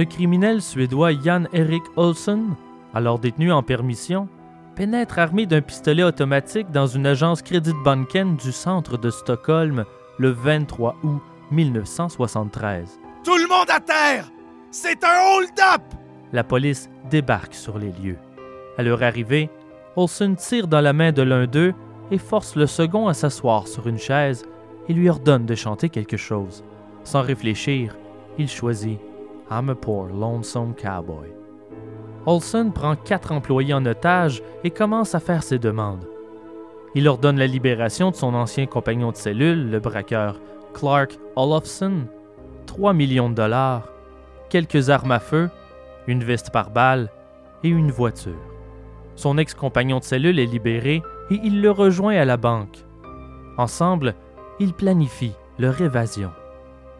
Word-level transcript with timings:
le 0.00 0.06
criminel 0.06 0.62
suédois 0.62 1.12
Jan 1.12 1.44
Erik 1.52 1.82
Olsson, 1.96 2.56
alors 2.94 3.18
détenu 3.18 3.52
en 3.52 3.62
permission, 3.62 4.28
pénètre 4.74 5.18
armé 5.18 5.44
d'un 5.44 5.60
pistolet 5.60 6.02
automatique 6.02 6.70
dans 6.70 6.86
une 6.86 7.06
agence 7.06 7.42
Credit 7.42 7.74
Banken 7.84 8.36
du 8.36 8.50
centre 8.50 8.96
de 8.96 9.10
Stockholm 9.10 9.84
le 10.16 10.30
23 10.30 10.96
août 11.02 11.20
1973. 11.50 12.98
Tout 13.22 13.36
le 13.36 13.46
monde 13.46 13.68
à 13.68 13.78
terre! 13.78 14.30
C'est 14.70 15.04
un 15.04 15.36
hold-up! 15.36 15.82
La 16.32 16.44
police 16.44 16.88
débarque 17.10 17.52
sur 17.52 17.78
les 17.78 17.92
lieux. 17.92 18.16
À 18.78 18.82
leur 18.82 19.02
arrivée, 19.02 19.50
Olson 19.96 20.34
tire 20.34 20.66
dans 20.66 20.80
la 20.80 20.94
main 20.94 21.12
de 21.12 21.20
l'un 21.20 21.46
d'eux 21.46 21.74
et 22.10 22.16
force 22.16 22.56
le 22.56 22.66
second 22.66 23.06
à 23.06 23.12
s'asseoir 23.12 23.68
sur 23.68 23.86
une 23.86 23.98
chaise 23.98 24.46
et 24.88 24.94
lui 24.94 25.10
ordonne 25.10 25.44
de 25.44 25.54
chanter 25.54 25.90
quelque 25.90 26.16
chose. 26.16 26.64
Sans 27.04 27.20
réfléchir, 27.20 27.98
il 28.38 28.48
choisit 28.48 28.98
I'm 29.50 29.68
a 29.68 29.74
poor 29.74 30.08
lonesome 30.12 30.74
cowboy. 30.74 31.28
Olson 32.26 32.70
prend 32.70 32.94
quatre 32.96 33.32
employés 33.32 33.74
en 33.74 33.84
otage 33.84 34.42
et 34.62 34.70
commence 34.70 35.14
à 35.14 35.20
faire 35.20 35.42
ses 35.42 35.58
demandes. 35.58 36.06
Il 36.94 37.08
ordonne 37.08 37.38
la 37.38 37.46
libération 37.46 38.10
de 38.10 38.16
son 38.16 38.34
ancien 38.34 38.66
compagnon 38.66 39.10
de 39.10 39.16
cellule, 39.16 39.70
le 39.70 39.80
braqueur 39.80 40.40
Clark 40.74 41.18
Olofsson, 41.36 42.06
3 42.66 42.92
millions 42.92 43.30
de 43.30 43.34
dollars, 43.34 43.88
quelques 44.48 44.90
armes 44.90 45.12
à 45.12 45.18
feu, 45.18 45.50
une 46.06 46.22
veste 46.22 46.50
par 46.50 46.70
balle 46.70 47.10
et 47.64 47.68
une 47.68 47.90
voiture. 47.90 48.34
Son 49.16 49.38
ex-compagnon 49.38 49.98
de 49.98 50.04
cellule 50.04 50.38
est 50.38 50.46
libéré 50.46 51.02
et 51.30 51.40
il 51.42 51.60
le 51.60 51.70
rejoint 51.70 52.16
à 52.16 52.24
la 52.24 52.36
banque. 52.36 52.84
Ensemble, 53.56 54.14
ils 54.58 54.74
planifient 54.74 55.36
leur 55.58 55.80
évasion. 55.80 56.30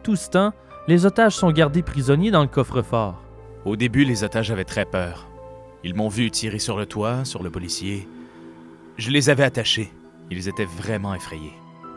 Tout 0.02 0.16
ce 0.16 0.30
temps, 0.30 0.52
les 0.88 1.06
otages 1.06 1.36
sont 1.36 1.52
gardés 1.52 1.82
prisonniers 1.82 2.30
dans 2.30 2.42
le 2.42 2.48
coffre-fort. 2.48 3.22
Au 3.64 3.76
début, 3.76 4.04
les 4.04 4.24
otages 4.24 4.50
avaient 4.50 4.64
très 4.64 4.86
peur. 4.86 5.28
Ils 5.84 5.94
m'ont 5.94 6.08
vu 6.08 6.30
tirer 6.30 6.58
sur 6.58 6.76
le 6.76 6.86
toit, 6.86 7.24
sur 7.24 7.42
le 7.42 7.50
policier. 7.50 8.08
Je 8.96 9.10
les 9.10 9.30
avais 9.30 9.44
attachés. 9.44 9.92
Ils 10.30 10.48
étaient 10.48 10.64
vraiment 10.64 11.14
effrayés. 11.14 11.52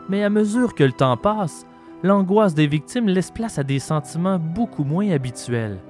Mais 0.08 0.22
à 0.22 0.30
mesure 0.30 0.74
que 0.74 0.84
le 0.84 0.92
temps 0.92 1.16
passe, 1.16 1.66
l'angoisse 2.02 2.54
des 2.54 2.66
victimes 2.66 3.08
laisse 3.08 3.30
place 3.30 3.58
à 3.58 3.62
des 3.62 3.78
sentiments 3.78 4.38
beaucoup 4.38 4.84
moins 4.84 5.10
habituels. 5.10 5.80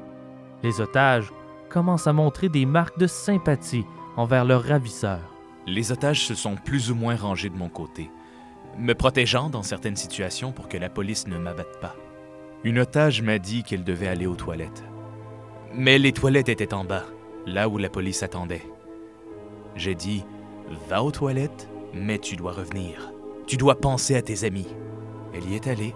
Les 0.62 0.80
otages 0.80 1.32
commencent 1.68 2.06
à 2.06 2.12
montrer 2.12 2.48
des 2.48 2.66
marques 2.66 2.98
de 2.98 3.06
sympathie 3.06 3.84
envers 4.16 4.44
leurs 4.44 4.62
ravisseurs. 4.62 5.34
Les 5.66 5.90
otages 5.90 6.26
se 6.26 6.34
sont 6.34 6.56
plus 6.56 6.90
ou 6.90 6.94
moins 6.94 7.16
rangés 7.16 7.48
de 7.48 7.56
mon 7.56 7.68
côté, 7.68 8.10
me 8.78 8.94
protégeant 8.94 9.50
dans 9.50 9.62
certaines 9.62 9.96
situations 9.96 10.52
pour 10.52 10.68
que 10.68 10.76
la 10.76 10.88
police 10.88 11.26
ne 11.26 11.38
m'abatte 11.38 11.80
pas. 11.80 11.96
Une 12.64 12.78
otage 12.78 13.20
m'a 13.20 13.38
dit 13.38 13.62
qu'elle 13.62 13.84
devait 13.84 14.08
aller 14.08 14.26
aux 14.26 14.36
toilettes. 14.36 14.84
Mais 15.74 15.98
les 15.98 16.12
toilettes 16.12 16.48
étaient 16.48 16.72
en 16.72 16.82
bas, 16.82 17.04
là 17.44 17.68
où 17.68 17.76
la 17.76 17.90
police 17.90 18.22
attendait. 18.22 18.62
J'ai 19.76 19.94
dit, 19.94 20.24
va 20.88 21.02
aux 21.02 21.10
toilettes, 21.10 21.68
mais 21.92 22.18
tu 22.18 22.36
dois 22.36 22.52
revenir. 22.52 23.12
Tu 23.46 23.58
dois 23.58 23.74
penser 23.74 24.16
à 24.16 24.22
tes 24.22 24.44
amis. 24.44 24.68
Elle 25.34 25.50
y 25.50 25.56
est 25.56 25.66
allée. 25.66 25.94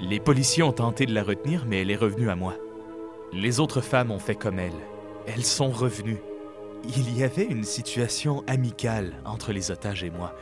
Les 0.00 0.20
policiers 0.20 0.62
ont 0.62 0.72
tenté 0.72 1.04
de 1.04 1.14
la 1.14 1.24
retenir, 1.24 1.64
mais 1.66 1.82
elle 1.82 1.90
est 1.90 1.96
revenue 1.96 2.30
à 2.30 2.36
moi. 2.36 2.54
Les 3.32 3.58
autres 3.58 3.80
femmes 3.80 4.12
ont 4.12 4.20
fait 4.20 4.36
comme 4.36 4.60
elle. 4.60 4.72
Elles 5.26 5.44
sont 5.44 5.70
revenues. 5.70 6.22
Il 6.96 7.18
y 7.18 7.24
avait 7.24 7.46
une 7.46 7.64
situation 7.64 8.44
amicale 8.46 9.14
entre 9.24 9.52
les 9.52 9.72
otages 9.72 10.04
et 10.04 10.10
moi. 10.10 10.32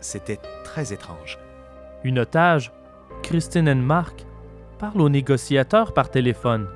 C'était 0.00 0.38
très 0.62 0.92
étrange. 0.92 1.36
Une 2.04 2.20
otage, 2.20 2.70
Christine 3.22 3.68
Enmark, 3.68 4.24
parle 4.80 5.00
au 5.00 5.08
négociateur 5.10 5.92
par 5.92 6.10
téléphone. 6.10 6.66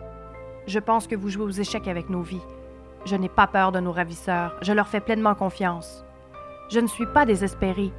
Je 0.66 0.78
pense 0.78 1.06
que 1.06 1.16
vous 1.16 1.30
jouez 1.30 1.44
aux 1.44 1.50
échecs 1.50 1.88
avec 1.88 2.10
nos 2.10 2.22
vies. 2.22 2.44
Je 3.06 3.16
n'ai 3.16 3.28
pas 3.28 3.46
peur 3.46 3.72
de 3.72 3.80
nos 3.80 3.92
ravisseurs. 3.92 4.56
Je 4.62 4.72
leur 4.72 4.88
fais 4.88 5.00
pleinement 5.00 5.34
confiance. 5.34 6.04
Je 6.70 6.80
ne 6.80 6.86
suis 6.86 7.06
pas 7.06 7.26
désespérée. 7.26 7.92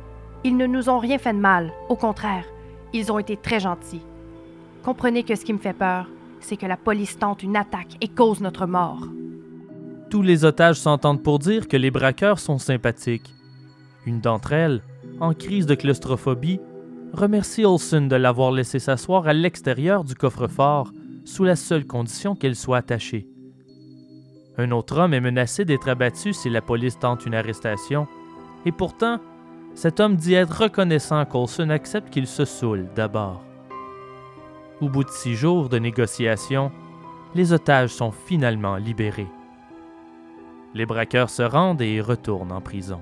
Ils 0.44 0.58
ne 0.58 0.68
nous 0.68 0.90
ont 0.90 1.00
rien 1.00 1.18
fait 1.18 1.34
de 1.34 1.40
mal. 1.40 1.72
Au 1.90 1.96
contraire, 1.96 2.46
ils 2.94 3.12
ont 3.12 3.20
été 3.20 3.36
très 3.36 3.60
gentils. 3.60 4.06
Comprenez 4.84 5.24
que 5.24 5.36
ce 5.36 5.44
qui 5.44 5.54
me 5.54 5.60
fait 5.60 5.74
peur, 5.74 6.08
c'est 6.40 6.58
que 6.58 6.66
la 6.68 6.78
police 6.78 7.18
tente 7.18 7.42
une 7.42 7.58
attaque 7.58 7.98
et 8.02 8.08
cause 8.08 8.42
notre 8.42 8.68
mort. 8.68 9.08
Tous 10.12 10.22
les 10.22 10.46
otages 10.46 10.80
s'entendent 10.80 11.24
pour 11.24 11.40
dire 11.40 11.68
que 11.68 11.78
les 11.78 11.92
braqueurs 11.92 12.40
sont 12.40 12.60
sympathiques. 12.60 13.34
Une 14.06 14.22
d'entre 14.22 14.54
elles, 14.54 14.82
en 15.20 15.34
crise 15.34 15.66
de 15.66 15.74
claustrophobie, 15.74 16.60
remercie 17.16 17.66
Olson 17.66 18.08
de 18.08 18.16
l'avoir 18.16 18.52
laissé 18.52 18.80
s'asseoir 18.80 19.28
à 19.28 19.34
l'extérieur 19.34 20.04
du 20.04 20.16
coffre-fort 20.16 20.92
sous 21.24 21.44
la 21.44 21.56
seule 21.56 21.86
condition 21.86 22.36
qu'elle 22.36 22.56
soit 22.56 22.78
attachée. 22.78 23.28
Un 24.58 24.72
autre 24.72 25.00
homme 25.00 25.14
est 25.14 25.22
menacé 25.22 25.66
d'être 25.66 25.90
abattu 25.90 26.34
si 26.34 26.50
la 26.50 26.62
police 26.62 27.00
tente 27.00 27.26
une 27.26 27.36
arrestation, 27.36 28.08
et 28.66 28.72
pourtant, 28.72 29.20
cet 29.74 30.00
homme 30.00 30.16
dit 30.16 30.34
être 30.34 30.62
reconnaissant 30.64 31.26
qu'Olson 31.26 31.70
accepte 31.70 32.10
qu'il 32.10 32.28
se 32.28 32.46
saoule 32.46 32.88
d'abord. 32.96 33.44
Au 34.82 34.90
bout 34.90 35.04
de 35.04 35.10
six 35.10 35.36
jours 35.36 35.70
de 35.70 35.80
négociations, 35.80 36.72
les 37.34 37.52
otages 37.52 37.90
sont 37.90 38.12
finalement 38.12 38.78
libérés. 38.78 39.28
Les 40.74 40.86
braqueurs 40.86 41.30
se 41.30 41.44
rendent 41.44 41.82
et 41.82 42.02
retournent 42.02 42.52
en 42.52 42.62
prison. 42.62 43.02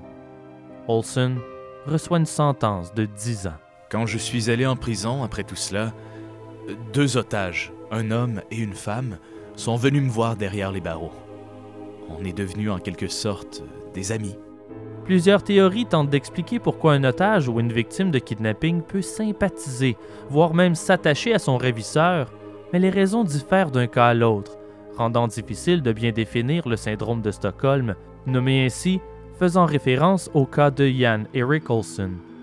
Olson 0.88 1.36
reçoit 1.86 2.18
une 2.18 2.26
sentence 2.26 2.94
de 2.94 3.04
10 3.04 3.48
ans. 3.48 3.63
Quand 3.94 4.06
je 4.06 4.18
suis 4.18 4.50
allé 4.50 4.66
en 4.66 4.74
prison 4.74 5.22
après 5.22 5.44
tout 5.44 5.54
cela, 5.54 5.92
deux 6.92 7.16
otages, 7.16 7.72
un 7.92 8.10
homme 8.10 8.40
et 8.50 8.56
une 8.56 8.74
femme, 8.74 9.18
sont 9.54 9.76
venus 9.76 10.02
me 10.02 10.10
voir 10.10 10.34
derrière 10.34 10.72
les 10.72 10.80
barreaux. 10.80 11.12
On 12.08 12.24
est 12.24 12.36
devenus 12.36 12.72
en 12.72 12.80
quelque 12.80 13.06
sorte 13.06 13.62
des 13.94 14.10
amis. 14.10 14.36
Plusieurs 15.04 15.44
théories 15.44 15.86
tentent 15.86 16.10
d'expliquer 16.10 16.58
pourquoi 16.58 16.94
un 16.94 17.04
otage 17.04 17.48
ou 17.48 17.60
une 17.60 17.72
victime 17.72 18.10
de 18.10 18.18
kidnapping 18.18 18.82
peut 18.82 19.00
sympathiser, 19.00 19.96
voire 20.28 20.54
même 20.54 20.74
s'attacher 20.74 21.32
à 21.32 21.38
son 21.38 21.56
ravisseur, 21.56 22.32
mais 22.72 22.80
les 22.80 22.90
raisons 22.90 23.22
diffèrent 23.22 23.70
d'un 23.70 23.86
cas 23.86 24.08
à 24.08 24.14
l'autre, 24.14 24.58
rendant 24.96 25.28
difficile 25.28 25.82
de 25.82 25.92
bien 25.92 26.10
définir 26.10 26.68
le 26.68 26.74
syndrome 26.74 27.22
de 27.22 27.30
Stockholm, 27.30 27.94
nommé 28.26 28.66
ainsi 28.66 29.00
faisant 29.38 29.66
référence 29.66 30.32
au 30.34 30.46
cas 30.46 30.72
de 30.72 30.84
Jan 30.88 31.26
Erik 31.32 31.70
Olsen. 31.70 32.33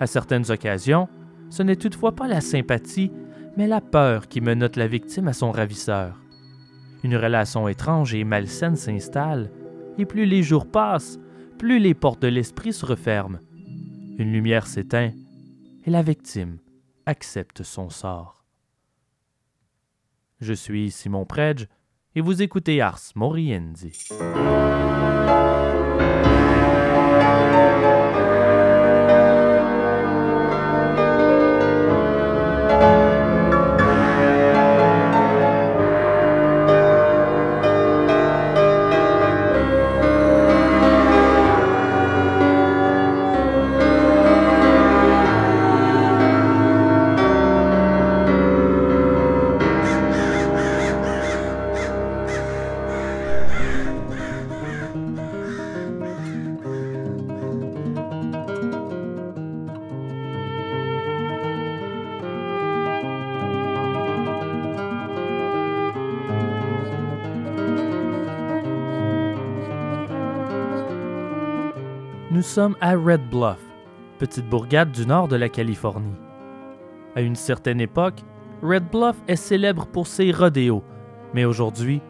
À 0.00 0.06
certaines 0.06 0.50
occasions, 0.50 1.08
ce 1.50 1.62
n'est 1.62 1.76
toutefois 1.76 2.12
pas 2.12 2.26
la 2.26 2.40
sympathie, 2.40 3.12
mais 3.56 3.66
la 3.66 3.80
peur 3.80 4.28
qui 4.28 4.40
menotte 4.40 4.76
la 4.76 4.86
victime 4.86 5.28
à 5.28 5.32
son 5.32 5.52
ravisseur. 5.52 6.20
Une 7.04 7.16
relation 7.16 7.68
étrange 7.68 8.14
et 8.14 8.24
malsaine 8.24 8.76
s'installe, 8.76 9.50
et 9.98 10.06
plus 10.06 10.26
les 10.26 10.42
jours 10.42 10.66
passent, 10.66 11.18
plus 11.58 11.78
les 11.78 11.94
portes 11.94 12.22
de 12.22 12.28
l'esprit 12.28 12.72
se 12.72 12.84
referment. 12.84 13.38
Une 14.18 14.32
lumière 14.32 14.66
s'éteint, 14.66 15.12
et 15.84 15.90
la 15.90 16.02
victime 16.02 16.58
accepte 17.06 17.62
son 17.62 17.90
sort. 17.90 18.44
Je 20.40 20.54
suis 20.54 20.90
Simon 20.90 21.24
Predge, 21.24 21.68
et 22.16 22.20
vous 22.20 22.42
écoutez 22.42 22.80
Ars 22.80 23.00
Moriendi. 23.14 24.08
Nous 72.34 72.42
sommes 72.42 72.74
à 72.80 72.96
Red 72.96 73.30
Bluff, 73.30 73.60
petite 74.18 74.50
bourgade 74.50 74.90
du 74.90 75.06
nord 75.06 75.28
de 75.28 75.36
la 75.36 75.48
Californie. 75.48 76.16
À 77.14 77.20
une 77.20 77.36
certaine 77.36 77.80
époque, 77.80 78.24
Red 78.60 78.90
Bluff 78.90 79.14
est 79.28 79.36
célèbre 79.36 79.86
pour 79.86 80.08
ses 80.08 80.32
rodéos, 80.32 80.82
mais 81.32 81.44
aujourd'hui, 81.44 82.00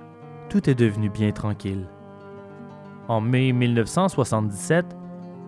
tout 0.48 0.70
est 0.70 0.74
devenu 0.74 1.10
bien 1.10 1.30
tranquille. 1.32 1.86
En 3.06 3.20
mai 3.20 3.52
1977, 3.52 4.86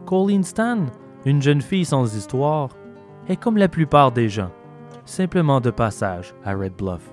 Colleen 0.05 0.45
Stan, 0.45 0.81
une 1.25 1.41
jeune 1.41 1.63
fille 1.63 1.87
sans 1.87 2.15
histoire, 2.15 2.69
est 3.29 3.37
comme 3.37 3.57
la 3.57 3.69
plupart 3.69 4.13
des 4.13 4.29
gens, 4.29 4.53
simplement 5.07 5.63
de 5.63 5.71
passage 5.71 6.35
à 6.45 6.53
Red 6.53 6.75
Bluff. 6.77 7.11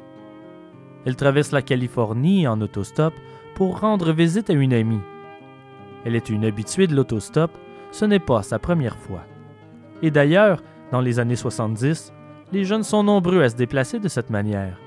Elle 1.06 1.16
traverse 1.16 1.54
la 1.54 1.62
Californie 1.62 2.46
en 2.46 2.60
autostop 2.60 3.14
pour 3.56 3.80
rendre 3.80 4.12
visite 4.12 4.50
à 4.50 4.54
une 4.54 4.74
amie. 4.74 5.00
Elle 6.06 6.16
est 6.16 6.30
une 6.30 6.46
habituée 6.46 6.88
de 6.88 6.96
l'autostop, 6.96 7.52
ce 7.92 8.06
n'est 8.06 8.20
pas 8.20 8.44
sa 8.44 8.60
première 8.60 8.98
fois. 8.98 9.24
Et 10.02 10.12
d'ailleurs, 10.12 10.62
dans 10.92 11.02
les 11.02 11.20
années 11.20 11.36
70, 11.36 12.14
les 12.52 12.66
jeunes 12.66 12.84
sont 12.84 13.04
nombreux 13.04 13.42
à 13.42 13.50
se 13.50 13.56
déplacer 13.56 14.00
de 14.00 14.08
cette 14.08 14.30
manière. 14.30 14.80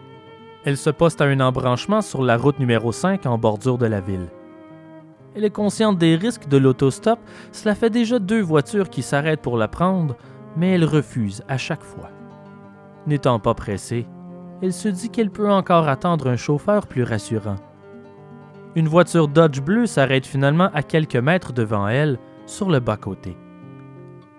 Elle 0.64 0.76
se 0.76 0.90
poste 0.90 1.20
à 1.20 1.24
un 1.24 1.40
embranchement 1.40 2.02
sur 2.02 2.22
la 2.22 2.36
route 2.36 2.58
numéro 2.58 2.92
5 2.92 3.24
en 3.26 3.38
bordure 3.38 3.78
de 3.78 3.86
la 3.86 4.00
ville. 4.00 4.28
Elle 5.34 5.44
est 5.44 5.50
consciente 5.50 5.98
des 5.98 6.16
risques 6.16 6.48
de 6.48 6.56
l'autostop, 6.56 7.18
cela 7.52 7.74
fait 7.74 7.90
déjà 7.90 8.18
deux 8.18 8.40
voitures 8.40 8.88
qui 8.88 9.02
s'arrêtent 9.02 9.42
pour 9.42 9.56
la 9.56 9.68
prendre, 9.68 10.16
mais 10.56 10.72
elle 10.72 10.84
refuse 10.84 11.42
à 11.48 11.58
chaque 11.58 11.82
fois. 11.82 12.10
N'étant 13.06 13.38
pas 13.38 13.54
pressée, 13.54 14.06
elle 14.62 14.72
se 14.72 14.88
dit 14.88 15.10
qu'elle 15.10 15.30
peut 15.30 15.50
encore 15.50 15.88
attendre 15.88 16.28
un 16.28 16.36
chauffeur 16.36 16.86
plus 16.86 17.02
rassurant. 17.02 17.56
Une 18.76 18.88
voiture 18.88 19.26
Dodge 19.26 19.60
bleue 19.62 19.86
s'arrête 19.86 20.26
finalement 20.26 20.70
à 20.74 20.82
quelques 20.82 21.16
mètres 21.16 21.54
devant 21.54 21.88
elle, 21.88 22.18
sur 22.44 22.70
le 22.70 22.78
bas-côté. 22.78 23.34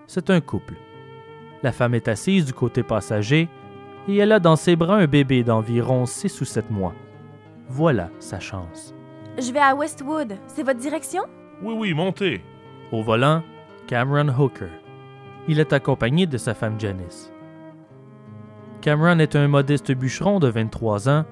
C'est 0.06 0.30
un 0.30 0.40
couple. 0.40 0.74
La 1.64 1.72
femme 1.72 1.94
est 1.94 2.06
assise 2.06 2.44
du 2.44 2.52
côté 2.52 2.84
passager 2.84 3.48
et 4.06 4.16
elle 4.16 4.30
a 4.30 4.38
dans 4.38 4.54
ses 4.54 4.76
bras 4.76 4.94
un 4.94 5.06
bébé 5.06 5.42
d'environ 5.42 6.06
6 6.06 6.40
ou 6.40 6.44
7 6.44 6.70
mois. 6.70 6.94
Voilà 7.68 8.10
sa 8.20 8.38
chance. 8.38 8.94
Je 9.36 9.52
vais 9.52 9.58
à 9.58 9.74
Westwood. 9.74 10.36
C'est 10.46 10.62
votre 10.62 10.78
direction? 10.78 11.24
Oui, 11.60 11.74
oui, 11.76 11.92
montez. 11.92 12.40
Au 12.92 13.02
volant, 13.02 13.42
Cameron 13.88 14.28
Hooker. 14.28 14.70
Il 15.48 15.58
est 15.58 15.72
accompagné 15.72 16.26
de 16.26 16.38
sa 16.38 16.54
femme 16.54 16.78
Janice. 16.78 17.32
Cameron 18.82 19.18
est 19.18 19.34
un 19.34 19.48
modeste 19.48 19.90
bûcheron 19.90 20.38
de 20.38 20.48
23 20.48 21.08
ans, 21.08 21.24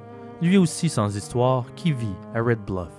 lui 0.42 0.56
aussi 0.56 0.88
sans 0.88 1.16
histoire, 1.16 1.64
qui 1.74 1.92
vit 1.92 2.14
à 2.34 2.42
Red 2.42 2.60
Bluff. 2.66 2.92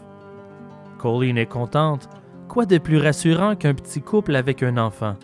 Colleen 0.97 1.37
est 1.37 1.45
contente. 1.45 2.09
Quoi 2.47 2.65
de 2.65 2.77
plus 2.77 2.97
rassurant 2.97 3.55
qu'un 3.55 3.73
petit 3.73 4.01
couple 4.01 4.35
avec 4.35 4.63
un 4.63 4.77
enfant? 4.77 5.15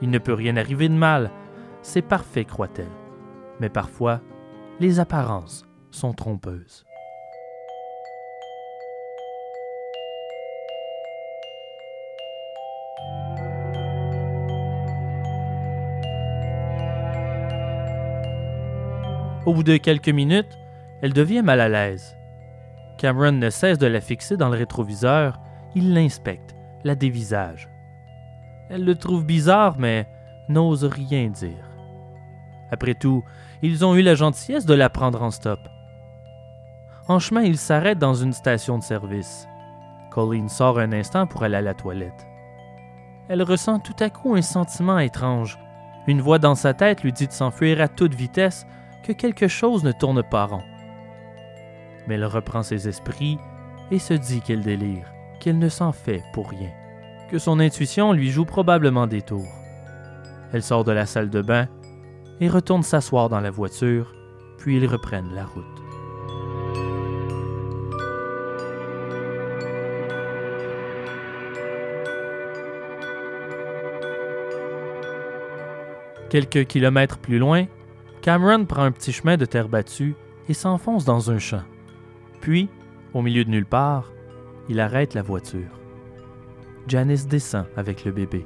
Il 0.00 0.10
ne 0.10 0.18
peut 0.18 0.32
rien 0.32 0.56
arriver 0.56 0.88
de 0.88 0.94
mal. 0.94 1.30
C'est 1.82 2.02
parfait, 2.02 2.44
croit-elle. 2.44 2.86
Mais 3.60 3.68
parfois, 3.68 4.20
les 4.80 5.00
apparences 5.00 5.64
sont 5.90 6.12
trompeuses. 6.12 6.84
Au 19.44 19.54
bout 19.54 19.64
de 19.64 19.76
quelques 19.76 20.08
minutes, 20.08 20.56
elle 21.02 21.12
devient 21.12 21.42
mal 21.42 21.60
à 21.60 21.68
l'aise. 21.68 22.16
Cameron 22.96 23.32
ne 23.32 23.50
cesse 23.50 23.78
de 23.78 23.88
la 23.88 24.00
fixer 24.00 24.36
dans 24.36 24.48
le 24.48 24.56
rétroviseur. 24.56 25.40
Il 25.74 25.94
l'inspecte, 25.94 26.54
la 26.84 26.94
dévisage. 26.94 27.68
Elle 28.70 28.84
le 28.84 28.94
trouve 28.94 29.24
bizarre, 29.24 29.76
mais 29.78 30.06
n'ose 30.48 30.84
rien 30.84 31.28
dire. 31.28 31.68
Après 32.70 32.94
tout, 32.94 33.24
ils 33.62 33.84
ont 33.84 33.96
eu 33.96 34.02
la 34.02 34.14
gentillesse 34.14 34.64
de 34.64 34.74
la 34.74 34.88
prendre 34.88 35.22
en 35.22 35.30
stop. 35.30 35.58
En 37.08 37.18
chemin, 37.18 37.42
ils 37.42 37.58
s'arrêtent 37.58 37.98
dans 37.98 38.14
une 38.14 38.32
station 38.32 38.78
de 38.78 38.84
service. 38.84 39.48
Colleen 40.12 40.48
sort 40.48 40.78
un 40.78 40.92
instant 40.92 41.26
pour 41.26 41.42
aller 41.42 41.56
à 41.56 41.62
la 41.62 41.74
toilette. 41.74 42.26
Elle 43.28 43.42
ressent 43.42 43.80
tout 43.80 43.96
à 43.98 44.08
coup 44.08 44.34
un 44.34 44.42
sentiment 44.42 44.98
étrange. 44.98 45.58
Une 46.06 46.20
voix 46.20 46.38
dans 46.38 46.54
sa 46.54 46.74
tête 46.74 47.02
lui 47.02 47.12
dit 47.12 47.26
de 47.26 47.32
s'enfuir 47.32 47.80
à 47.80 47.88
toute 47.88 48.14
vitesse, 48.14 48.66
que 49.02 49.12
quelque 49.12 49.48
chose 49.48 49.82
ne 49.82 49.92
tourne 49.92 50.22
pas 50.22 50.46
rond. 50.46 50.62
Mais 52.06 52.14
elle 52.14 52.24
reprend 52.24 52.62
ses 52.62 52.88
esprits 52.88 53.38
et 53.90 53.98
se 53.98 54.14
dit 54.14 54.40
qu'elle 54.40 54.62
délire, 54.62 55.06
qu'elle 55.40 55.58
ne 55.58 55.68
s'en 55.68 55.92
fait 55.92 56.22
pour 56.32 56.50
rien, 56.50 56.70
que 57.30 57.38
son 57.38 57.60
intuition 57.60 58.12
lui 58.12 58.30
joue 58.30 58.44
probablement 58.44 59.06
des 59.06 59.22
tours. 59.22 59.52
Elle 60.52 60.62
sort 60.62 60.84
de 60.84 60.92
la 60.92 61.06
salle 61.06 61.30
de 61.30 61.42
bain 61.42 61.68
et 62.40 62.48
retourne 62.48 62.82
s'asseoir 62.82 63.28
dans 63.28 63.40
la 63.40 63.50
voiture, 63.50 64.14
puis 64.58 64.76
ils 64.76 64.86
reprennent 64.86 65.34
la 65.34 65.44
route. 65.44 65.64
Quelques 76.32 76.64
kilomètres 76.64 77.18
plus 77.18 77.38
loin, 77.38 77.66
Cameron 78.22 78.64
prend 78.64 78.84
un 78.84 78.90
petit 78.90 79.12
chemin 79.12 79.36
de 79.36 79.44
terre 79.44 79.68
battue 79.68 80.14
et 80.48 80.54
s'enfonce 80.54 81.04
dans 81.04 81.30
un 81.30 81.38
champ. 81.38 81.62
Puis, 82.42 82.68
au 83.14 83.22
milieu 83.22 83.44
de 83.44 83.50
nulle 83.50 83.64
part, 83.64 84.12
il 84.68 84.80
arrête 84.80 85.14
la 85.14 85.22
voiture. 85.22 85.80
Janice 86.88 87.28
descend 87.28 87.66
avec 87.76 88.04
le 88.04 88.10
bébé. 88.10 88.44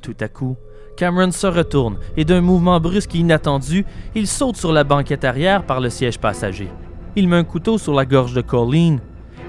Tout 0.00 0.14
à 0.20 0.28
coup, 0.28 0.56
Cameron 0.96 1.32
se 1.32 1.48
retourne 1.48 1.98
et 2.16 2.24
d'un 2.24 2.40
mouvement 2.40 2.78
brusque 2.78 3.16
et 3.16 3.18
inattendu, 3.18 3.84
il 4.14 4.28
saute 4.28 4.56
sur 4.56 4.72
la 4.72 4.84
banquette 4.84 5.24
arrière 5.24 5.66
par 5.66 5.80
le 5.80 5.90
siège 5.90 6.20
passager. 6.20 6.68
Il 7.16 7.28
met 7.28 7.36
un 7.36 7.44
couteau 7.44 7.78
sur 7.78 7.94
la 7.94 8.06
gorge 8.06 8.32
de 8.32 8.42
Colleen 8.42 9.00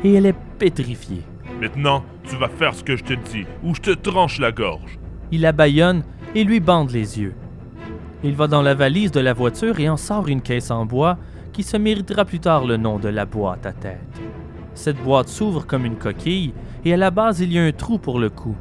et 0.03 0.13
elle 0.13 0.25
est 0.25 0.35
pétrifiée. 0.57 1.21
Maintenant, 1.61 2.03
tu 2.27 2.35
vas 2.37 2.49
faire 2.49 2.73
ce 2.73 2.83
que 2.83 2.97
je 2.97 3.03
te 3.03 3.13
dis, 3.13 3.45
ou 3.63 3.75
je 3.75 3.81
te 3.81 3.91
tranche 3.91 4.39
la 4.39 4.51
gorge. 4.51 4.97
Il 5.31 5.41
la 5.41 5.51
bâillonne 5.51 6.03
et 6.33 6.43
lui 6.43 6.59
bande 6.59 6.89
les 6.89 7.19
yeux. 7.19 7.35
Il 8.23 8.33
va 8.33 8.47
dans 8.47 8.63
la 8.63 8.73
valise 8.73 9.11
de 9.11 9.19
la 9.19 9.33
voiture 9.33 9.79
et 9.79 9.87
en 9.87 9.97
sort 9.97 10.27
une 10.29 10.41
caisse 10.41 10.71
en 10.71 10.87
bois 10.87 11.19
qui 11.55 11.63
se 11.63 11.77
méritera 11.77 12.25
plus 12.25 12.41
tard 12.41 12.65
le 12.65 12.75
nom 12.75 12.99
de 12.99 13.07
la 13.07 13.25
boîte 13.25 13.65
à 13.65 13.71
tête. 13.71 14.21
Cette 14.73 15.01
boîte 15.01 15.29
s'ouvre 15.29 15.65
comme 15.65 15.85
une 15.85 15.95
coquille 15.95 16.53
et 16.83 16.93
à 16.93 16.97
la 16.97 17.11
base 17.11 17.39
il 17.39 17.53
y 17.53 17.57
a 17.57 17.63
un 17.63 17.71
trou 17.71 17.97
pour 17.97 18.19
le 18.19 18.29
cou. 18.29 18.57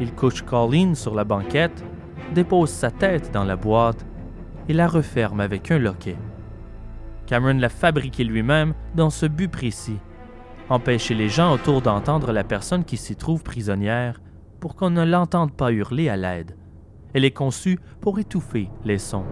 Il 0.00 0.12
couche 0.12 0.42
Colleen 0.42 0.96
sur 0.96 1.14
la 1.14 1.22
banquette, 1.22 1.84
dépose 2.34 2.70
sa 2.70 2.90
tête 2.90 3.30
dans 3.32 3.44
la 3.44 3.54
boîte 3.54 4.04
et 4.68 4.72
la 4.72 4.88
referme 4.88 5.38
avec 5.38 5.70
un 5.70 5.78
loquet. 5.78 6.16
Cameron 7.26 7.60
l'a 7.60 7.68
fabriqué 7.68 8.24
lui-même 8.24 8.74
dans 8.96 9.10
ce 9.10 9.26
but 9.26 9.46
précis, 9.46 10.00
empêcher 10.68 11.14
les 11.14 11.28
gens 11.28 11.54
autour 11.54 11.80
d'entendre 11.80 12.32
la 12.32 12.42
personne 12.42 12.84
qui 12.84 12.96
s'y 12.96 13.14
trouve 13.14 13.44
prisonnière 13.44 14.20
pour 14.58 14.74
qu'on 14.74 14.90
ne 14.90 15.04
l'entende 15.04 15.52
pas 15.52 15.70
hurler 15.70 16.08
à 16.08 16.16
l'aide. 16.16 16.56
Elle 17.14 17.24
est 17.24 17.30
conçue 17.30 17.78
pour 18.00 18.18
étouffer 18.18 18.68
les 18.84 18.98
sons. 18.98 19.26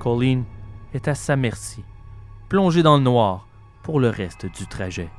Colleen 0.00 0.44
est 0.94 1.06
à 1.08 1.14
sa 1.14 1.36
merci, 1.36 1.84
plongée 2.48 2.82
dans 2.82 2.96
le 2.96 3.02
noir 3.02 3.46
pour 3.82 4.00
le 4.00 4.08
reste 4.08 4.46
du 4.46 4.66
trajet. 4.66 5.10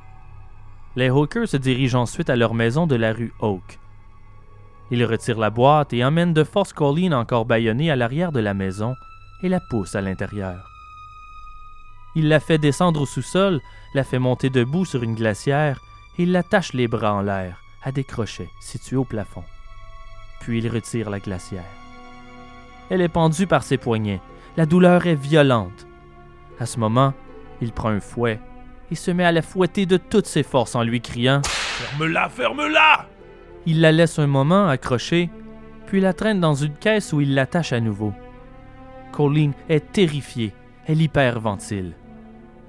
Les 0.96 1.08
Hawkers 1.08 1.48
se 1.48 1.56
dirigent 1.56 2.00
ensuite 2.00 2.28
à 2.28 2.36
leur 2.36 2.52
maison 2.52 2.86
de 2.86 2.96
la 2.96 3.12
rue 3.12 3.32
Oak. 3.38 3.78
Ils 4.90 5.04
retirent 5.04 5.38
la 5.38 5.50
boîte 5.50 5.92
et 5.94 6.04
emmènent 6.04 6.34
de 6.34 6.44
force 6.44 6.72
Colleen 6.72 7.14
encore 7.14 7.46
bâillonnée 7.46 7.90
à 7.90 7.96
l'arrière 7.96 8.32
de 8.32 8.40
la 8.40 8.54
maison 8.54 8.94
et 9.42 9.48
la 9.48 9.60
poussent 9.60 9.94
à 9.94 10.02
l'intérieur. 10.02 10.68
Il 12.14 12.28
la 12.28 12.40
fait 12.40 12.58
descendre 12.58 13.02
au 13.02 13.06
sous-sol, 13.06 13.60
la 13.94 14.04
fait 14.04 14.18
monter 14.18 14.50
debout 14.50 14.84
sur 14.84 15.02
une 15.02 15.14
glacière 15.14 15.80
et 16.18 16.26
l'attache 16.26 16.74
les 16.74 16.88
bras 16.88 17.14
en 17.14 17.22
l'air 17.22 17.62
à 17.84 17.92
des 17.92 18.04
crochets 18.04 18.50
situés 18.60 18.96
au 18.96 19.04
plafond. 19.04 19.44
Puis 20.40 20.58
il 20.58 20.68
retire 20.68 21.08
la 21.08 21.20
glacière. 21.20 21.64
Elle 22.90 23.00
est 23.00 23.08
pendue 23.08 23.46
par 23.46 23.62
ses 23.62 23.78
poignets. 23.78 24.20
La 24.54 24.66
douleur 24.66 25.06
est 25.06 25.14
violente. 25.14 25.86
À 26.60 26.66
ce 26.66 26.78
moment, 26.78 27.14
il 27.62 27.72
prend 27.72 27.88
un 27.88 28.00
fouet 28.00 28.38
et 28.90 28.94
se 28.94 29.10
met 29.10 29.24
à 29.24 29.32
la 29.32 29.40
fouetter 29.40 29.86
de 29.86 29.96
toutes 29.96 30.26
ses 30.26 30.42
forces 30.42 30.74
en 30.74 30.82
lui 30.82 31.00
criant 31.00 31.40
Ferme-la, 31.44 32.28
ferme-la 32.28 33.06
Il 33.64 33.80
la 33.80 33.92
laisse 33.92 34.18
un 34.18 34.26
moment 34.26 34.68
accrochée, 34.68 35.30
puis 35.86 36.02
la 36.02 36.12
traîne 36.12 36.38
dans 36.38 36.54
une 36.54 36.74
caisse 36.74 37.14
où 37.14 37.22
il 37.22 37.34
l'attache 37.34 37.72
à 37.72 37.80
nouveau. 37.80 38.12
Colleen 39.10 39.52
est 39.70 39.92
terrifiée. 39.92 40.52
Elle 40.86 41.00
hyperventile. 41.00 41.94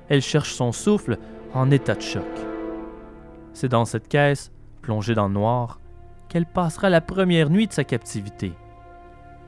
Elle 0.07 0.21
cherche 0.21 0.53
son 0.53 0.71
souffle 0.71 1.17
en 1.53 1.69
état 1.69 1.95
de 1.95 2.01
choc. 2.01 2.23
C'est 3.51 3.69
dans 3.69 3.85
cette 3.85 4.07
caisse, 4.07 4.53
plongée 4.81 5.15
dans 5.15 5.27
le 5.27 5.33
noir, 5.33 5.81
qu'elle 6.29 6.45
passera 6.45 6.89
la 6.89 7.01
première 7.01 7.49
nuit 7.49 7.67
de 7.67 7.73
sa 7.73 7.83
captivité. 7.83 8.53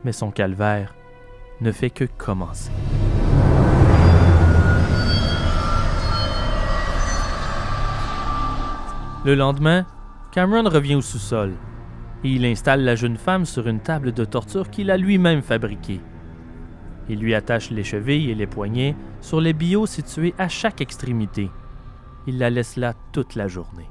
Mais 0.03 0.11
son 0.11 0.31
calvaire 0.31 0.93
ne 1.61 1.71
fait 1.71 1.89
que 1.89 2.05
commencer. 2.17 2.71
Le 9.23 9.33
lendemain, 9.33 9.85
Cameron 10.31 10.69
revient 10.69 10.95
au 10.95 11.01
sous-sol 11.01 11.53
et 12.23 12.29
il 12.29 12.45
installe 12.45 12.83
la 12.83 12.95
jeune 12.95 13.17
femme 13.17 13.45
sur 13.45 13.67
une 13.67 13.79
table 13.79 14.11
de 14.11 14.25
torture 14.25 14.69
qu'il 14.69 14.91
a 14.91 14.97
lui-même 14.97 15.41
fabriquée. 15.41 16.01
Il 17.09 17.19
lui 17.19 17.33
attache 17.33 17.71
les 17.71 17.83
chevilles 17.83 18.31
et 18.31 18.35
les 18.35 18.47
poignets 18.47 18.95
sur 19.21 19.39
les 19.39 19.53
billots 19.53 19.85
situés 19.85 20.33
à 20.37 20.47
chaque 20.47 20.81
extrémité. 20.81 21.49
Il 22.27 22.37
la 22.39 22.49
laisse 22.49 22.77
là 22.77 22.93
toute 23.11 23.35
la 23.35 23.47
journée. 23.47 23.89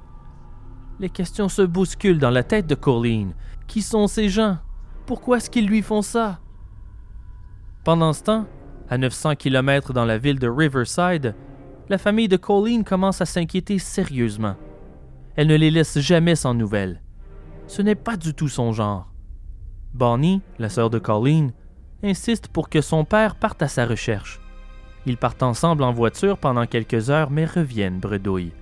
Les 1.01 1.11
questions 1.11 1.49
se 1.49 1.63
bousculent 1.63 2.19
dans 2.19 2.31
la 2.31 2.45
tête 2.45 2.67
de 2.67 2.75
Colleen. 2.75 3.35
Qui 3.67 3.83
sont 3.83 4.07
ces 4.07 4.29
gens? 4.29 4.59
Pourquoi 5.07 5.39
est-ce 5.39 5.51
qu'ils 5.51 5.67
lui 5.67 5.83
font 5.83 6.03
ça? 6.03 6.39
Pendant 7.85 8.15
ce 8.15 8.23
temps, 8.23 8.47
À 8.89 8.99
900 8.99 9.37
km 9.37 9.93
dans 9.93 10.05
la 10.05 10.19
ville 10.19 10.39
de 10.39 10.49
Riverside, 10.49 11.35
la 11.89 11.97
famille 11.99 12.29
de 12.29 12.37
Colleen 12.37 12.85
commence 12.85 13.21
à 13.23 13.27
s'inquiéter 13.27 13.79
sérieusement. 13.79 14.57
Elle 15.37 15.49
ne 15.49 15.57
les 15.57 15.71
laisse 15.71 15.99
jamais 15.99 16.35
sans 16.35 16.53
nouvelles. 16.55 17.01
Ce 17.67 17.81
n'est 17.81 17.95
pas 17.95 18.17
du 18.17 18.35
tout 18.35 18.49
son 18.49 18.73
genre. 18.73 19.11
Bonnie, 19.95 20.43
la 20.59 20.69
sœur 20.69 20.91
de 20.91 20.99
Colleen, 20.99 21.53
insiste 22.03 22.49
pour 22.49 22.69
que 22.69 22.83
son 22.83 23.05
père 23.05 23.37
parte 23.37 23.63
à 23.63 23.69
sa 23.69 23.87
recherche. 23.87 24.41
Ils 25.07 25.17
partent 25.17 25.43
ensemble 25.43 25.83
en 25.83 25.93
voiture 25.93 26.39
pendant 26.39 26.67
quelques 26.67 27.11
heures 27.11 27.31
mais 27.31 27.47
reviennent 27.47 28.01
bredouille. 28.01 28.53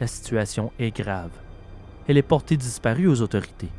La 0.00 0.06
situation 0.06 0.72
est 0.78 0.94
grave. 0.94 1.32
Elle 2.08 2.18
est 2.18 2.22
portée 2.22 2.56
disparue 2.56 3.08
aux 3.08 3.20
autorités. 3.20 3.70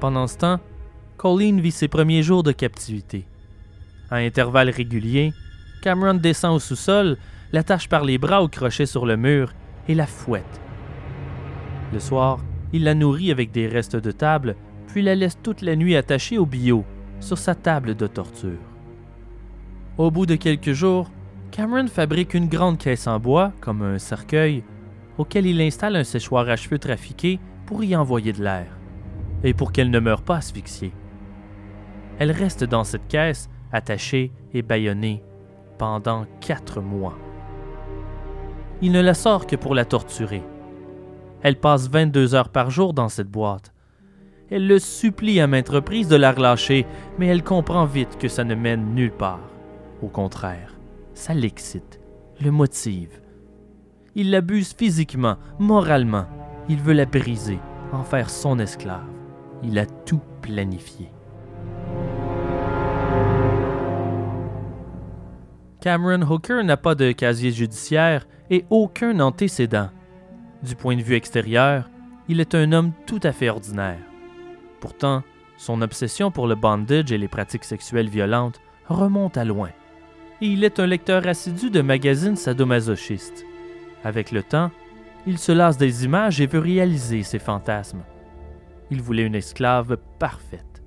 Pendant 0.00 0.26
ce 0.26 0.36
temps, 0.36 0.60
Colleen 1.16 1.60
vit 1.60 1.70
ses 1.70 1.88
premiers 1.88 2.22
jours 2.22 2.42
de 2.42 2.52
captivité. 2.52 3.26
À 4.10 4.16
intervalles 4.16 4.70
réguliers, 4.70 5.32
Cameron 5.82 6.14
descend 6.14 6.56
au 6.56 6.58
sous-sol, 6.58 7.16
l'attache 7.52 7.88
par 7.88 8.04
les 8.04 8.18
bras 8.18 8.42
au 8.42 8.48
crochet 8.48 8.86
sur 8.86 9.06
le 9.06 9.16
mur 9.16 9.52
et 9.88 9.94
la 9.94 10.06
fouette. 10.06 10.60
Le 11.92 11.98
soir, 11.98 12.38
il 12.72 12.84
la 12.84 12.94
nourrit 12.94 13.30
avec 13.30 13.52
des 13.52 13.68
restes 13.68 13.96
de 13.96 14.10
table, 14.10 14.56
puis 14.88 15.02
la 15.02 15.14
laisse 15.14 15.38
toute 15.42 15.62
la 15.62 15.76
nuit 15.76 15.96
attachée 15.96 16.36
au 16.36 16.44
bio, 16.44 16.84
sur 17.20 17.38
sa 17.38 17.54
table 17.54 17.94
de 17.94 18.06
torture. 18.06 18.58
Au 19.96 20.10
bout 20.10 20.26
de 20.26 20.34
quelques 20.34 20.72
jours, 20.72 21.10
Cameron 21.52 21.86
fabrique 21.86 22.34
une 22.34 22.48
grande 22.48 22.78
caisse 22.78 23.06
en 23.06 23.18
bois, 23.18 23.52
comme 23.60 23.80
un 23.80 23.98
cercueil, 23.98 24.62
auquel 25.16 25.46
il 25.46 25.60
installe 25.62 25.96
un 25.96 26.04
séchoir 26.04 26.48
à 26.48 26.56
cheveux 26.56 26.78
trafiqué 26.78 27.38
pour 27.64 27.82
y 27.82 27.96
envoyer 27.96 28.32
de 28.32 28.42
l'air, 28.42 28.75
et 29.46 29.54
pour 29.54 29.70
qu'elle 29.70 29.90
ne 29.90 30.00
meure 30.00 30.22
pas 30.22 30.36
asphyxiée. 30.36 30.92
Elle 32.18 32.32
reste 32.32 32.64
dans 32.64 32.82
cette 32.82 33.06
caisse, 33.06 33.48
attachée 33.72 34.32
et 34.52 34.62
bâillonnée, 34.62 35.22
pendant 35.78 36.26
quatre 36.40 36.80
mois. 36.80 37.16
Il 38.82 38.90
ne 38.92 39.00
la 39.00 39.14
sort 39.14 39.46
que 39.46 39.54
pour 39.56 39.74
la 39.74 39.84
torturer. 39.84 40.42
Elle 41.42 41.60
passe 41.60 41.88
22 41.88 42.34
heures 42.34 42.48
par 42.48 42.70
jour 42.70 42.92
dans 42.92 43.08
cette 43.08 43.30
boîte. 43.30 43.72
Elle 44.50 44.66
le 44.66 44.80
supplie 44.80 45.40
à 45.40 45.46
maintes 45.46 45.68
reprises 45.68 46.08
de 46.08 46.16
la 46.16 46.32
relâcher, 46.32 46.84
mais 47.18 47.26
elle 47.28 47.44
comprend 47.44 47.84
vite 47.84 48.18
que 48.18 48.28
ça 48.28 48.42
ne 48.42 48.54
mène 48.54 48.94
nulle 48.94 49.12
part. 49.12 49.48
Au 50.02 50.08
contraire, 50.08 50.74
ça 51.14 51.34
l'excite, 51.34 52.00
le 52.40 52.50
motive. 52.50 53.20
Il 54.16 54.30
l'abuse 54.30 54.74
physiquement, 54.76 55.36
moralement. 55.60 56.26
Il 56.68 56.78
veut 56.78 56.94
la 56.94 57.06
briser, 57.06 57.60
en 57.92 58.02
faire 58.02 58.28
son 58.28 58.58
esclave. 58.58 59.15
Il 59.66 59.78
a 59.80 59.86
tout 59.86 60.20
planifié. 60.42 61.10
Cameron 65.80 66.22
Hooker 66.22 66.62
n'a 66.62 66.76
pas 66.76 66.94
de 66.94 67.10
casier 67.10 67.50
judiciaire 67.50 68.26
et 68.48 68.64
aucun 68.70 69.18
antécédent. 69.18 69.90
Du 70.62 70.76
point 70.76 70.96
de 70.96 71.02
vue 71.02 71.16
extérieur, 71.16 71.90
il 72.28 72.40
est 72.40 72.54
un 72.54 72.72
homme 72.72 72.92
tout 73.06 73.20
à 73.24 73.32
fait 73.32 73.50
ordinaire. 73.50 73.98
Pourtant, 74.80 75.22
son 75.56 75.82
obsession 75.82 76.30
pour 76.30 76.46
le 76.46 76.54
bondage 76.54 77.10
et 77.10 77.18
les 77.18 77.28
pratiques 77.28 77.64
sexuelles 77.64 78.08
violentes 78.08 78.60
remonte 78.88 79.36
à 79.36 79.44
loin. 79.44 79.70
Et 80.40 80.46
il 80.46 80.62
est 80.64 80.78
un 80.78 80.86
lecteur 80.86 81.26
assidu 81.26 81.70
de 81.70 81.80
magazines 81.80 82.36
sadomasochistes. 82.36 83.44
Avec 84.04 84.30
le 84.30 84.42
temps, 84.42 84.70
il 85.26 85.38
se 85.38 85.50
lasse 85.50 85.76
des 85.76 86.04
images 86.04 86.40
et 86.40 86.46
veut 86.46 86.60
réaliser 86.60 87.24
ses 87.24 87.40
fantasmes. 87.40 88.02
Il 88.90 89.02
voulait 89.02 89.26
une 89.26 89.34
esclave 89.34 89.96
parfaite, 90.18 90.82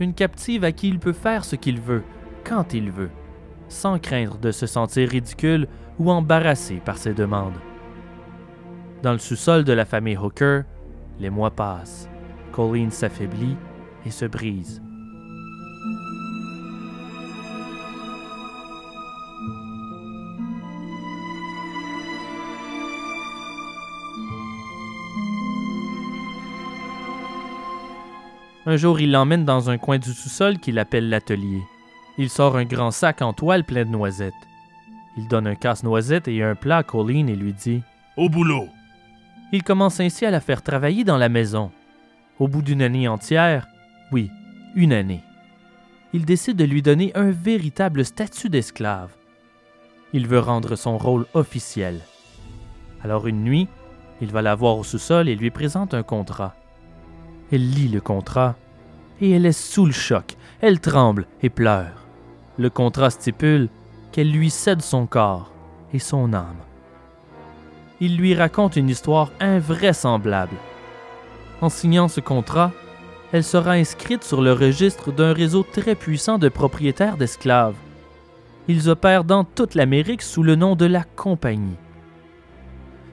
une 0.00 0.14
captive 0.14 0.64
à 0.64 0.72
qui 0.72 0.88
il 0.88 0.98
peut 0.98 1.12
faire 1.12 1.44
ce 1.44 1.56
qu'il 1.56 1.80
veut, 1.80 2.02
quand 2.44 2.74
il 2.74 2.90
veut, 2.90 3.10
sans 3.68 3.98
craindre 3.98 4.38
de 4.38 4.50
se 4.50 4.66
sentir 4.66 5.08
ridicule 5.08 5.68
ou 5.98 6.10
embarrassé 6.10 6.80
par 6.84 6.98
ses 6.98 7.14
demandes. 7.14 7.58
Dans 9.02 9.12
le 9.12 9.18
sous-sol 9.18 9.64
de 9.64 9.72
la 9.72 9.84
famille 9.84 10.16
Hooker, 10.16 10.62
les 11.20 11.30
mois 11.30 11.50
passent. 11.50 12.08
Colleen 12.52 12.90
s'affaiblit 12.90 13.56
et 14.04 14.10
se 14.10 14.24
brise. 14.24 14.82
Un 28.68 28.76
jour, 28.76 29.00
il 29.00 29.12
l'emmène 29.12 29.46
dans 29.46 29.70
un 29.70 29.78
coin 29.78 29.96
du 29.96 30.12
sous-sol 30.12 30.58
qu'il 30.58 30.78
appelle 30.78 31.08
l'atelier. 31.08 31.62
Il 32.18 32.28
sort 32.28 32.58
un 32.58 32.66
grand 32.66 32.90
sac 32.90 33.22
en 33.22 33.32
toile 33.32 33.64
plein 33.64 33.86
de 33.86 33.90
noisettes. 33.90 34.34
Il 35.16 35.26
donne 35.26 35.46
un 35.46 35.54
casse-noisette 35.54 36.28
et 36.28 36.42
un 36.42 36.54
plat 36.54 36.76
à 36.76 36.82
Colleen 36.82 37.30
et 37.30 37.34
lui 37.34 37.54
dit 37.54 37.80
Au 38.18 38.28
boulot. 38.28 38.68
Il 39.52 39.62
commence 39.62 40.00
ainsi 40.00 40.26
à 40.26 40.30
la 40.30 40.40
faire 40.40 40.60
travailler 40.60 41.02
dans 41.04 41.16
la 41.16 41.30
maison. 41.30 41.70
Au 42.38 42.46
bout 42.46 42.60
d'une 42.60 42.82
année 42.82 43.08
entière, 43.08 43.66
oui, 44.12 44.30
une 44.74 44.92
année, 44.92 45.22
il 46.12 46.26
décide 46.26 46.58
de 46.58 46.64
lui 46.64 46.82
donner 46.82 47.10
un 47.14 47.30
véritable 47.30 48.04
statut 48.04 48.50
d'esclave. 48.50 49.12
Il 50.12 50.26
veut 50.26 50.40
rendre 50.40 50.76
son 50.76 50.98
rôle 50.98 51.24
officiel. 51.32 52.00
Alors 53.02 53.28
une 53.28 53.44
nuit, 53.44 53.66
il 54.20 54.30
va 54.30 54.42
la 54.42 54.54
voir 54.54 54.76
au 54.76 54.84
sous-sol 54.84 55.26
et 55.26 55.36
lui 55.36 55.50
présente 55.50 55.94
un 55.94 56.02
contrat. 56.02 56.54
Elle 57.52 57.70
lit 57.70 57.88
le 57.88 58.00
contrat 58.00 58.56
et 59.20 59.30
elle 59.30 59.46
est 59.46 59.52
sous 59.52 59.86
le 59.86 59.92
choc. 59.92 60.36
Elle 60.60 60.80
tremble 60.80 61.26
et 61.42 61.50
pleure. 61.50 62.06
Le 62.58 62.70
contrat 62.70 63.10
stipule 63.10 63.68
qu'elle 64.12 64.30
lui 64.30 64.50
cède 64.50 64.82
son 64.82 65.06
corps 65.06 65.52
et 65.92 65.98
son 65.98 66.32
âme. 66.32 66.56
Il 68.00 68.16
lui 68.16 68.34
raconte 68.34 68.76
une 68.76 68.90
histoire 68.90 69.32
invraisemblable. 69.40 70.56
En 71.60 71.68
signant 71.68 72.08
ce 72.08 72.20
contrat, 72.20 72.72
elle 73.32 73.44
sera 73.44 73.72
inscrite 73.72 74.24
sur 74.24 74.40
le 74.40 74.52
registre 74.52 75.12
d'un 75.12 75.32
réseau 75.32 75.62
très 75.62 75.94
puissant 75.94 76.38
de 76.38 76.48
propriétaires 76.48 77.16
d'esclaves. 77.16 77.74
Ils 78.68 78.88
opèrent 78.88 79.24
dans 79.24 79.44
toute 79.44 79.74
l'Amérique 79.74 80.22
sous 80.22 80.42
le 80.42 80.54
nom 80.54 80.76
de 80.76 80.86
la 80.86 81.02
Compagnie. 81.02 81.76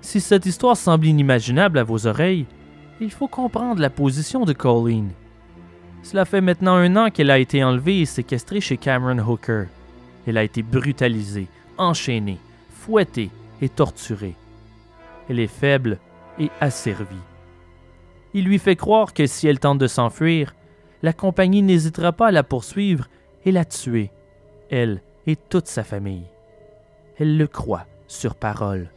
Si 0.01 0.21
cette 0.21 0.45
histoire 0.45 0.77
semble 0.77 1.07
inimaginable 1.07 1.79
à 1.79 1.83
vos 1.83 2.05
oreilles, 2.05 2.45
il 3.01 3.11
faut 3.11 3.27
comprendre 3.27 3.81
la 3.81 3.89
position 3.89 4.45
de 4.45 4.53
Colleen. 4.53 5.11
Cela 6.03 6.25
fait 6.25 6.41
maintenant 6.41 6.75
un 6.75 6.95
an 6.95 7.09
qu'elle 7.09 7.31
a 7.31 7.39
été 7.39 7.63
enlevée 7.63 8.01
et 8.01 8.05
séquestrée 8.05 8.61
chez 8.61 8.77
Cameron 8.77 9.19
Hooker. 9.19 9.65
Elle 10.27 10.37
a 10.37 10.43
été 10.43 10.61
brutalisée, 10.61 11.47
enchaînée, 11.77 12.39
fouettée 12.69 13.31
et 13.61 13.69
torturée. 13.69 14.35
Elle 15.29 15.39
est 15.39 15.47
faible 15.47 15.97
et 16.39 16.49
asservie. 16.61 17.15
Il 18.33 18.45
lui 18.45 18.59
fait 18.59 18.75
croire 18.75 19.13
que 19.13 19.27
si 19.27 19.47
elle 19.47 19.59
tente 19.59 19.79
de 19.79 19.87
s'enfuir, 19.87 20.53
la 21.01 21.13
compagnie 21.13 21.61
n'hésitera 21.61 22.11
pas 22.11 22.27
à 22.27 22.31
la 22.31 22.43
poursuivre 22.43 23.07
et 23.45 23.51
la 23.51 23.65
tuer, 23.65 24.11
elle 24.69 25.01
et 25.27 25.35
toute 25.35 25.67
sa 25.67 25.83
famille. 25.83 26.25
Elle 27.17 27.37
le 27.37 27.47
croit 27.47 27.85
sur 28.07 28.35
parole. 28.35 28.89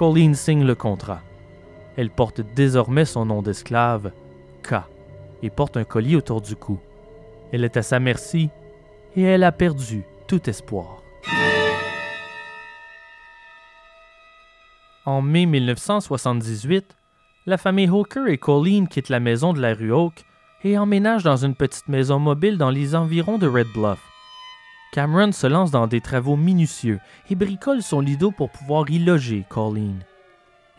Colleen 0.00 0.34
signe 0.34 0.64
le 0.64 0.74
contrat. 0.74 1.20
Elle 1.98 2.08
porte 2.08 2.40
désormais 2.40 3.04
son 3.04 3.26
nom 3.26 3.42
d'esclave, 3.42 4.12
K, 4.62 4.76
et 5.42 5.50
porte 5.50 5.76
un 5.76 5.84
collier 5.84 6.16
autour 6.16 6.40
du 6.40 6.56
cou. 6.56 6.80
Elle 7.52 7.64
est 7.64 7.76
à 7.76 7.82
sa 7.82 8.00
merci 8.00 8.48
et 9.14 9.20
elle 9.20 9.44
a 9.44 9.52
perdu 9.52 10.04
tout 10.26 10.48
espoir. 10.48 11.02
En 15.04 15.20
mai 15.20 15.44
1978, 15.44 16.96
la 17.44 17.58
famille 17.58 17.90
Hooker 17.90 18.26
et 18.26 18.38
Colleen 18.38 18.88
quittent 18.88 19.10
la 19.10 19.20
maison 19.20 19.52
de 19.52 19.60
la 19.60 19.74
rue 19.74 19.92
Oak 19.92 20.24
et 20.64 20.78
emménagent 20.78 21.24
dans 21.24 21.44
une 21.44 21.54
petite 21.54 21.88
maison 21.88 22.18
mobile 22.18 22.56
dans 22.56 22.70
les 22.70 22.94
environs 22.94 23.36
de 23.36 23.46
Red 23.46 23.68
Bluff. 23.74 24.09
Cameron 24.92 25.30
se 25.30 25.46
lance 25.46 25.70
dans 25.70 25.86
des 25.86 26.00
travaux 26.00 26.36
minutieux 26.36 26.98
et 27.30 27.36
bricole 27.36 27.80
son 27.80 28.00
lido 28.00 28.32
pour 28.32 28.50
pouvoir 28.50 28.90
y 28.90 28.98
loger 28.98 29.44
Colleen. 29.48 30.00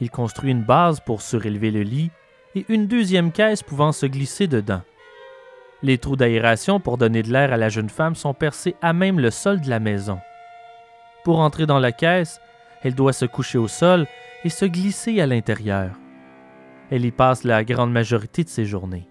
Il 0.01 0.09
construit 0.09 0.51
une 0.51 0.63
base 0.63 0.99
pour 0.99 1.21
surélever 1.21 1.71
le 1.71 1.83
lit 1.83 2.11
et 2.55 2.65
une 2.67 2.87
deuxième 2.87 3.31
caisse 3.31 3.63
pouvant 3.63 3.93
se 3.93 4.05
glisser 4.05 4.47
dedans. 4.47 4.81
Les 5.81 5.97
trous 5.97 6.17
d'aération 6.17 6.81
pour 6.81 6.97
donner 6.97 7.23
de 7.23 7.31
l'air 7.31 7.53
à 7.53 7.57
la 7.57 7.69
jeune 7.69 7.89
femme 7.89 8.15
sont 8.15 8.33
percés 8.33 8.75
à 8.81 8.91
même 8.91 9.19
le 9.19 9.31
sol 9.31 9.61
de 9.61 9.69
la 9.69 9.79
maison. 9.79 10.19
Pour 11.23 11.39
entrer 11.39 11.65
dans 11.65 11.79
la 11.79 11.93
caisse, 11.93 12.41
elle 12.83 12.95
doit 12.95 13.13
se 13.13 13.25
coucher 13.25 13.57
au 13.57 13.69
sol 13.69 14.07
et 14.43 14.49
se 14.49 14.65
glisser 14.65 15.21
à 15.21 15.27
l'intérieur. 15.27 15.91
Elle 16.89 17.05
y 17.05 17.11
passe 17.11 17.45
la 17.45 17.63
grande 17.63 17.93
majorité 17.93 18.43
de 18.43 18.49
ses 18.49 18.65
journées. 18.65 19.07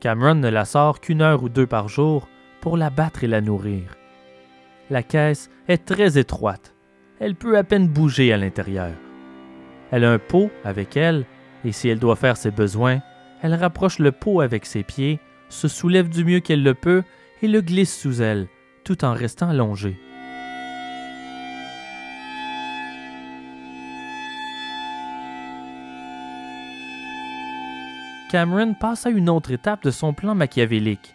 Cameron 0.00 0.34
ne 0.34 0.48
la 0.48 0.64
sort 0.64 1.00
qu'une 1.00 1.22
heure 1.22 1.44
ou 1.44 1.48
deux 1.48 1.68
par 1.68 1.88
jour 1.88 2.28
pour 2.62 2.76
la 2.78 2.90
battre 2.90 3.24
et 3.24 3.26
la 3.26 3.42
nourrir. 3.42 3.96
La 4.88 5.02
caisse 5.02 5.50
est 5.68 5.84
très 5.84 6.16
étroite. 6.16 6.74
Elle 7.18 7.34
peut 7.34 7.58
à 7.58 7.64
peine 7.64 7.88
bouger 7.88 8.32
à 8.32 8.38
l'intérieur. 8.38 8.92
Elle 9.90 10.04
a 10.04 10.12
un 10.12 10.18
pot 10.18 10.50
avec 10.64 10.96
elle, 10.96 11.26
et 11.64 11.72
si 11.72 11.88
elle 11.88 11.98
doit 11.98 12.16
faire 12.16 12.36
ses 12.36 12.52
besoins, 12.52 13.00
elle 13.42 13.54
rapproche 13.54 13.98
le 13.98 14.12
pot 14.12 14.40
avec 14.40 14.64
ses 14.64 14.84
pieds, 14.84 15.18
se 15.48 15.66
soulève 15.68 16.08
du 16.08 16.24
mieux 16.24 16.40
qu'elle 16.40 16.62
le 16.62 16.74
peut 16.74 17.02
et 17.42 17.48
le 17.48 17.60
glisse 17.60 18.00
sous 18.00 18.22
elle, 18.22 18.46
tout 18.84 19.04
en 19.04 19.12
restant 19.12 19.48
allongée. 19.48 19.98
Cameron 28.30 28.72
passe 28.74 29.04
à 29.04 29.10
une 29.10 29.28
autre 29.28 29.50
étape 29.50 29.82
de 29.82 29.90
son 29.90 30.14
plan 30.14 30.34
machiavélique. 30.34 31.14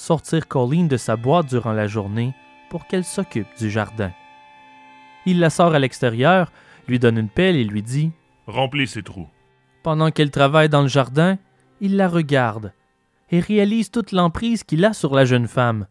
Sortir 0.00 0.48
Colleen 0.48 0.88
de 0.88 0.96
sa 0.96 1.16
boîte 1.16 1.50
durant 1.50 1.74
la 1.74 1.86
journée 1.86 2.32
pour 2.70 2.86
qu'elle 2.86 3.04
s'occupe 3.04 3.54
du 3.58 3.70
jardin. 3.70 4.12
Il 5.26 5.40
la 5.40 5.50
sort 5.50 5.74
à 5.74 5.78
l'extérieur, 5.78 6.50
lui 6.88 6.98
donne 6.98 7.18
une 7.18 7.28
pelle 7.28 7.56
et 7.56 7.64
lui 7.64 7.82
dit 7.82 8.10
Remplis 8.46 8.86
ces 8.86 9.02
trous. 9.02 9.28
Pendant 9.82 10.10
qu'elle 10.10 10.30
travaille 10.30 10.70
dans 10.70 10.80
le 10.80 10.88
jardin, 10.88 11.36
il 11.82 11.96
la 11.96 12.08
regarde 12.08 12.72
et 13.30 13.40
réalise 13.40 13.90
toute 13.90 14.12
l'emprise 14.12 14.64
qu'il 14.64 14.86
a 14.86 14.94
sur 14.94 15.14
la 15.14 15.26
jeune 15.26 15.46
femme. 15.46 15.86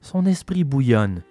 Son 0.00 0.26
esprit 0.26 0.64
bouillonne. 0.64 1.22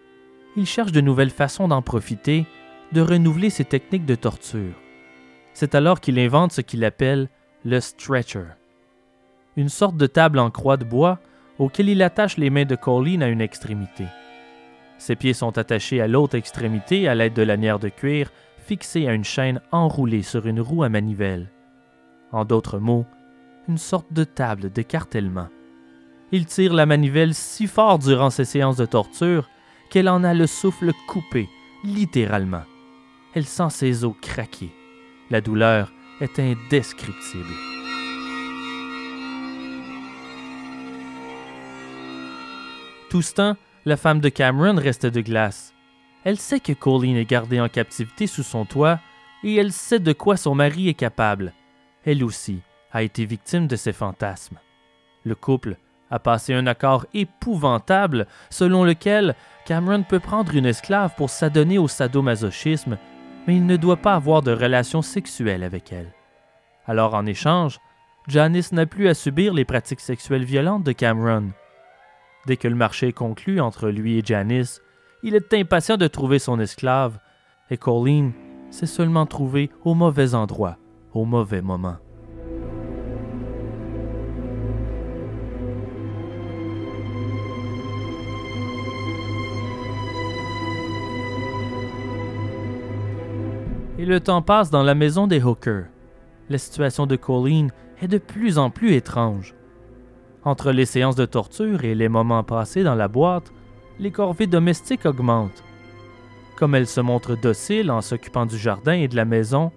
Il 0.56 0.66
cherche 0.66 0.94
de 0.94 1.02
nouvelles 1.02 1.30
façons 1.30 1.68
d'en 1.68 1.82
profiter, 1.82 2.46
de 2.94 3.02
renouveler 3.02 3.50
ses 3.50 3.66
techniques 3.66 4.06
de 4.06 4.16
torture. 4.16 4.74
C'est 5.54 5.76
alors 5.76 6.00
qu'il 6.00 6.18
invente 6.18 6.54
ce 6.54 6.62
qu'il 6.62 6.86
appelle 6.86 7.28
le 7.66 7.82
stretcher, 7.82 8.46
une 9.58 9.68
sorte 9.68 9.98
de 9.98 10.08
table 10.08 10.40
en 10.40 10.50
croix 10.50 10.78
de 10.78 10.86
bois 10.86 11.20
auquel 11.60 11.90
il 11.90 12.02
attache 12.02 12.38
les 12.38 12.50
mains 12.50 12.66
de 12.66 12.76
Colleen 12.76 13.22
à 13.22 13.28
une 13.28 13.42
extrémité. 13.42 14.06
Ses 14.98 15.16
pieds 15.16 15.34
sont 15.34 15.58
attachés 15.58 16.02
à 16.02 16.08
l'autre 16.08 16.36
extrémité 16.36 17.08
à 17.08 17.16
l'aide 17.16 17.34
de 17.34 17.42
lanières 17.42 17.80
de 17.80 17.90
cuir 17.90 18.32
fixées 18.58 19.08
à 19.08 19.14
une 19.14 19.24
chaîne 19.24 19.62
enroulée 19.72 20.22
sur 20.24 20.46
une 20.46 20.62
roue 20.62 20.84
à 20.84 20.90
manivelle. 20.90 21.50
En 22.32 22.46
d'autres 22.46 22.80
mots, 22.80 23.06
une 23.68 23.78
sorte 23.78 24.12
de 24.12 24.24
table 24.24 24.72
d'écartèlement. 24.72 25.48
Il 26.32 26.46
tire 26.46 26.74
la 26.74 26.86
manivelle 26.86 27.34
si 27.34 27.68
fort 27.68 28.00
durant 28.00 28.30
ses 28.30 28.46
séances 28.46 28.78
de 28.78 28.86
torture 28.86 29.50
qu'elle 29.90 30.10
en 30.10 30.24
a 30.24 30.34
le 30.34 30.48
souffle 30.48 30.92
coupé, 31.08 31.50
littéralement. 31.84 32.64
Elle 33.34 33.46
sent 33.46 33.70
ses 33.70 34.06
os 34.06 34.14
craquer. 34.22 34.70
La 35.30 35.42
douleur 35.42 35.92
est 36.22 36.40
indescriptible. 36.40 37.79
Tout 43.10 43.22
ce 43.24 43.34
temps, 43.34 43.58
la 43.86 43.98
femme 43.98 44.20
de 44.20 44.30
Cameron 44.30 44.76
reste 44.76 45.06
de 45.06 45.22
glace. 45.22 45.74
Elle 46.24 46.38
sait 46.38 46.60
que 46.60 46.74
Colleen 46.74 47.16
est 47.16 47.26
gardée 47.26 47.60
en 47.60 47.68
captivité 47.68 48.28
sous 48.28 48.44
son 48.44 48.66
toit 48.66 49.00
et 49.44 49.56
elle 49.56 49.72
sait 49.72 50.00
de 50.00 50.14
quoi 50.14 50.38
son 50.38 50.54
mari 50.54 50.90
est 50.90 50.94
capable. 50.94 51.54
Elle 52.06 52.24
aussi 52.24 52.62
a 52.92 53.02
été 53.02 53.26
victime 53.26 53.68
de 53.68 53.76
ses 53.76 53.94
fantasmes. 53.94 54.60
Le 55.24 55.34
couple 55.34 55.78
a 56.12 56.20
passé 56.20 56.54
un 56.54 56.68
accord 56.68 57.06
épouvantable 57.14 58.28
selon 58.50 58.84
lequel 58.84 59.36
Cameron 59.66 60.04
peut 60.04 60.20
prendre 60.20 60.56
une 60.56 60.66
esclave 60.66 61.14
pour 61.16 61.30
s'adonner 61.30 61.78
au 61.78 61.88
sadomasochisme 61.88 62.98
mais 63.48 63.56
il 63.56 63.66
ne 63.66 63.78
doit 63.78 63.98
pas 63.98 64.14
avoir 64.14 64.44
de 64.44 64.52
relation 64.52 65.02
sexuelle 65.02 65.64
avec 65.64 65.92
elle. 65.92 66.14
Alors 66.86 67.16
en 67.16 67.26
échange, 67.26 67.80
Janice 68.28 68.72
n'a 68.72 68.86
plus 68.86 69.08
à 69.08 69.16
subir 69.16 69.54
les 69.54 69.66
pratiques 69.66 70.02
sexuelles 70.02 70.44
violentes 70.44 70.84
de 70.84 70.92
Cameron. 70.92 71.50
Dès 72.46 72.58
que 72.58 72.68
le 72.68 72.76
marché 72.76 73.10
est 73.10 73.14
conclu 73.14 73.60
entre 73.60 73.90
lui 73.90 74.18
et 74.18 74.24
Janice, 74.26 74.82
il 75.24 75.36
est 75.36 75.54
impatient 75.54 75.98
de 75.98 76.08
trouver 76.08 76.40
son 76.40 76.60
esclave, 76.60 77.20
et 77.70 77.78
Colleen 77.78 78.32
s'est 78.72 78.86
seulement 78.86 79.26
trouvé 79.26 79.70
au 79.84 79.94
mauvais 79.94 80.34
endroit, 80.34 80.78
au 81.14 81.26
mauvais 81.26 81.62
moment. 81.62 81.98
Et 93.98 94.06
le 94.06 94.22
temps 94.22 94.42
passe 94.42 94.70
dans 94.70 94.84
la 94.84 94.96
maison 94.96 95.28
des 95.28 95.44
Hooker. 95.44 95.88
La 96.50 96.58
situation 96.58 97.06
de 97.06 97.18
Colleen 97.18 97.70
est 98.02 98.08
de 98.08 98.18
plus 98.18 98.58
en 98.58 98.70
plus 98.70 98.94
étrange. 98.94 99.56
Entre 100.46 100.72
les 100.72 100.86
séances 100.86 101.16
de 101.16 101.26
torture 101.26 101.84
et 101.84 101.96
les 101.96 102.08
moments 102.08 102.44
passés 102.44 102.84
dans 102.84 102.96
la 102.96 103.08
boîte, 103.08 103.52
les 104.00 104.12
corvées 104.12 104.48
domestiques 104.48 105.06
augmentent. 105.06 105.64
Comme 106.56 106.76
elle 106.76 106.88
se 106.88 107.02
montre 107.02 107.36
docile 107.36 107.92
en 107.92 108.02
s'occupant 108.02 108.46
du 108.46 108.58
jardin 108.58 108.94
et 108.94 109.08
de 109.08 109.16
la 109.16 109.26
maison, 109.26 109.72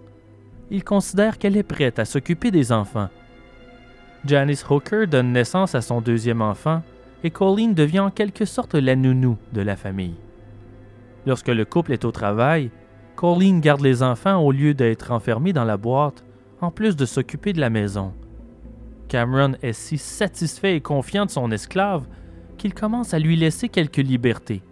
il 0.70 0.84
considère 0.84 1.38
qu'elle 1.38 1.56
est 1.56 1.62
prête 1.64 1.98
à 1.98 2.04
s'occuper 2.04 2.50
des 2.50 2.72
enfants. 2.72 3.08
Janice 4.24 4.64
Hooker 4.68 5.06
donne 5.08 5.32
naissance 5.32 5.74
à 5.74 5.80
son 5.80 6.00
deuxième 6.00 6.42
enfant 6.42 6.82
et 7.24 7.30
Colleen 7.30 7.74
devient 7.74 8.00
en 8.00 8.10
quelque 8.10 8.44
sorte 8.44 8.74
la 8.74 8.94
nounou 8.94 9.36
de 9.52 9.62
la 9.62 9.76
famille. 9.76 10.14
Lorsque 11.26 11.48
le 11.48 11.64
couple 11.64 11.92
est 11.92 12.04
au 12.04 12.12
travail, 12.12 12.70
Colleen 13.16 13.60
garde 13.60 13.80
les 13.80 14.02
enfants 14.02 14.40
au 14.40 14.52
lieu 14.52 14.74
d'être 14.74 15.10
enfermée 15.10 15.52
dans 15.52 15.64
la 15.64 15.76
boîte, 15.76 16.24
en 16.60 16.70
plus 16.70 16.96
de 16.96 17.04
s'occuper 17.04 17.52
de 17.52 17.60
la 17.60 17.70
maison. 17.70 18.12
Cameron 19.12 19.52
est 19.60 19.74
si 19.74 19.98
satisfait 19.98 20.74
et 20.74 20.80
confiant 20.80 21.26
de 21.26 21.30
son 21.30 21.50
esclave 21.50 22.06
qu'il 22.56 22.72
commence 22.72 23.12
à 23.12 23.18
lui 23.18 23.36
laisser 23.36 23.68
quelques 23.68 23.98
libertés. 23.98 24.62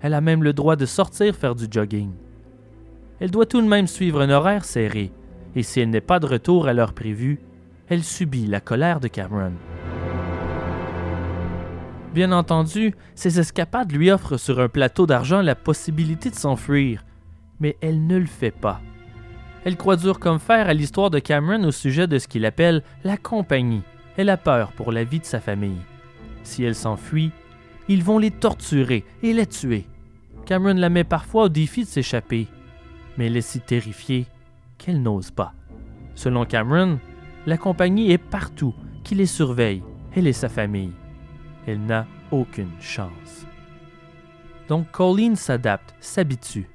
Elle 0.00 0.12
a 0.12 0.20
même 0.20 0.42
le 0.42 0.52
droit 0.52 0.74
de 0.74 0.86
sortir 0.86 1.36
faire 1.36 1.54
du 1.54 1.66
jogging. 1.70 2.10
Elle 3.20 3.30
doit 3.30 3.46
tout 3.46 3.62
de 3.62 3.68
même 3.68 3.86
suivre 3.86 4.22
un 4.22 4.30
horaire 4.30 4.64
serré, 4.64 5.12
et 5.54 5.62
si 5.62 5.78
elle 5.78 5.90
n'est 5.90 6.00
pas 6.00 6.18
de 6.18 6.26
retour 6.26 6.66
à 6.66 6.72
l'heure 6.72 6.94
prévue, 6.94 7.38
elle 7.86 8.02
subit 8.02 8.48
la 8.48 8.58
colère 8.58 8.98
de 8.98 9.06
Cameron. 9.06 9.52
Bien 12.12 12.32
entendu, 12.32 12.92
ses 13.14 13.38
escapades 13.38 13.92
lui 13.92 14.10
offrent 14.10 14.36
sur 14.36 14.58
un 14.58 14.68
plateau 14.68 15.06
d'argent 15.06 15.42
la 15.42 15.54
possibilité 15.54 16.28
de 16.30 16.34
s'enfuir, 16.34 17.04
mais 17.60 17.76
elle 17.80 18.04
ne 18.08 18.18
le 18.18 18.26
fait 18.26 18.50
pas. 18.50 18.80
Elle 19.66 19.76
croit 19.76 19.96
dur 19.96 20.20
comme 20.20 20.38
fer 20.38 20.68
à 20.68 20.74
l'histoire 20.74 21.10
de 21.10 21.18
Cameron 21.18 21.64
au 21.64 21.72
sujet 21.72 22.06
de 22.06 22.20
ce 22.20 22.28
qu'il 22.28 22.46
appelle 22.46 22.84
la 23.02 23.16
compagnie. 23.16 23.82
Elle 24.16 24.30
a 24.30 24.36
peur 24.36 24.70
pour 24.70 24.92
la 24.92 25.02
vie 25.02 25.18
de 25.18 25.24
sa 25.24 25.40
famille. 25.40 25.80
Si 26.44 26.62
elle 26.62 26.76
s'enfuit, 26.76 27.32
ils 27.88 28.04
vont 28.04 28.20
les 28.20 28.30
torturer 28.30 29.04
et 29.24 29.32
les 29.32 29.46
tuer. 29.46 29.84
Cameron 30.44 30.74
la 30.74 30.88
met 30.88 31.02
parfois 31.02 31.46
au 31.46 31.48
défi 31.48 31.82
de 31.82 31.88
s'échapper, 31.88 32.46
mais 33.18 33.26
elle 33.26 33.36
est 33.36 33.40
si 33.40 33.58
terrifiée 33.58 34.26
qu'elle 34.78 35.02
n'ose 35.02 35.32
pas. 35.32 35.52
Selon 36.14 36.44
Cameron, 36.44 37.00
la 37.44 37.56
compagnie 37.56 38.12
est 38.12 38.18
partout, 38.18 38.74
qui 39.02 39.16
les 39.16 39.26
surveille, 39.26 39.82
elle 40.14 40.28
et 40.28 40.32
sa 40.32 40.48
famille. 40.48 40.92
Elle 41.66 41.80
n'a 41.80 42.06
aucune 42.30 42.70
chance. 42.78 43.44
Donc 44.68 44.92
Colleen 44.92 45.34
s'adapte, 45.34 45.92
s'habitue 45.98 46.68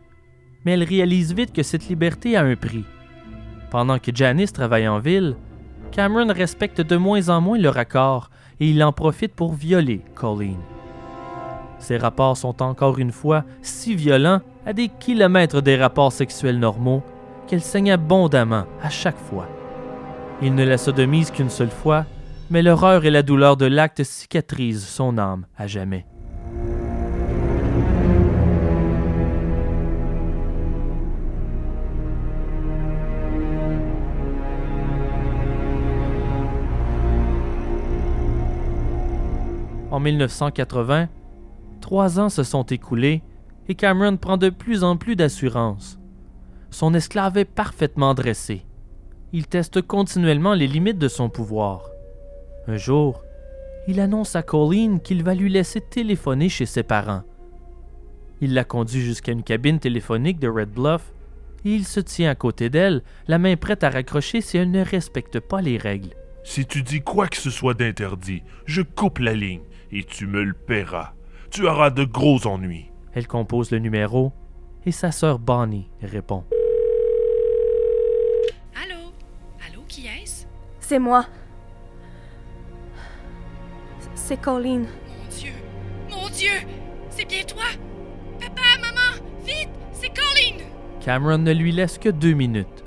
mais 0.66 0.74
elle 0.74 0.84
réalise 0.84 1.34
vite 1.34 1.54
que 1.54 1.64
cette 1.64 1.88
liberté 1.88 2.36
a 2.36 2.44
un 2.44 2.56
prix. 2.56 2.86
Pendant 3.70 4.00
que 4.00 4.12
Janice 4.14 4.54
travaille 4.54 4.88
en 4.88 5.00
ville, 5.00 5.36
Cameron 5.92 6.34
respecte 6.34 6.82
de 6.82 6.98
moins 6.98 7.30
en 7.30 7.42
moins 7.42 7.58
leur 7.58 7.78
accord 7.78 8.30
et 8.60 8.70
il 8.70 8.84
en 8.84 8.94
profite 8.94 9.34
pour 9.34 9.54
violer 9.54 10.02
Colleen. 10.16 10.60
Ces 11.80 11.98
rapports 11.98 12.38
sont 12.38 12.62
encore 12.62 13.00
une 13.00 13.12
fois 13.12 13.44
si 13.62 13.96
violents, 13.96 14.42
à 14.66 14.74
des 14.74 14.88
kilomètres 14.88 15.62
des 15.62 15.76
rapports 15.76 16.12
sexuels 16.12 16.60
normaux, 16.60 17.02
qu'elle 17.48 17.62
saigne 17.62 17.92
abondamment 17.92 18.66
à 18.82 18.90
chaque 18.90 19.18
fois. 19.18 19.48
Il 20.44 20.54
ne 20.54 20.64
la 20.64 20.78
sodomise 20.78 21.32
qu'une 21.32 21.50
seule 21.50 21.72
fois, 21.72 22.06
mais 22.52 22.62
l'horreur 22.62 23.06
et 23.06 23.10
la 23.10 23.24
douleur 23.24 23.58
de 23.58 23.66
l'acte 23.66 24.04
cicatrisent 24.04 24.86
son 24.86 25.18
âme 25.18 25.46
à 25.58 25.68
jamais. 25.68 26.06
En 39.92 40.00
1980, 40.00 41.10
trois 41.82 42.20
ans 42.20 42.30
se 42.30 42.44
sont 42.44 42.64
écoulés 42.64 43.22
et 43.68 43.76
Cameron 43.76 44.16
prend 44.16 44.38
de 44.38 44.50
plus 44.50 44.86
en 44.86 44.96
plus 44.96 45.18
d'assurance. 45.18 46.00
Son 46.70 46.94
esclave 46.94 47.38
est 47.38 47.46
parfaitement 47.46 48.14
dressé. 48.14 48.66
Il 49.34 49.48
teste 49.48 49.82
continuellement 49.82 50.54
les 50.54 50.68
limites 50.68 50.98
de 50.98 51.10
son 51.10 51.30
pouvoir. 51.30 51.90
Un 52.68 52.78
jour, 52.78 53.22
il 53.86 54.00
annonce 54.00 54.38
à 54.38 54.44
Colleen 54.44 55.02
qu'il 55.02 55.24
va 55.24 55.36
lui 55.36 55.50
laisser 55.50 55.82
téléphoner 55.82 56.48
chez 56.48 56.66
ses 56.66 56.84
parents. 56.84 57.24
Il 58.40 58.54
la 58.54 58.64
conduit 58.64 59.02
jusqu'à 59.02 59.34
une 59.34 59.44
cabine 59.44 59.80
téléphonique 59.80 60.40
de 60.40 60.48
Red 60.48 60.70
Bluff 60.70 61.14
et 61.66 61.76
il 61.76 61.86
se 61.86 62.00
tient 62.00 62.30
à 62.30 62.36
côté 62.36 62.70
d'elle, 62.70 63.04
la 63.28 63.38
main 63.40 63.58
prête 63.58 63.84
à 63.84 63.90
raccrocher 63.90 64.40
si 64.40 64.58
elle 64.58 64.72
ne 64.72 64.86
respecte 64.86 65.42
pas 65.42 65.62
les 65.62 65.78
règles. 65.78 66.16
Si 66.44 66.66
tu 66.66 66.82
dis 66.82 67.02
quoi 67.02 67.28
que 67.28 67.38
ce 67.38 67.50
soit 67.50 67.74
d'interdit, 67.74 68.42
je 68.66 68.82
coupe 68.82 69.20
la 69.20 69.34
ligne 69.34 69.62
et 69.92 70.04
tu 70.04 70.28
me 70.28 70.44
le 70.44 70.54
paieras. 70.54 71.14
Tu 71.50 71.68
auras 71.68 71.90
de 71.90 72.04
gros 72.04 72.48
ennuis. 72.48 72.92
Elle 73.14 73.28
compose 73.28 73.72
le 73.72 73.80
numéro 73.80 74.32
et 74.86 74.92
sa 74.92 75.12
sœur 75.12 75.38
Bonnie 75.38 75.90
répond. 76.02 76.44
Allô? 78.76 79.12
Allô, 79.68 79.82
qui 79.88 80.08
est-ce? 80.08 80.46
C'est 80.80 81.00
moi. 81.00 81.26
C'est 84.16 84.40
Colleen. 84.40 84.84
Mon 84.84 85.30
Dieu! 85.30 85.52
Mon 86.10 86.30
Dieu! 86.30 86.68
C'est 87.10 87.28
bien 87.28 87.44
toi? 87.44 87.64
Papa, 88.40 88.62
maman, 88.80 89.24
vite! 89.46 89.70
C'est 89.92 90.10
Colleen! 90.10 90.66
Cameron 91.02 91.40
ne 91.40 91.52
lui 91.52 91.72
laisse 91.72 91.98
que 91.98 92.10
deux 92.10 92.34
minutes. 92.34 92.86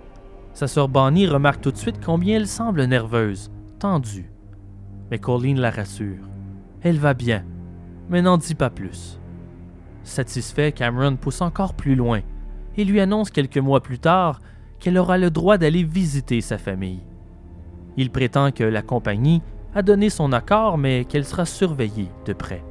Sa 0.54 0.68
sœur 0.68 0.88
Bonnie 0.88 1.26
remarque 1.26 1.60
tout 1.60 1.72
de 1.72 1.76
suite 1.76 2.02
combien 2.04 2.36
elle 2.36 2.46
semble 2.46 2.84
nerveuse, 2.84 3.50
tendue. 3.78 4.30
Mais 5.10 5.18
Colleen 5.18 5.60
la 5.60 5.70
rassure. 5.70 6.24
Elle 6.84 6.98
va 6.98 7.14
bien, 7.14 7.42
mais 8.10 8.20
n'en 8.20 8.36
dit 8.36 8.54
pas 8.54 8.68
plus. 8.68 9.18
Satisfait, 10.02 10.70
Cameron 10.70 11.16
pousse 11.16 11.40
encore 11.40 11.72
plus 11.72 11.94
loin 11.94 12.20
et 12.76 12.84
lui 12.84 13.00
annonce 13.00 13.30
quelques 13.30 13.56
mois 13.56 13.82
plus 13.82 13.98
tard 13.98 14.40
qu'elle 14.80 14.98
aura 14.98 15.16
le 15.16 15.30
droit 15.30 15.56
d'aller 15.56 15.82
visiter 15.82 16.42
sa 16.42 16.58
famille. 16.58 17.00
Il 17.96 18.10
prétend 18.10 18.50
que 18.52 18.64
la 18.64 18.82
compagnie 18.82 19.40
a 19.74 19.80
donné 19.80 20.10
son 20.10 20.30
accord, 20.32 20.76
mais 20.76 21.06
qu'elle 21.06 21.24
sera 21.24 21.46
surveillée 21.46 22.10
de 22.26 22.34
près. 22.34 22.62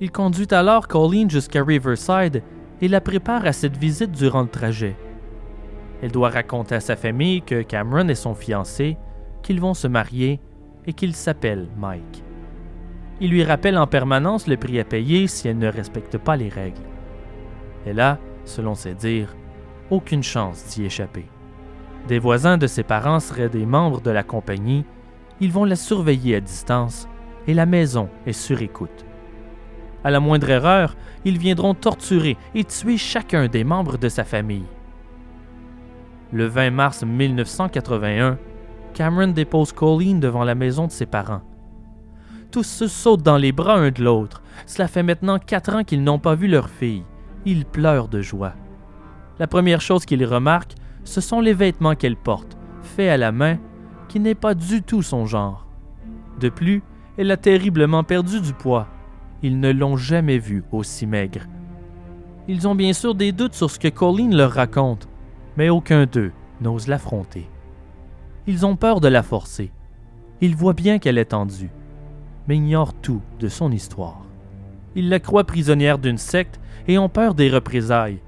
Il 0.00 0.12
conduit 0.12 0.48
alors 0.50 0.86
Colleen 0.86 1.30
jusqu'à 1.30 1.64
Riverside 1.64 2.42
et 2.82 2.88
la 2.88 3.00
prépare 3.00 3.46
à 3.46 3.54
cette 3.54 3.78
visite 3.78 4.12
durant 4.12 4.42
le 4.42 4.48
trajet. 4.48 4.96
Elle 6.02 6.12
doit 6.12 6.28
raconter 6.28 6.74
à 6.74 6.80
sa 6.80 6.94
famille 6.94 7.40
que 7.40 7.62
Cameron 7.62 8.08
est 8.08 8.14
son 8.14 8.34
fiancé, 8.34 8.98
qu'ils 9.42 9.62
vont 9.62 9.72
se 9.72 9.88
marier 9.88 10.40
et 10.86 10.92
qu'il 10.92 11.14
s'appelle 11.14 11.68
Mike. 11.78 12.25
Il 13.20 13.30
lui 13.30 13.44
rappelle 13.44 13.78
en 13.78 13.86
permanence 13.86 14.46
le 14.46 14.58
prix 14.58 14.78
à 14.78 14.84
payer 14.84 15.26
si 15.26 15.48
elle 15.48 15.58
ne 15.58 15.68
respecte 15.68 16.18
pas 16.18 16.36
les 16.36 16.50
règles. 16.50 16.82
Elle 17.86 18.00
a, 18.00 18.18
selon 18.44 18.74
ses 18.74 18.94
dires, 18.94 19.34
aucune 19.90 20.22
chance 20.22 20.64
d'y 20.66 20.84
échapper. 20.84 21.26
Des 22.08 22.18
voisins 22.18 22.58
de 22.58 22.66
ses 22.66 22.82
parents 22.82 23.20
seraient 23.20 23.48
des 23.48 23.64
membres 23.64 24.02
de 24.02 24.10
la 24.10 24.22
compagnie, 24.22 24.84
ils 25.40 25.50
vont 25.50 25.64
la 25.64 25.76
surveiller 25.76 26.36
à 26.36 26.40
distance 26.40 27.08
et 27.46 27.54
la 27.54 27.66
maison 27.66 28.08
est 28.26 28.32
sur 28.32 28.60
écoute. 28.60 29.04
À 30.04 30.10
la 30.10 30.20
moindre 30.20 30.50
erreur, 30.50 30.94
ils 31.24 31.38
viendront 31.38 31.74
torturer 31.74 32.36
et 32.54 32.64
tuer 32.64 32.98
chacun 32.98 33.48
des 33.48 33.64
membres 33.64 33.98
de 33.98 34.08
sa 34.08 34.24
famille. 34.24 34.66
Le 36.32 36.46
20 36.46 36.70
mars 36.70 37.02
1981, 37.02 38.38
Cameron 38.94 39.28
dépose 39.28 39.72
Colleen 39.72 40.20
devant 40.20 40.44
la 40.44 40.54
maison 40.54 40.86
de 40.86 40.92
ses 40.92 41.06
parents. 41.06 41.42
Tous 42.56 42.62
se 42.62 42.88
sautent 42.88 43.22
dans 43.22 43.36
les 43.36 43.52
bras 43.52 43.74
un 43.74 43.90
de 43.90 44.02
l'autre. 44.02 44.40
Cela 44.64 44.88
fait 44.88 45.02
maintenant 45.02 45.38
quatre 45.38 45.74
ans 45.74 45.84
qu'ils 45.84 46.02
n'ont 46.02 46.18
pas 46.18 46.34
vu 46.34 46.48
leur 46.48 46.70
fille. 46.70 47.04
Ils 47.44 47.66
pleurent 47.66 48.08
de 48.08 48.22
joie. 48.22 48.54
La 49.38 49.46
première 49.46 49.82
chose 49.82 50.06
qu'ils 50.06 50.24
remarquent, 50.24 50.72
ce 51.04 51.20
sont 51.20 51.40
les 51.42 51.52
vêtements 51.52 51.94
qu'elle 51.94 52.16
porte, 52.16 52.56
faits 52.80 53.10
à 53.10 53.18
la 53.18 53.30
main, 53.30 53.58
qui 54.08 54.20
n'est 54.20 54.34
pas 54.34 54.54
du 54.54 54.82
tout 54.82 55.02
son 55.02 55.26
genre. 55.26 55.66
De 56.40 56.48
plus, 56.48 56.82
elle 57.18 57.30
a 57.30 57.36
terriblement 57.36 58.04
perdu 58.04 58.40
du 58.40 58.54
poids. 58.54 58.86
Ils 59.42 59.60
ne 59.60 59.70
l'ont 59.70 59.98
jamais 59.98 60.38
vue 60.38 60.64
aussi 60.72 61.06
maigre. 61.06 61.42
Ils 62.48 62.66
ont 62.66 62.74
bien 62.74 62.94
sûr 62.94 63.14
des 63.14 63.32
doutes 63.32 63.52
sur 63.52 63.70
ce 63.70 63.78
que 63.78 63.88
Colleen 63.88 64.34
leur 64.34 64.52
raconte, 64.52 65.10
mais 65.58 65.68
aucun 65.68 66.06
d'eux 66.06 66.32
n'ose 66.62 66.88
l'affronter. 66.88 67.50
Ils 68.46 68.64
ont 68.64 68.76
peur 68.76 69.02
de 69.02 69.08
la 69.08 69.22
forcer. 69.22 69.72
Ils 70.40 70.56
voient 70.56 70.72
bien 70.72 70.98
qu'elle 70.98 71.18
est 71.18 71.26
tendue, 71.26 71.70
mais 72.48 72.56
ignorent 72.56 72.94
tout 72.94 73.22
de 73.40 73.48
son 73.48 73.72
histoire. 73.72 74.22
Ils 74.94 75.08
la 75.08 75.20
croient 75.20 75.44
prisonnière 75.44 75.98
d'une 75.98 76.18
secte 76.18 76.60
et 76.88 76.98
ont 76.98 77.08
peur 77.08 77.34
des 77.34 77.50
représailles, 77.50 78.20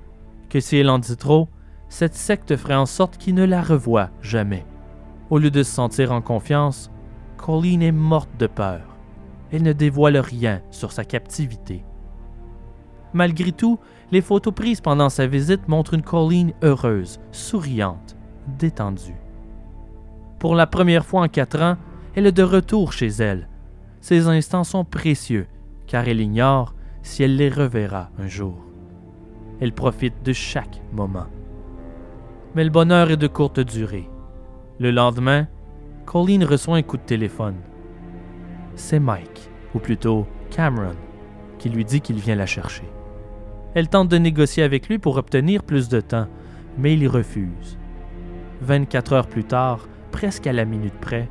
que 0.49 0.61
si 0.61 0.77
elle 0.77 0.91
en 0.91 0.99
dit 0.99 1.17
trop, 1.17 1.49
cette 1.89 2.15
secte 2.15 2.57
ferait 2.57 2.75
en 2.75 2.87
sorte 2.87 3.17
qu'ils 3.17 3.35
ne 3.35 3.45
la 3.45 3.63
revoient 3.63 4.11
jamais. 4.21 4.67
Au 5.31 5.39
lieu 5.39 5.51
de 5.51 5.63
se 5.63 5.71
sentir 5.71 6.13
en 6.13 6.21
confiance, 6.21 6.91
Colleen 7.37 7.83
est 7.83 7.93
morte 7.93 8.31
de 8.39 8.47
peur. 8.47 8.81
Elle 9.53 9.63
ne 9.63 9.73
dévoile 9.73 10.19
rien 10.19 10.61
sur 10.71 10.93
sa 10.93 11.05
captivité. 11.05 11.85
Malgré 13.15 13.53
tout, 13.53 13.79
les 14.11 14.21
photos 14.21 14.55
prises 14.55 14.81
pendant 14.81 15.09
sa 15.09 15.27
visite 15.27 15.69
montrent 15.69 15.95
une 15.95 16.03
Colleen 16.03 16.53
heureuse, 16.63 17.21
souriante, 17.33 18.17
détendue. 18.59 19.17
Pour 20.39 20.55
la 20.55 20.67
première 20.67 21.07
fois 21.07 21.23
en 21.23 21.29
quatre 21.29 21.61
ans, 21.63 21.77
elle 22.15 22.27
est 22.27 22.33
de 22.33 22.43
retour 22.43 22.93
chez 22.93 23.09
elle. 23.09 23.49
Ces 24.01 24.29
instants 24.29 24.65
sont 24.65 24.85
précieux, 24.85 25.47
car 25.87 26.09
elle 26.09 26.21
ignore 26.21 26.75
si 27.03 27.23
elle 27.23 27.37
les 27.37 27.49
reverra 27.49 28.11
un 28.19 28.29
jour. 28.29 28.57
Elle 29.61 29.73
profite 29.73 30.23
de 30.23 30.33
chaque 30.33 30.81
moment. 30.93 31.27
Mais 32.55 32.65
le 32.65 32.71
bonheur 32.71 33.11
est 33.11 33.17
de 33.17 33.27
courte 33.27 33.61
durée. 33.61 34.09
Le 34.79 34.91
lendemain, 34.91 35.49
Colleen 36.07 36.45
reçoit 36.45 36.77
un 36.77 36.83
coup 36.83 36.97
de 36.97 37.03
téléphone. 37.03 37.57
C'est 38.77 39.01
Mike, 39.01 39.51
ou 39.75 39.79
plutôt 39.79 40.27
Cameron, 40.51 40.95
qui 41.59 41.69
lui 41.69 41.85
dit 41.85 42.01
qu'il 42.01 42.17
vient 42.17 42.37
la 42.37 42.47
chercher. 42.47 42.85
Elle 43.75 43.89
tente 43.89 44.09
de 44.09 44.19
négocier 44.19 44.63
avec 44.63 44.89
lui 44.89 44.99
pour 44.99 45.17
obtenir 45.17 45.63
plus 45.63 45.89
de 45.89 46.01
temps, 46.01 46.29
mais 46.79 46.95
il 46.95 47.09
refuse. 47.09 47.79
24 48.63 49.13
heures 49.13 49.27
plus 49.27 49.45
tard, 49.45 49.89
presque 50.13 50.47
à 50.47 50.53
la 50.53 50.65
minute 50.65 50.99
près, 51.01 51.29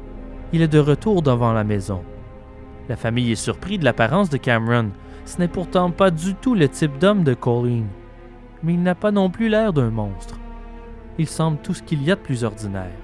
il 0.53 0.61
est 0.61 0.67
de 0.67 0.79
retour 0.79 1.21
devant 1.21 1.53
la 1.53 1.63
maison. 1.63 2.03
La 2.89 2.95
famille 2.95 3.31
est 3.31 3.35
surprise 3.35 3.79
de 3.79 3.85
l'apparence 3.85 4.29
de 4.29 4.37
Cameron. 4.37 4.91
Ce 5.25 5.39
n'est 5.39 5.47
pourtant 5.47 5.91
pas 5.91 6.09
du 6.09 6.35
tout 6.35 6.55
le 6.55 6.69
type 6.69 6.97
d'homme 6.99 7.23
de 7.23 7.33
Colleen. 7.33 7.87
Mais 8.63 8.73
il 8.73 8.81
n'a 8.81 8.95
pas 8.95 9.11
non 9.11 9.29
plus 9.29 9.49
l'air 9.49 9.73
d'un 9.73 9.89
monstre. 9.89 10.39
Il 11.17 11.27
semble 11.27 11.57
tout 11.57 11.73
ce 11.73 11.83
qu'il 11.83 12.03
y 12.03 12.11
a 12.11 12.15
de 12.15 12.21
plus 12.21 12.43
ordinaire. 12.43 12.95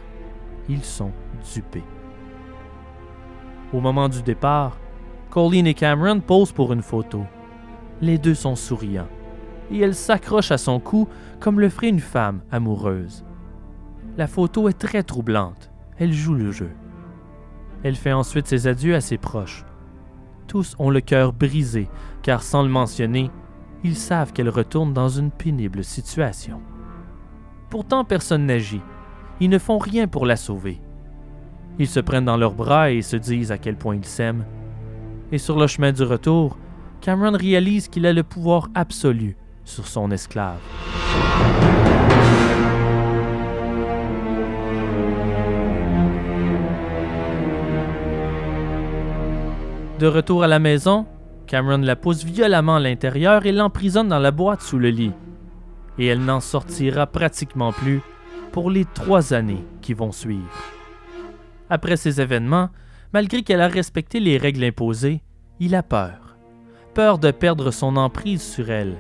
Ils 0.69 0.83
sont 0.83 1.11
dupés. 1.53 1.83
Au 3.73 3.81
moment 3.81 4.07
du 4.07 4.21
départ, 4.21 4.77
Colleen 5.29 5.67
et 5.67 5.73
Cameron 5.73 6.19
posent 6.19 6.51
pour 6.51 6.71
une 6.71 6.83
photo. 6.83 7.25
Les 8.01 8.17
deux 8.17 8.35
sont 8.35 8.55
souriants, 8.55 9.09
et 9.71 9.79
elle 9.79 9.95
s'accroche 9.95 10.51
à 10.51 10.57
son 10.57 10.79
cou 10.79 11.07
comme 11.39 11.59
le 11.59 11.69
ferait 11.69 11.89
une 11.89 11.99
femme 11.99 12.41
amoureuse. 12.51 13.25
La 14.15 14.27
photo 14.27 14.69
est 14.69 14.77
très 14.77 15.03
troublante. 15.03 15.71
Elle 15.97 16.13
joue 16.13 16.35
le 16.35 16.51
jeu. 16.51 16.69
Elle 17.83 17.95
fait 17.95 18.13
ensuite 18.13 18.47
ses 18.47 18.67
adieux 18.67 18.95
à 18.95 19.01
ses 19.01 19.17
proches. 19.17 19.65
Tous 20.53 20.75
ont 20.77 20.91
le 20.91 21.01
cœur 21.01 21.33
brisé, 21.33 21.89
car 22.21 22.43
sans 22.43 22.61
le 22.61 22.69
mentionner, 22.69 23.31
ils 23.83 23.95
savent 23.95 24.33
qu'elle 24.33 24.49
retourne 24.49 24.93
dans 24.93 25.09
une 25.09 25.31
pénible 25.31 25.83
situation. 25.83 26.61
Pourtant, 27.71 28.05
personne 28.05 28.45
n'agit. 28.45 28.83
Ils 29.39 29.49
ne 29.49 29.57
font 29.57 29.79
rien 29.79 30.07
pour 30.07 30.27
la 30.27 30.35
sauver. 30.35 30.79
Ils 31.79 31.87
se 31.87 31.99
prennent 31.99 32.25
dans 32.25 32.37
leurs 32.37 32.53
bras 32.53 32.91
et 32.91 33.01
se 33.01 33.15
disent 33.15 33.51
à 33.51 33.57
quel 33.57 33.77
point 33.77 33.95
ils 33.95 34.05
s'aiment. 34.05 34.45
Et 35.31 35.39
sur 35.39 35.57
le 35.57 35.65
chemin 35.65 35.91
du 35.91 36.03
retour, 36.03 36.59
Cameron 37.01 37.35
réalise 37.35 37.87
qu'il 37.87 38.05
a 38.05 38.13
le 38.13 38.21
pouvoir 38.21 38.69
absolu 38.75 39.35
sur 39.63 39.87
son 39.87 40.11
esclave. 40.11 40.59
De 49.99 50.07
retour 50.07 50.43
à 50.43 50.47
la 50.47 50.59
maison, 50.59 51.05
Cameron 51.45 51.77
la 51.77 51.95
pousse 51.95 52.23
violemment 52.23 52.75
à 52.75 52.79
l'intérieur 52.79 53.45
et 53.45 53.51
l'emprisonne 53.51 54.07
dans 54.07 54.19
la 54.19 54.31
boîte 54.31 54.61
sous 54.61 54.79
le 54.79 54.89
lit. 54.89 55.11
Et 55.99 56.07
elle 56.07 56.25
n'en 56.25 56.39
sortira 56.39 57.05
pratiquement 57.05 57.71
plus 57.71 58.01
pour 58.51 58.71
les 58.71 58.85
trois 58.85 59.33
années 59.33 59.63
qui 59.81 59.93
vont 59.93 60.11
suivre. 60.11 60.49
Après 61.69 61.95
ces 61.95 62.19
événements, 62.19 62.69
malgré 63.13 63.43
qu'elle 63.43 63.61
a 63.61 63.67
respecté 63.67 64.19
les 64.19 64.37
règles 64.37 64.63
imposées, 64.63 65.21
il 65.59 65.75
a 65.75 65.83
peur. 65.83 66.37
Peur 66.95 67.19
de 67.19 67.29
perdre 67.29 67.69
son 67.69 67.95
emprise 67.95 68.41
sur 68.41 68.71
elle. 68.71 68.97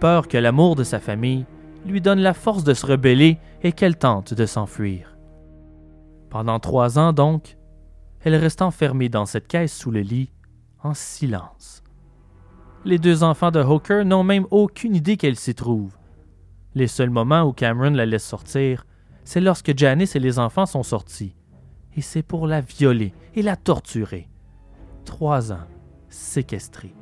Peur 0.00 0.28
que 0.28 0.38
l'amour 0.38 0.76
de 0.76 0.84
sa 0.84 0.98
famille 0.98 1.44
lui 1.86 2.00
donne 2.00 2.20
la 2.20 2.34
force 2.34 2.64
de 2.64 2.74
se 2.74 2.86
rebeller 2.86 3.38
et 3.62 3.72
qu'elle 3.72 3.96
tente 3.96 4.32
de 4.32 4.46
s'enfuir. 4.46 5.16
Pendant 6.30 6.58
trois 6.58 6.98
ans 6.98 7.12
donc, 7.12 7.56
elle 8.26 8.34
reste 8.34 8.60
enfermée 8.60 9.08
dans 9.08 9.24
cette 9.24 9.46
caisse 9.46 9.72
sous 9.72 9.92
le 9.92 10.00
lit, 10.00 10.32
en 10.82 10.94
silence. 10.94 11.84
Les 12.84 12.98
deux 12.98 13.22
enfants 13.22 13.52
de 13.52 13.62
Hooker 13.62 14.04
n'ont 14.04 14.24
même 14.24 14.48
aucune 14.50 14.96
idée 14.96 15.16
qu'elle 15.16 15.36
s'y 15.36 15.54
trouve. 15.54 15.96
Les 16.74 16.88
seuls 16.88 17.10
moments 17.10 17.44
où 17.44 17.52
Cameron 17.52 17.90
la 17.90 18.04
laisse 18.04 18.26
sortir, 18.26 18.84
c'est 19.22 19.40
lorsque 19.40 19.78
Janice 19.78 20.16
et 20.16 20.18
les 20.18 20.40
enfants 20.40 20.66
sont 20.66 20.82
sortis. 20.82 21.36
Et 21.96 22.00
c'est 22.00 22.24
pour 22.24 22.48
la 22.48 22.60
violer 22.60 23.14
et 23.36 23.42
la 23.42 23.54
torturer. 23.54 24.28
Trois 25.04 25.52
ans, 25.52 25.64
séquestrée. 26.08 26.96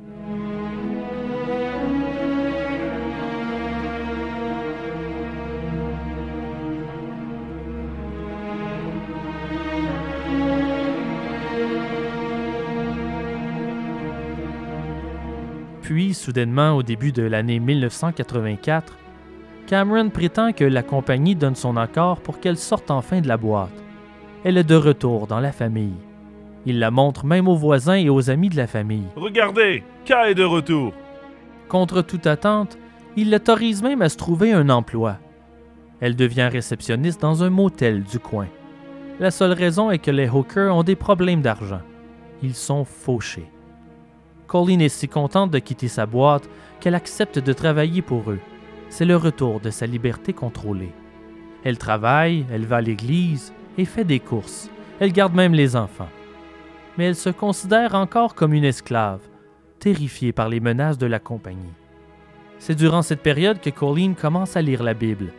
Puis, 15.85 16.15
soudainement, 16.15 16.75
au 16.75 16.81
début 16.81 17.11
de 17.11 17.21
l'année 17.21 17.59
1984, 17.59 18.97
Cameron 19.67 20.09
prétend 20.09 20.51
que 20.51 20.63
la 20.63 20.81
compagnie 20.81 21.35
donne 21.35 21.53
son 21.53 21.77
accord 21.77 22.21
pour 22.21 22.39
qu'elle 22.39 22.57
sorte 22.57 22.89
enfin 22.89 23.21
de 23.21 23.27
la 23.27 23.37
boîte. 23.37 23.83
Elle 24.43 24.57
est 24.57 24.63
de 24.63 24.73
retour 24.73 25.27
dans 25.27 25.39
la 25.39 25.51
famille. 25.51 25.93
Il 26.65 26.79
la 26.79 26.89
montre 26.89 27.23
même 27.23 27.47
aux 27.47 27.55
voisins 27.55 27.97
et 27.97 28.09
aux 28.09 28.31
amis 28.31 28.49
de 28.49 28.57
la 28.57 28.65
famille. 28.65 29.05
Regardez, 29.15 29.83
K 30.05 30.13
est 30.29 30.33
de 30.33 30.43
retour. 30.43 30.91
Contre 31.69 32.01
toute 32.01 32.25
attente, 32.25 32.79
il 33.15 33.29
l'autorise 33.29 33.83
même 33.83 34.01
à 34.01 34.09
se 34.09 34.17
trouver 34.17 34.53
un 34.53 34.69
emploi. 34.69 35.19
Elle 35.99 36.15
devient 36.15 36.49
réceptionniste 36.51 37.21
dans 37.21 37.43
un 37.43 37.51
motel 37.51 38.01
du 38.01 38.17
coin. 38.17 38.47
La 39.19 39.29
seule 39.29 39.53
raison 39.53 39.91
est 39.91 39.99
que 39.99 40.09
les 40.09 40.29
Hooker 40.29 40.75
ont 40.75 40.81
des 40.81 40.95
problèmes 40.95 41.43
d'argent. 41.43 41.81
Ils 42.41 42.55
sont 42.55 42.85
fauchés. 42.85 43.51
Colleen 44.47 44.81
est 44.81 44.89
si 44.89 45.07
contente 45.07 45.51
de 45.51 45.59
quitter 45.59 45.87
sa 45.87 46.05
boîte 46.05 46.49
qu'elle 46.79 46.95
accepte 46.95 47.39
de 47.39 47.53
travailler 47.53 48.01
pour 48.01 48.31
eux. 48.31 48.39
C'est 48.89 49.05
le 49.05 49.17
retour 49.17 49.59
de 49.59 49.69
sa 49.69 49.85
liberté 49.85 50.33
contrôlée. 50.33 50.93
Elle 51.63 51.77
travaille, 51.77 52.45
elle 52.51 52.65
va 52.65 52.77
à 52.77 52.81
l'église 52.81 53.53
et 53.77 53.85
fait 53.85 54.05
des 54.05 54.19
courses. 54.19 54.69
Elle 54.99 55.11
garde 55.11 55.33
même 55.33 55.53
les 55.53 55.75
enfants. 55.75 56.09
Mais 56.97 57.05
elle 57.05 57.15
se 57.15 57.29
considère 57.29 57.95
encore 57.95 58.35
comme 58.35 58.53
une 58.53 58.63
esclave, 58.63 59.21
terrifiée 59.79 60.31
par 60.31 60.47
les 60.47 60.59
menaces 60.59 60.97
de 60.97 61.07
la 61.07 61.19
compagnie. 61.19 61.73
C'est 62.59 62.75
durant 62.75 63.01
cette 63.01 63.21
période 63.21 63.59
que 63.59 63.69
Colleen 63.69 64.15
commence 64.15 64.55
à 64.55 64.61
lire 64.61 64.83
la 64.83 64.93
Bible, 64.93 65.33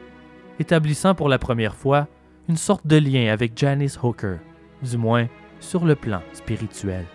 établissant 0.59 1.15
pour 1.15 1.29
la 1.29 1.39
première 1.39 1.75
fois 1.75 2.09
une 2.49 2.57
sorte 2.57 2.87
de 2.87 2.97
lien 2.97 3.33
avec 3.33 3.57
Janice 3.57 3.99
Hooker, 4.03 4.39
du 4.83 4.97
moins 4.97 5.27
sur 5.61 5.85
le 5.85 5.95
plan 5.95 6.21
spirituel. 6.33 7.07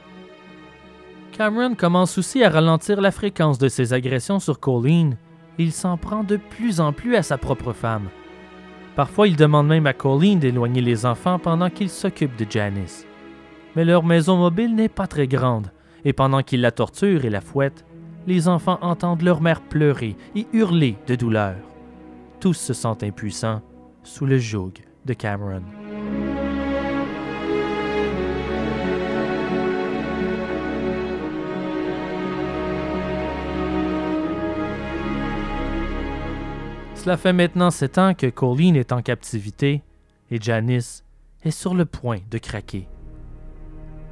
Cameron 1.31 1.75
commence 1.75 2.17
aussi 2.17 2.43
à 2.43 2.49
ralentir 2.49 2.99
la 2.99 3.11
fréquence 3.11 3.57
de 3.57 3.69
ses 3.69 3.93
agressions 3.93 4.39
sur 4.39 4.59
Colleen 4.59 5.17
et 5.57 5.63
il 5.63 5.71
s'en 5.71 5.97
prend 5.97 6.23
de 6.23 6.37
plus 6.37 6.79
en 6.79 6.91
plus 6.93 7.15
à 7.15 7.23
sa 7.23 7.37
propre 7.37 7.73
femme. 7.73 8.09
Parfois, 8.95 9.27
il 9.27 9.37
demande 9.37 9.67
même 9.67 9.87
à 9.87 9.93
Colleen 9.93 10.39
d'éloigner 10.39 10.81
les 10.81 11.05
enfants 11.05 11.39
pendant 11.39 11.69
qu'il 11.69 11.89
s'occupe 11.89 12.35
de 12.35 12.45
Janice. 12.49 13.05
Mais 13.75 13.85
leur 13.85 14.03
maison 14.03 14.37
mobile 14.37 14.75
n'est 14.75 14.89
pas 14.89 15.07
très 15.07 15.27
grande, 15.27 15.71
et 16.03 16.13
pendant 16.13 16.43
qu'il 16.43 16.61
la 16.61 16.71
torture 16.71 17.23
et 17.23 17.29
la 17.29 17.41
fouette, 17.41 17.85
les 18.27 18.47
enfants 18.47 18.79
entendent 18.81 19.21
leur 19.21 19.41
mère 19.41 19.61
pleurer 19.61 20.17
et 20.35 20.45
hurler 20.51 20.97
de 21.07 21.15
douleur. 21.15 21.55
Tous 22.39 22.53
se 22.53 22.73
sentent 22.73 23.03
impuissants 23.03 23.61
sous 24.03 24.25
le 24.25 24.37
joug 24.37 24.73
de 25.05 25.13
Cameron. 25.13 25.63
Cela 37.01 37.17
fait 37.17 37.33
maintenant 37.33 37.71
sept 37.71 37.97
ans 37.97 38.13
que 38.13 38.27
Colleen 38.27 38.75
est 38.75 38.91
en 38.91 39.01
captivité 39.01 39.81
et 40.29 40.39
Janice 40.39 41.03
est 41.43 41.49
sur 41.49 41.73
le 41.73 41.85
point 41.85 42.19
de 42.29 42.37
craquer. 42.37 42.87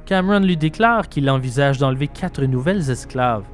Cameron 0.06 0.40
lui 0.40 0.56
déclare 0.56 1.08
qu'il 1.08 1.30
envisage 1.30 1.78
d'enlever 1.78 2.08
quatre 2.08 2.42
nouvelles 2.42 2.90
esclaves. 2.90 3.44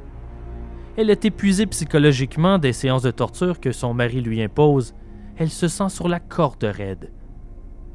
Elle 0.97 1.11
est 1.11 1.27
épuisée 1.27 1.67
psychologiquement 1.67 2.57
des 2.57 2.73
séances 2.73 3.03
de 3.03 3.11
torture 3.11 3.61
que 3.61 3.73
son 3.73 3.93
mari 3.93 4.23
lui 4.23 4.43
impose. 4.43 4.95
Elle 5.37 5.51
se 5.51 5.69
sent 5.69 5.91
sur 5.91 6.09
la 6.09 6.19
corde 6.19 6.65
raide. 6.65 7.13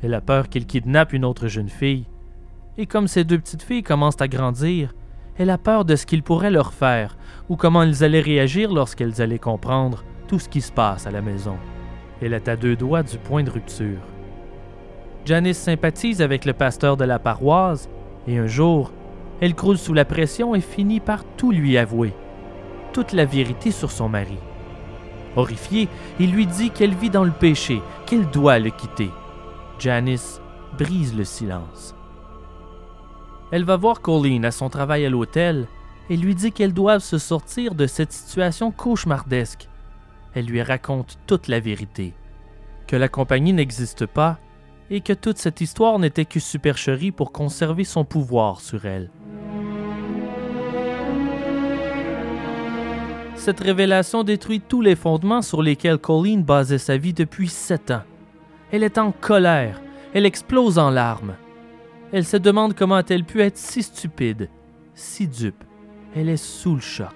Elle 0.03 0.13
a 0.13 0.21
peur 0.21 0.47
qu'il 0.47 0.67
kidnappe 0.67 1.11
une 1.11 1.25
autre 1.25 1.47
jeune 1.47 1.69
fille. 1.69 2.05
Et 2.77 2.85
comme 2.85 3.07
ces 3.07 3.23
deux 3.23 3.39
petites 3.39 3.63
filles 3.63 3.81
commencent 3.81 4.21
à 4.21 4.27
grandir, 4.27 4.93
elle 5.39 5.49
a 5.49 5.57
peur 5.57 5.85
de 5.85 5.95
ce 5.95 6.05
qu'il 6.05 6.21
pourrait 6.21 6.51
leur 6.51 6.71
faire 6.71 7.17
ou 7.49 7.55
comment 7.55 7.81
elles 7.81 8.03
allaient 8.03 8.21
réagir 8.21 8.71
lorsqu'elles 8.71 9.23
allaient 9.23 9.39
comprendre 9.39 10.03
tout 10.31 10.39
ce 10.39 10.47
qui 10.47 10.61
se 10.61 10.71
passe 10.71 11.07
à 11.07 11.11
la 11.11 11.21
maison. 11.21 11.57
Elle 12.21 12.31
est 12.31 12.47
à 12.47 12.55
deux 12.55 12.77
doigts 12.77 13.03
du 13.03 13.17
point 13.17 13.43
de 13.43 13.49
rupture. 13.49 13.99
Janice 15.25 15.57
sympathise 15.57 16.21
avec 16.21 16.45
le 16.45 16.53
pasteur 16.53 16.95
de 16.95 17.03
la 17.03 17.19
paroisse 17.19 17.89
et 18.27 18.37
un 18.37 18.47
jour, 18.47 18.93
elle 19.41 19.55
croule 19.55 19.77
sous 19.77 19.93
la 19.93 20.05
pression 20.05 20.55
et 20.55 20.61
finit 20.61 21.01
par 21.01 21.25
tout 21.35 21.51
lui 21.51 21.77
avouer, 21.77 22.13
toute 22.93 23.11
la 23.11 23.25
vérité 23.25 23.71
sur 23.71 23.91
son 23.91 24.07
mari. 24.07 24.37
Horrifié, 25.35 25.89
il 26.17 26.31
lui 26.31 26.47
dit 26.47 26.69
qu'elle 26.69 26.95
vit 26.95 27.09
dans 27.09 27.25
le 27.25 27.31
péché, 27.31 27.81
qu'elle 28.05 28.29
doit 28.29 28.57
le 28.57 28.69
quitter. 28.69 29.09
Janice 29.79 30.39
brise 30.77 31.13
le 31.13 31.25
silence. 31.25 31.93
Elle 33.51 33.65
va 33.65 33.75
voir 33.75 33.99
Colleen 33.99 34.45
à 34.45 34.51
son 34.51 34.69
travail 34.69 35.05
à 35.05 35.09
l'hôtel 35.09 35.67
et 36.09 36.15
lui 36.15 36.35
dit 36.35 36.53
qu'elles 36.53 36.73
doivent 36.73 37.03
se 37.03 37.17
sortir 37.17 37.75
de 37.75 37.85
cette 37.85 38.13
situation 38.13 38.71
cauchemardesque. 38.71 39.67
Elle 40.33 40.45
lui 40.45 40.61
raconte 40.61 41.17
toute 41.27 41.47
la 41.47 41.59
vérité, 41.59 42.13
que 42.87 42.95
la 42.95 43.09
compagnie 43.09 43.53
n'existe 43.53 44.05
pas 44.05 44.39
et 44.89 45.01
que 45.01 45.13
toute 45.13 45.37
cette 45.37 45.61
histoire 45.61 45.99
n'était 45.99 46.25
que 46.25 46.39
supercherie 46.39 47.11
pour 47.11 47.31
conserver 47.31 47.83
son 47.83 48.03
pouvoir 48.03 48.59
sur 48.59 48.85
elle. 48.85 49.09
Cette 53.35 53.59
révélation 53.59 54.23
détruit 54.23 54.61
tous 54.61 54.81
les 54.81 54.95
fondements 54.95 55.41
sur 55.41 55.63
lesquels 55.63 55.97
Colleen 55.97 56.43
basait 56.43 56.77
sa 56.77 56.97
vie 56.97 57.13
depuis 57.13 57.47
sept 57.47 57.89
ans. 57.89 58.03
Elle 58.71 58.83
est 58.83 58.97
en 58.97 59.11
colère, 59.11 59.81
elle 60.13 60.25
explose 60.25 60.77
en 60.77 60.91
larmes. 60.91 61.35
Elle 62.11 62.25
se 62.25 62.37
demande 62.37 62.75
comment 62.75 62.95
a-t-elle 62.95 63.23
pu 63.23 63.41
être 63.41 63.57
si 63.57 63.81
stupide, 63.81 64.49
si 64.93 65.27
dupe. 65.27 65.63
Elle 66.15 66.29
est 66.29 66.37
sous 66.37 66.75
le 66.75 66.81
choc. 66.81 67.15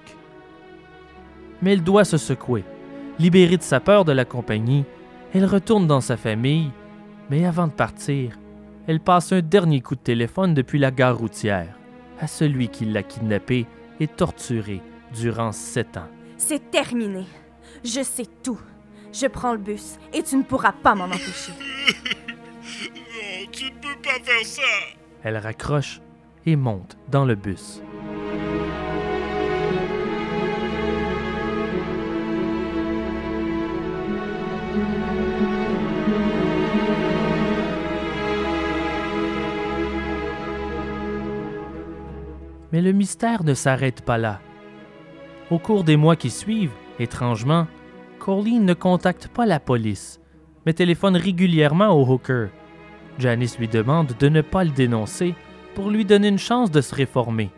Mais 1.62 1.74
elle 1.74 1.84
doit 1.84 2.04
se 2.04 2.16
secouer. 2.16 2.64
Libérée 3.18 3.56
de 3.56 3.62
sa 3.62 3.80
peur 3.80 4.04
de 4.04 4.12
la 4.12 4.24
compagnie, 4.24 4.84
elle 5.32 5.46
retourne 5.46 5.86
dans 5.86 6.00
sa 6.00 6.16
famille, 6.16 6.70
mais 7.30 7.46
avant 7.46 7.66
de 7.66 7.72
partir, 7.72 8.38
elle 8.86 9.00
passe 9.00 9.32
un 9.32 9.40
dernier 9.40 9.80
coup 9.80 9.94
de 9.94 10.00
téléphone 10.00 10.54
depuis 10.54 10.78
la 10.78 10.90
gare 10.90 11.16
routière 11.16 11.74
à 12.20 12.26
celui 12.26 12.68
qui 12.68 12.84
l'a 12.84 13.02
kidnappée 13.02 13.66
et 14.00 14.06
torturée 14.06 14.82
durant 15.14 15.52
sept 15.52 15.96
ans. 15.96 16.08
C'est 16.36 16.70
terminé. 16.70 17.24
Je 17.84 18.02
sais 18.02 18.26
tout. 18.42 18.60
Je 19.12 19.26
prends 19.26 19.52
le 19.52 19.58
bus 19.58 19.96
et 20.12 20.22
tu 20.22 20.36
ne 20.36 20.42
pourras 20.42 20.72
pas 20.72 20.94
m'en 20.94 21.04
empêcher. 21.04 21.52
Non, 22.66 23.52
tu 23.52 23.64
ne 23.66 23.70
peux 23.70 24.00
pas 24.02 24.18
faire 24.22 24.44
ça. 24.44 24.62
Elle 25.22 25.36
raccroche 25.36 26.00
et 26.44 26.56
monte 26.56 26.96
dans 27.08 27.24
le 27.24 27.34
bus. 27.34 27.80
Mais 42.72 42.82
le 42.82 42.92
mystère 42.92 43.44
ne 43.44 43.54
s'arrête 43.54 44.02
pas 44.02 44.18
là. 44.18 44.40
Au 45.50 45.58
cours 45.58 45.84
des 45.84 45.96
mois 45.96 46.16
qui 46.16 46.30
suivent, 46.30 46.74
étrangement, 46.98 47.66
Colleen 48.18 48.64
ne 48.64 48.74
contacte 48.74 49.28
pas 49.28 49.46
la 49.46 49.60
police, 49.60 50.20
mais 50.64 50.72
téléphone 50.72 51.16
régulièrement 51.16 51.90
au 51.90 52.04
hooker. 52.04 52.48
Janice 53.18 53.58
lui 53.58 53.68
demande 53.68 54.12
de 54.18 54.28
ne 54.28 54.40
pas 54.40 54.64
le 54.64 54.70
dénoncer 54.70 55.34
pour 55.74 55.90
lui 55.90 56.04
donner 56.04 56.28
une 56.28 56.38
chance 56.38 56.70
de 56.70 56.80
se 56.80 56.94
réformer. 56.94 57.50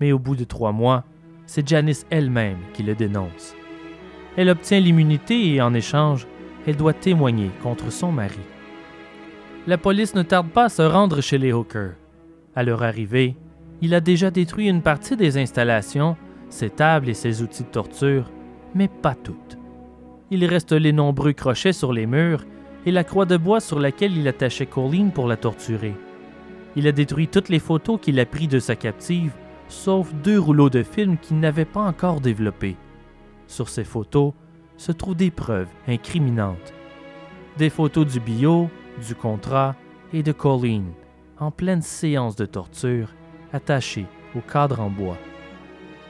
Mais 0.00 0.12
au 0.12 0.18
bout 0.18 0.36
de 0.36 0.44
trois 0.44 0.72
mois, 0.72 1.04
c'est 1.46 1.66
Janice 1.66 2.06
elle-même 2.10 2.58
qui 2.72 2.82
le 2.82 2.94
dénonce. 2.94 3.56
Elle 4.36 4.48
obtient 4.48 4.78
l'immunité 4.78 5.54
et 5.54 5.60
en 5.60 5.74
échange, 5.74 6.26
elle 6.66 6.76
doit 6.76 6.92
témoigner 6.92 7.50
contre 7.62 7.90
son 7.90 8.12
mari. 8.12 8.38
La 9.66 9.76
police 9.76 10.14
ne 10.14 10.22
tarde 10.22 10.48
pas 10.48 10.66
à 10.66 10.68
se 10.68 10.82
rendre 10.82 11.20
chez 11.20 11.38
les 11.38 11.52
Hookers. 11.52 11.94
À 12.54 12.62
leur 12.62 12.82
arrivée, 12.82 13.36
il 13.82 13.94
a 13.94 14.00
déjà 14.00 14.30
détruit 14.30 14.68
une 14.68 14.82
partie 14.82 15.16
des 15.16 15.38
installations, 15.38 16.16
ses 16.48 16.70
tables 16.70 17.08
et 17.08 17.14
ses 17.14 17.42
outils 17.42 17.62
de 17.62 17.68
torture, 17.68 18.30
mais 18.74 18.88
pas 18.88 19.14
toutes. 19.14 19.58
Il 20.30 20.44
reste 20.44 20.72
les 20.72 20.92
nombreux 20.92 21.32
crochets 21.32 21.72
sur 21.72 21.92
les 21.92 22.06
murs 22.06 22.44
et 22.86 22.92
la 22.92 23.04
croix 23.04 23.26
de 23.26 23.36
bois 23.36 23.60
sur 23.60 23.80
laquelle 23.80 24.16
il 24.16 24.28
attachait 24.28 24.66
Colleen 24.66 25.10
pour 25.10 25.26
la 25.26 25.36
torturer. 25.36 25.94
Il 26.76 26.86
a 26.86 26.92
détruit 26.92 27.28
toutes 27.28 27.48
les 27.48 27.58
photos 27.58 27.98
qu'il 28.00 28.20
a 28.20 28.26
prises 28.26 28.48
de 28.48 28.58
sa 28.58 28.76
captive, 28.76 29.32
sauf 29.68 30.12
deux 30.14 30.38
rouleaux 30.38 30.70
de 30.70 30.82
films 30.82 31.18
qu'il 31.18 31.40
n'avait 31.40 31.64
pas 31.64 31.80
encore 31.80 32.20
développés. 32.20 32.76
Sur 33.46 33.68
ces 33.68 33.84
photos 33.84 34.32
se 34.76 34.92
trouvent 34.92 35.16
des 35.16 35.30
preuves 35.30 35.68
incriminantes. 35.88 36.72
Des 37.58 37.70
photos 37.70 38.06
du 38.06 38.20
bio, 38.20 38.70
du 39.06 39.14
contrat 39.14 39.74
et 40.12 40.22
de 40.22 40.32
Colleen, 40.32 40.92
en 41.38 41.50
pleine 41.50 41.82
séance 41.82 42.36
de 42.36 42.46
torture, 42.46 43.08
attachées 43.52 44.06
au 44.36 44.40
cadre 44.40 44.80
en 44.80 44.90
bois. 44.90 45.18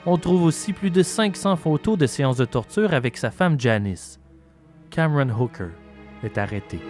On 0.07 0.17
trouve 0.17 0.45
aussi 0.45 0.73
plus 0.73 0.91
de 0.91 1.03
500 1.03 1.57
photos 1.57 1.99
de 1.99 2.07
séances 2.07 2.39
de 2.39 2.45
torture 2.45 2.95
avec 2.95 3.17
sa 3.17 3.31
femme 3.31 3.61
Janice. 3.61 4.19
Cameron 4.91 5.31
Hooker 5.31 5.71
est 6.25 6.39
arrêté. 6.39 6.81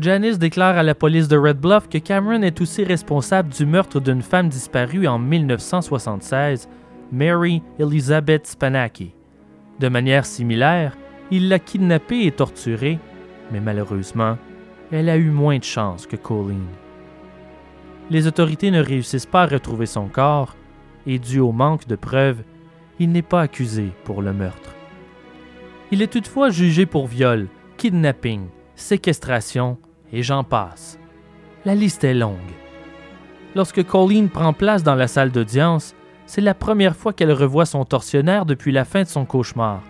Janice 0.00 0.38
déclare 0.38 0.78
à 0.78 0.82
la 0.82 0.94
police 0.94 1.28
de 1.28 1.36
Red 1.36 1.58
Bluff 1.58 1.86
que 1.88 1.98
Cameron 1.98 2.40
est 2.40 2.58
aussi 2.62 2.84
responsable 2.84 3.50
du 3.50 3.66
meurtre 3.66 4.00
d'une 4.00 4.22
femme 4.22 4.48
disparue 4.48 5.06
en 5.06 5.18
1976, 5.18 6.70
Mary 7.12 7.62
Elizabeth 7.78 8.46
Spanaki. 8.46 9.14
De 9.78 9.88
manière 9.88 10.24
similaire, 10.24 10.96
il 11.30 11.48
l'a 11.48 11.58
kidnappée 11.58 12.26
et 12.26 12.32
torturée, 12.32 12.98
mais 13.52 13.60
malheureusement, 13.60 14.36
elle 14.90 15.08
a 15.08 15.16
eu 15.16 15.30
moins 15.30 15.58
de 15.58 15.64
chance 15.64 16.06
que 16.06 16.16
Colleen. 16.16 16.66
Les 18.10 18.26
autorités 18.26 18.70
ne 18.70 18.82
réussissent 18.82 19.26
pas 19.26 19.42
à 19.42 19.46
retrouver 19.46 19.86
son 19.86 20.08
corps, 20.08 20.56
et 21.06 21.18
dû 21.18 21.38
au 21.38 21.52
manque 21.52 21.86
de 21.86 21.96
preuves, 21.96 22.42
il 22.98 23.12
n'est 23.12 23.22
pas 23.22 23.42
accusé 23.42 23.92
pour 24.04 24.20
le 24.22 24.32
meurtre. 24.32 24.74
Il 25.90 26.02
est 26.02 26.12
toutefois 26.12 26.50
jugé 26.50 26.86
pour 26.86 27.06
viol, 27.06 27.48
kidnapping, 27.76 28.46
séquestration 28.74 29.78
et 30.12 30.22
j'en 30.22 30.44
passe. 30.44 30.98
La 31.64 31.74
liste 31.74 32.04
est 32.04 32.14
longue. 32.14 32.36
Lorsque 33.54 33.84
Colleen 33.84 34.28
prend 34.28 34.52
place 34.52 34.82
dans 34.82 34.94
la 34.94 35.08
salle 35.08 35.32
d'audience, 35.32 35.94
c'est 36.26 36.40
la 36.40 36.54
première 36.54 36.94
fois 36.94 37.12
qu'elle 37.12 37.32
revoit 37.32 37.66
son 37.66 37.84
tortionnaire 37.84 38.46
depuis 38.46 38.70
la 38.70 38.84
fin 38.84 39.02
de 39.02 39.08
son 39.08 39.24
cauchemar. 39.24 39.82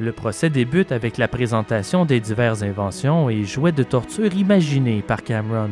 Le 0.00 0.12
procès 0.12 0.48
débute 0.48 0.92
avec 0.92 1.18
la 1.18 1.26
présentation 1.26 2.04
des 2.04 2.20
diverses 2.20 2.62
inventions 2.62 3.28
et 3.28 3.42
jouets 3.42 3.72
de 3.72 3.82
torture 3.82 4.32
imaginés 4.32 5.02
par 5.02 5.24
Cameron. 5.24 5.70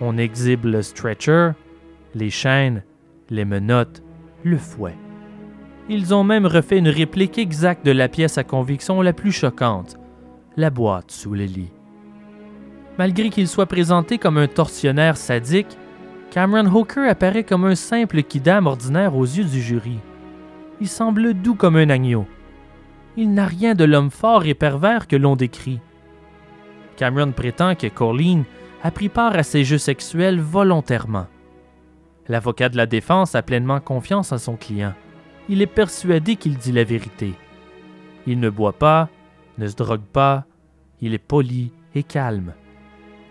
On 0.00 0.18
exhibe 0.18 0.64
le 0.64 0.82
stretcher, 0.82 1.50
les 2.14 2.30
chaînes, 2.30 2.82
les 3.28 3.44
menottes, 3.44 4.02
le 4.42 4.58
fouet. 4.58 4.96
Ils 5.88 6.12
ont 6.12 6.24
même 6.24 6.46
refait 6.46 6.78
une 6.78 6.88
réplique 6.88 7.38
exacte 7.38 7.86
de 7.86 7.92
la 7.92 8.08
pièce 8.08 8.36
à 8.36 8.42
conviction 8.42 9.00
la 9.00 9.12
plus 9.12 9.32
choquante, 9.32 9.96
la 10.56 10.70
boîte 10.70 11.12
sous 11.12 11.34
le 11.34 11.44
lit. 11.44 11.72
Malgré 12.98 13.30
qu'il 13.30 13.46
soit 13.46 13.66
présenté 13.66 14.18
comme 14.18 14.38
un 14.38 14.48
tortionnaire 14.48 15.16
sadique, 15.16 15.78
Cameron 16.32 16.66
Hooker 16.66 17.08
apparaît 17.08 17.44
comme 17.44 17.64
un 17.64 17.76
simple 17.76 18.22
kidam 18.22 18.66
ordinaire 18.66 19.16
aux 19.16 19.24
yeux 19.24 19.44
du 19.44 19.60
jury. 19.60 19.98
Il 20.80 20.88
semble 20.88 21.34
doux 21.34 21.54
comme 21.54 21.76
un 21.76 21.90
agneau. 21.90 22.26
Il 23.22 23.34
n'a 23.34 23.44
rien 23.44 23.74
de 23.74 23.84
l'homme 23.84 24.10
fort 24.10 24.46
et 24.46 24.54
pervers 24.54 25.06
que 25.06 25.14
l'on 25.14 25.36
décrit. 25.36 25.78
Cameron 26.96 27.32
prétend 27.32 27.74
que 27.74 27.86
Colleen 27.86 28.44
a 28.82 28.90
pris 28.90 29.10
part 29.10 29.36
à 29.36 29.42
ces 29.42 29.62
jeux 29.62 29.76
sexuels 29.76 30.40
volontairement. 30.40 31.26
L'avocat 32.28 32.70
de 32.70 32.78
la 32.78 32.86
défense 32.86 33.34
a 33.34 33.42
pleinement 33.42 33.78
confiance 33.78 34.32
en 34.32 34.38
son 34.38 34.56
client. 34.56 34.94
Il 35.50 35.60
est 35.60 35.66
persuadé 35.66 36.36
qu'il 36.36 36.56
dit 36.56 36.72
la 36.72 36.82
vérité. 36.82 37.34
Il 38.26 38.40
ne 38.40 38.48
boit 38.48 38.72
pas, 38.72 39.10
ne 39.58 39.66
se 39.66 39.76
drogue 39.76 40.00
pas, 40.00 40.46
il 41.02 41.12
est 41.12 41.18
poli 41.18 41.72
et 41.94 42.02
calme. 42.02 42.54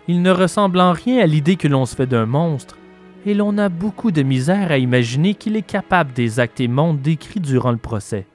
Il 0.06 0.22
ne 0.22 0.30
ressemble 0.30 0.78
en 0.78 0.92
rien 0.92 1.20
à 1.20 1.26
l'idée 1.26 1.56
que 1.56 1.66
l'on 1.66 1.84
se 1.84 1.96
fait 1.96 2.06
d'un 2.06 2.26
monstre, 2.26 2.78
et 3.26 3.34
l'on 3.34 3.58
a 3.58 3.68
beaucoup 3.68 4.12
de 4.12 4.22
misère 4.22 4.70
à 4.70 4.78
imaginer 4.78 5.34
qu'il 5.34 5.56
est 5.56 5.62
capable 5.62 6.12
des 6.12 6.38
actes 6.38 6.60
immondes 6.60 7.02
décrits 7.02 7.40
durant 7.40 7.72
le 7.72 7.76
procès. 7.76 8.28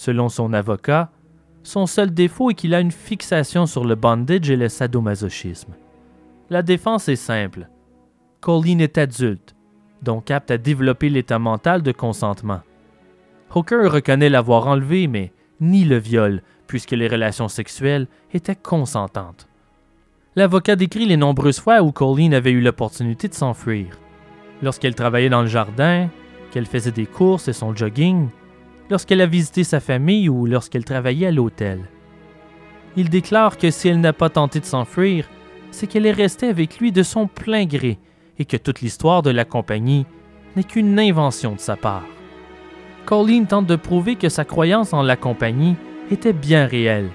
Selon 0.00 0.30
son 0.30 0.54
avocat, 0.54 1.10
son 1.62 1.84
seul 1.84 2.14
défaut 2.14 2.48
est 2.48 2.54
qu'il 2.54 2.74
a 2.74 2.80
une 2.80 2.90
fixation 2.90 3.66
sur 3.66 3.84
le 3.84 3.96
bondage 3.96 4.48
et 4.48 4.56
le 4.56 4.70
sadomasochisme. 4.70 5.74
La 6.48 6.62
défense 6.62 7.10
est 7.10 7.16
simple. 7.16 7.68
Colleen 8.40 8.80
est 8.80 8.96
adulte, 8.96 9.54
donc 10.00 10.30
apte 10.30 10.50
à 10.50 10.56
développer 10.56 11.10
l'état 11.10 11.38
mental 11.38 11.82
de 11.82 11.92
consentement. 11.92 12.62
Hooker 13.54 13.90
reconnaît 13.90 14.30
l'avoir 14.30 14.68
enlevé, 14.68 15.06
mais 15.06 15.34
ni 15.60 15.84
le 15.84 15.98
viol, 15.98 16.42
puisque 16.66 16.92
les 16.92 17.06
relations 17.06 17.48
sexuelles 17.48 18.06
étaient 18.32 18.56
consentantes. 18.56 19.48
L'avocat 20.34 20.76
décrit 20.76 21.04
les 21.04 21.18
nombreuses 21.18 21.60
fois 21.60 21.82
où 21.82 21.92
Colleen 21.92 22.32
avait 22.32 22.52
eu 22.52 22.62
l'opportunité 22.62 23.28
de 23.28 23.34
s'enfuir. 23.34 23.98
Lorsqu'elle 24.62 24.94
travaillait 24.94 25.28
dans 25.28 25.42
le 25.42 25.46
jardin, 25.46 26.08
qu'elle 26.52 26.64
faisait 26.64 26.90
des 26.90 27.04
courses 27.04 27.48
et 27.48 27.52
son 27.52 27.76
jogging, 27.76 28.30
lorsqu'elle 28.90 29.20
a 29.20 29.26
visité 29.26 29.64
sa 29.64 29.80
famille 29.80 30.28
ou 30.28 30.46
lorsqu'elle 30.46 30.84
travaillait 30.84 31.28
à 31.28 31.32
l'hôtel. 31.32 31.80
Il 32.96 33.08
déclare 33.08 33.56
que 33.56 33.70
si 33.70 33.88
elle 33.88 34.00
n'a 34.00 34.12
pas 34.12 34.30
tenté 34.30 34.60
de 34.60 34.64
s'enfuir, 34.64 35.28
c'est 35.70 35.86
qu'elle 35.86 36.06
est 36.06 36.12
restée 36.12 36.48
avec 36.48 36.78
lui 36.78 36.90
de 36.92 37.02
son 37.02 37.26
plein 37.26 37.64
gré 37.64 37.98
et 38.38 38.44
que 38.44 38.56
toute 38.56 38.80
l'histoire 38.80 39.22
de 39.22 39.30
la 39.30 39.44
compagnie 39.44 40.06
n'est 40.56 40.64
qu'une 40.64 40.98
invention 40.98 41.52
de 41.52 41.60
sa 41.60 41.76
part. 41.76 42.06
Colleen 43.06 43.46
tente 43.46 43.66
de 43.66 43.76
prouver 43.76 44.16
que 44.16 44.28
sa 44.28 44.44
croyance 44.44 44.92
en 44.92 45.02
la 45.02 45.16
compagnie 45.16 45.76
était 46.10 46.32
bien 46.32 46.66
réelle 46.66 47.10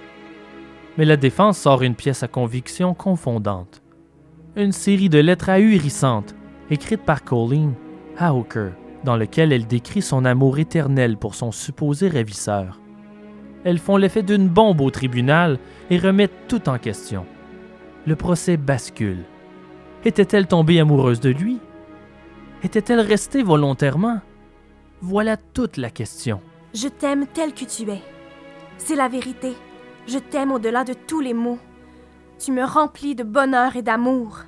mais 0.97 1.05
la 1.05 1.17
défense 1.17 1.57
sort 1.57 1.83
une 1.83 1.95
pièce 1.95 2.23
à 2.23 2.27
conviction 2.27 2.93
confondante. 2.93 3.81
Une 4.55 4.71
série 4.71 5.09
de 5.09 5.19
lettres 5.19 5.49
ahurissantes, 5.49 6.35
écrites 6.69 7.03
par 7.03 7.23
Colleen 7.23 7.73
à 8.17 8.33
Hooker, 8.33 8.71
dans 9.05 9.15
lesquelles 9.15 9.53
elle 9.53 9.67
décrit 9.67 10.01
son 10.01 10.25
amour 10.25 10.59
éternel 10.59 11.15
pour 11.15 11.35
son 11.35 11.53
supposé 11.53 12.09
ravisseur. 12.09 12.81
Elles 13.63 13.79
font 13.79 13.95
l'effet 13.95 14.21
d'une 14.21 14.49
bombe 14.49 14.81
au 14.81 14.91
tribunal 14.91 15.57
et 15.89 15.97
remettent 15.97 16.47
tout 16.49 16.67
en 16.67 16.77
question. 16.77 17.25
Le 18.05 18.17
procès 18.17 18.57
bascule. 18.57 19.23
Était-elle 20.03 20.47
tombée 20.47 20.79
amoureuse 20.79 21.19
de 21.21 21.29
lui? 21.29 21.59
Était-elle 22.63 22.99
restée 22.99 23.41
volontairement? 23.41 24.19
Voilà 25.01 25.37
toute 25.37 25.77
la 25.77 25.89
question. 25.89 26.41
Je 26.73 26.87
t'aime 26.87 27.25
tel 27.33 27.53
que 27.53 27.65
tu 27.65 27.89
es. 27.89 28.01
C'est 28.77 28.95
la 28.95 29.07
vérité. 29.07 29.53
Je 30.07 30.19
t'aime 30.19 30.51
au-delà 30.51 30.83
de 30.83 30.93
tous 30.93 31.21
les 31.21 31.33
mots. 31.33 31.59
Tu 32.37 32.51
me 32.51 32.63
remplis 32.63 33.15
de 33.15 33.23
bonheur 33.23 33.75
et 33.75 33.81
d'amour. 33.81 34.39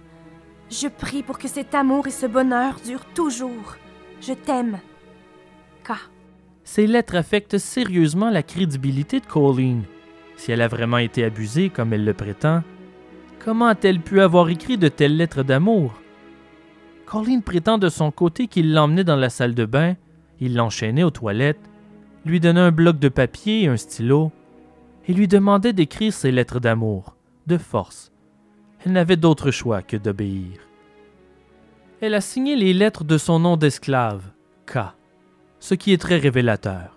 Je 0.70 0.88
prie 0.88 1.24
pour 1.24 1.39
que 1.39 1.48
cet 1.48 1.74
amour 1.74 2.08
et 2.08 2.12
ce 2.12 2.26
bonheur 2.26 2.76
durent 2.86 3.06
toujours. 3.13 3.78
Je 4.21 4.34
t'aime. 4.34 4.80
K. 5.84 5.91
Ces 6.63 6.88
lettres 6.88 7.15
affectent 7.15 7.58
sérieusement 7.58 8.30
la 8.30 8.43
crédibilité 8.43 9.19
de 9.19 9.25
Colleen. 9.25 9.84
Si 10.36 10.51
elle 10.51 10.62
a 10.62 10.67
vraiment 10.67 10.97
été 10.97 11.23
abusée 11.23 11.69
comme 11.69 11.93
elle 11.93 12.06
le 12.06 12.13
prétend, 12.13 12.63
comment 13.39 13.67
a-t-elle 13.67 14.01
pu 14.01 14.19
avoir 14.19 14.49
écrit 14.49 14.77
de 14.77 14.88
telles 14.88 15.15
lettres 15.15 15.43
d'amour? 15.43 15.93
Colleen 17.06 17.41
prétend 17.41 17.77
de 17.77 17.89
son 17.89 18.12
côté 18.12 18.47
qu'il 18.47 18.73
l'emmenait 18.73 19.06
dans 19.06 19.15
la 19.15 19.30
salle 19.30 19.56
de 19.56 19.65
bain, 19.65 19.95
il 20.41 20.56
l'enchaînait 20.56 21.03
aux 21.03 21.10
toilettes, 21.10 21.69
lui 22.25 22.39
donnait 22.39 22.60
un 22.60 22.71
bloc 22.71 22.99
de 22.99 23.10
papier 23.10 23.63
et 23.63 23.67
un 23.67 23.77
stylo, 23.77 24.32
et 25.08 25.13
lui 25.13 25.30
demandait 25.30 25.73
d'écrire 25.73 26.12
ses 26.12 26.32
lettres 26.32 26.60
d'amour, 26.60 27.15
de 27.47 27.58
force. 27.58 28.12
Elle 28.86 28.91
n'avait 28.91 29.15
d'autre 29.15 29.51
choix 29.51 29.82
que 29.82 29.95
d'obéir. 29.95 30.66
Elle 32.00 32.14
a 32.14 32.22
signé 32.22 32.56
les 32.56 32.74
lettres 32.74 33.04
de 33.04 33.18
son 33.18 33.40
nom 33.40 33.58
d'esclave, 33.58 34.22
K, 34.68 34.78
ce 35.60 35.74
qui 35.74 35.94
est 35.94 35.98
très 36.02 36.18
révélateur. 36.18 36.96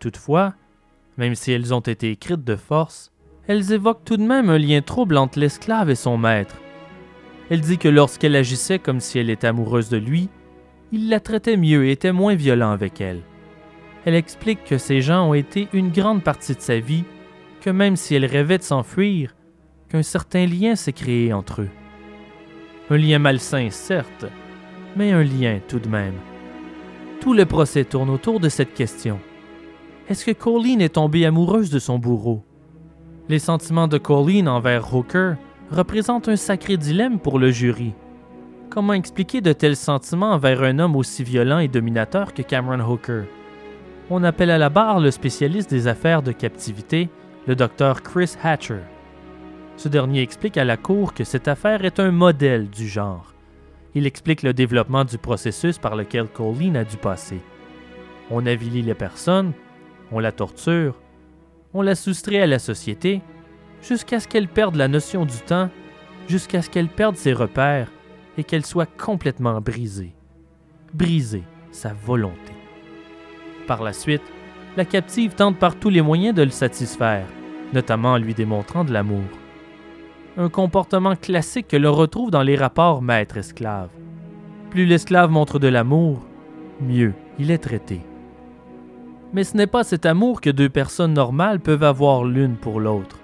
Toutefois, 0.00 0.52
même 1.16 1.34
si 1.34 1.50
elles 1.50 1.72
ont 1.72 1.80
été 1.80 2.10
écrites 2.10 2.44
de 2.44 2.56
force, 2.56 3.10
elles 3.46 3.72
évoquent 3.72 4.04
tout 4.04 4.18
de 4.18 4.26
même 4.26 4.50
un 4.50 4.58
lien 4.58 4.82
trouble 4.82 5.16
entre 5.16 5.38
l'esclave 5.38 5.88
et 5.88 5.94
son 5.94 6.18
maître. 6.18 6.56
Elle 7.48 7.62
dit 7.62 7.78
que 7.78 7.88
lorsqu'elle 7.88 8.36
agissait 8.36 8.78
comme 8.78 9.00
si 9.00 9.18
elle 9.18 9.30
était 9.30 9.46
amoureuse 9.46 9.88
de 9.88 9.96
lui, 9.96 10.28
il 10.92 11.08
la 11.08 11.20
traitait 11.20 11.56
mieux 11.56 11.86
et 11.86 11.92
était 11.92 12.12
moins 12.12 12.34
violent 12.34 12.72
avec 12.72 13.00
elle. 13.00 13.22
Elle 14.04 14.14
explique 14.14 14.62
que 14.64 14.76
ces 14.76 15.00
gens 15.00 15.30
ont 15.30 15.34
été 15.34 15.68
une 15.72 15.90
grande 15.90 16.22
partie 16.22 16.54
de 16.54 16.60
sa 16.60 16.78
vie 16.78 17.04
que 17.62 17.70
même 17.70 17.96
si 17.96 18.14
elle 18.14 18.26
rêvait 18.26 18.58
de 18.58 18.62
s'enfuir, 18.62 19.34
qu'un 19.88 20.02
certain 20.02 20.44
lien 20.44 20.76
s'est 20.76 20.92
créé 20.92 21.32
entre 21.32 21.62
eux. 21.62 21.70
Un 22.90 22.96
lien 22.96 23.18
malsain, 23.18 23.68
certes, 23.70 24.24
mais 24.96 25.12
un 25.12 25.22
lien 25.22 25.58
tout 25.68 25.78
de 25.78 25.88
même. 25.88 26.14
Tout 27.20 27.34
le 27.34 27.44
procès 27.44 27.84
tourne 27.84 28.08
autour 28.08 28.40
de 28.40 28.48
cette 28.48 28.72
question. 28.72 29.18
Est-ce 30.08 30.24
que 30.24 30.30
Colleen 30.30 30.80
est 30.80 30.94
tombée 30.94 31.26
amoureuse 31.26 31.68
de 31.68 31.78
son 31.78 31.98
bourreau? 31.98 32.42
Les 33.28 33.38
sentiments 33.38 33.88
de 33.88 33.98
Colleen 33.98 34.48
envers 34.48 34.94
Hooker 34.94 35.34
représentent 35.70 36.28
un 36.28 36.36
sacré 36.36 36.78
dilemme 36.78 37.18
pour 37.18 37.38
le 37.38 37.50
jury. 37.50 37.92
Comment 38.70 38.94
expliquer 38.94 39.42
de 39.42 39.52
tels 39.52 39.76
sentiments 39.76 40.32
envers 40.32 40.62
un 40.62 40.78
homme 40.78 40.96
aussi 40.96 41.22
violent 41.22 41.58
et 41.58 41.68
dominateur 41.68 42.32
que 42.32 42.40
Cameron 42.40 42.80
Hooker? 42.80 43.24
On 44.08 44.24
appelle 44.24 44.50
à 44.50 44.56
la 44.56 44.70
barre 44.70 45.00
le 45.00 45.10
spécialiste 45.10 45.68
des 45.68 45.88
affaires 45.88 46.22
de 46.22 46.32
captivité 46.32 47.10
le 47.46 47.54
docteur 47.54 48.02
Chris 48.02 48.34
Hatcher. 48.42 48.80
Ce 49.78 49.88
dernier 49.88 50.22
explique 50.22 50.56
à 50.56 50.64
la 50.64 50.76
Cour 50.76 51.14
que 51.14 51.22
cette 51.22 51.46
affaire 51.46 51.84
est 51.84 52.00
un 52.00 52.10
modèle 52.10 52.68
du 52.68 52.88
genre. 52.88 53.32
Il 53.94 54.08
explique 54.08 54.42
le 54.42 54.52
développement 54.52 55.04
du 55.04 55.18
processus 55.18 55.78
par 55.78 55.94
lequel 55.94 56.26
Colleen 56.26 56.76
a 56.76 56.82
dû 56.82 56.96
passer. 56.96 57.38
On 58.28 58.44
avilit 58.44 58.82
les 58.82 58.94
personnes, 58.94 59.52
on 60.10 60.18
la 60.18 60.32
torture, 60.32 60.96
on 61.74 61.82
la 61.82 61.94
soustrait 61.94 62.40
à 62.40 62.48
la 62.48 62.58
société, 62.58 63.22
jusqu'à 63.80 64.18
ce 64.18 64.26
qu'elle 64.26 64.48
perde 64.48 64.74
la 64.74 64.88
notion 64.88 65.24
du 65.24 65.38
temps, 65.46 65.70
jusqu'à 66.26 66.60
ce 66.60 66.70
qu'elle 66.70 66.88
perde 66.88 67.14
ses 67.16 67.32
repères 67.32 67.92
et 68.36 68.42
qu'elle 68.42 68.66
soit 68.66 68.90
complètement 68.98 69.60
brisée. 69.60 70.12
Briser 70.92 71.44
sa 71.70 71.92
volonté. 71.92 72.52
Par 73.68 73.84
la 73.84 73.92
suite, 73.92 74.22
la 74.76 74.84
captive 74.84 75.36
tente 75.36 75.56
par 75.56 75.76
tous 75.76 75.90
les 75.90 76.02
moyens 76.02 76.34
de 76.34 76.42
le 76.42 76.50
satisfaire, 76.50 77.26
notamment 77.72 78.14
en 78.14 78.18
lui 78.18 78.34
démontrant 78.34 78.84
de 78.84 78.92
l'amour. 78.92 79.22
Un 80.38 80.48
comportement 80.48 81.16
classique 81.16 81.66
que 81.66 81.76
l'on 81.76 81.92
retrouve 81.92 82.30
dans 82.30 82.44
les 82.44 82.54
rapports 82.54 83.02
maître-esclave. 83.02 83.90
Plus 84.70 84.86
l'esclave 84.86 85.32
montre 85.32 85.58
de 85.58 85.66
l'amour, 85.66 86.24
mieux 86.80 87.12
il 87.40 87.50
est 87.50 87.58
traité. 87.58 88.02
Mais 89.32 89.42
ce 89.42 89.56
n'est 89.56 89.66
pas 89.66 89.82
cet 89.82 90.06
amour 90.06 90.40
que 90.40 90.50
deux 90.50 90.68
personnes 90.68 91.12
normales 91.12 91.58
peuvent 91.58 91.82
avoir 91.82 92.24
l'une 92.24 92.54
pour 92.54 92.78
l'autre. 92.78 93.18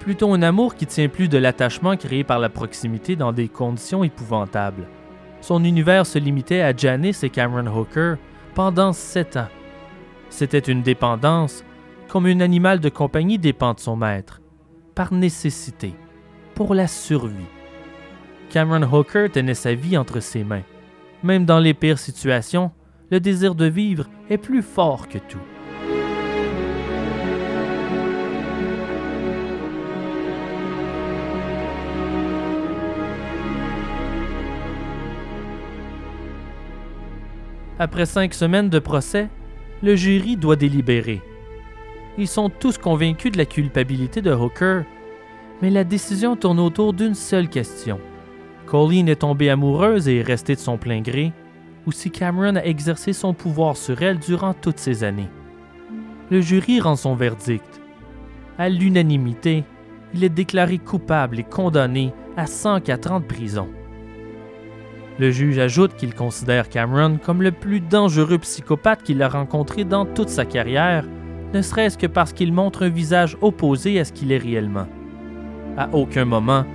Plutôt 0.00 0.34
un 0.34 0.42
amour 0.42 0.74
qui 0.74 0.86
tient 0.86 1.08
plus 1.08 1.28
de 1.28 1.38
l'attachement 1.38 1.96
créé 1.96 2.24
par 2.24 2.40
la 2.40 2.48
proximité 2.48 3.14
dans 3.14 3.32
des 3.32 3.48
conditions 3.48 4.02
épouvantables. 4.02 4.88
Son 5.40 5.62
univers 5.62 6.04
se 6.04 6.18
limitait 6.18 6.62
à 6.62 6.76
Janice 6.76 7.22
et 7.22 7.30
Cameron 7.30 7.72
Hooker 7.72 8.16
pendant 8.56 8.92
sept 8.92 9.36
ans. 9.36 9.48
C'était 10.30 10.58
une 10.58 10.82
dépendance, 10.82 11.64
comme 12.08 12.26
un 12.26 12.40
animal 12.40 12.80
de 12.80 12.88
compagnie 12.88 13.38
dépend 13.38 13.74
de 13.74 13.80
son 13.80 13.94
maître, 13.94 14.40
par 14.96 15.12
nécessité, 15.12 15.94
pour 16.60 16.74
la 16.74 16.86
survie. 16.88 17.46
Cameron 18.50 18.82
Hooker 18.82 19.30
tenait 19.32 19.54
sa 19.54 19.72
vie 19.72 19.96
entre 19.96 20.20
ses 20.20 20.44
mains. 20.44 20.60
Même 21.22 21.46
dans 21.46 21.58
les 21.58 21.72
pires 21.72 21.98
situations, 21.98 22.70
le 23.10 23.18
désir 23.18 23.54
de 23.54 23.64
vivre 23.64 24.10
est 24.28 24.36
plus 24.36 24.60
fort 24.60 25.08
que 25.08 25.16
tout. 25.16 25.38
Après 37.78 38.04
cinq 38.04 38.34
semaines 38.34 38.68
de 38.68 38.78
procès, 38.80 39.30
le 39.82 39.96
jury 39.96 40.36
doit 40.36 40.56
délibérer. 40.56 41.22
Ils 42.18 42.28
sont 42.28 42.50
tous 42.50 42.76
convaincus 42.76 43.32
de 43.32 43.38
la 43.38 43.46
culpabilité 43.46 44.20
de 44.20 44.34
Hooker, 44.34 44.84
mais 45.62 45.70
la 45.70 45.84
décision 45.84 46.36
tourne 46.36 46.60
autour 46.60 46.92
d'une 46.92 47.14
seule 47.14 47.48
question. 47.48 48.00
Colleen 48.66 49.08
est 49.08 49.16
tombée 49.16 49.50
amoureuse 49.50 50.08
et 50.08 50.18
est 50.18 50.22
restée 50.22 50.54
de 50.54 50.60
son 50.60 50.78
plein 50.78 51.00
gré, 51.00 51.32
ou 51.86 51.92
si 51.92 52.10
Cameron 52.10 52.56
a 52.56 52.64
exercé 52.64 53.12
son 53.12 53.34
pouvoir 53.34 53.76
sur 53.76 54.00
elle 54.02 54.18
durant 54.18 54.54
toutes 54.54 54.78
ces 54.78 55.02
années. 55.04 55.30
Le 56.30 56.40
jury 56.40 56.80
rend 56.80 56.96
son 56.96 57.14
verdict. 57.14 57.80
À 58.58 58.68
l'unanimité, 58.68 59.64
il 60.14 60.22
est 60.22 60.28
déclaré 60.28 60.78
coupable 60.78 61.40
et 61.40 61.44
condamné 61.44 62.12
à 62.36 62.46
104 62.46 63.12
ans 63.12 63.20
de 63.20 63.24
prison. 63.24 63.68
Le 65.18 65.30
juge 65.30 65.58
ajoute 65.58 65.96
qu'il 65.96 66.14
considère 66.14 66.68
Cameron 66.68 67.18
comme 67.22 67.42
le 67.42 67.52
plus 67.52 67.80
dangereux 67.80 68.38
psychopathe 68.38 69.02
qu'il 69.02 69.22
a 69.22 69.28
rencontré 69.28 69.84
dans 69.84 70.06
toute 70.06 70.28
sa 70.28 70.44
carrière, 70.44 71.04
ne 71.52 71.62
serait-ce 71.62 71.98
que 71.98 72.06
parce 72.06 72.32
qu'il 72.32 72.52
montre 72.52 72.84
un 72.84 72.88
visage 72.88 73.36
opposé 73.40 73.98
à 73.98 74.04
ce 74.04 74.12
qu'il 74.12 74.32
est 74.32 74.38
réellement. 74.38 74.86
À 75.80 75.88
aucun 75.94 76.26
moment, 76.26 76.66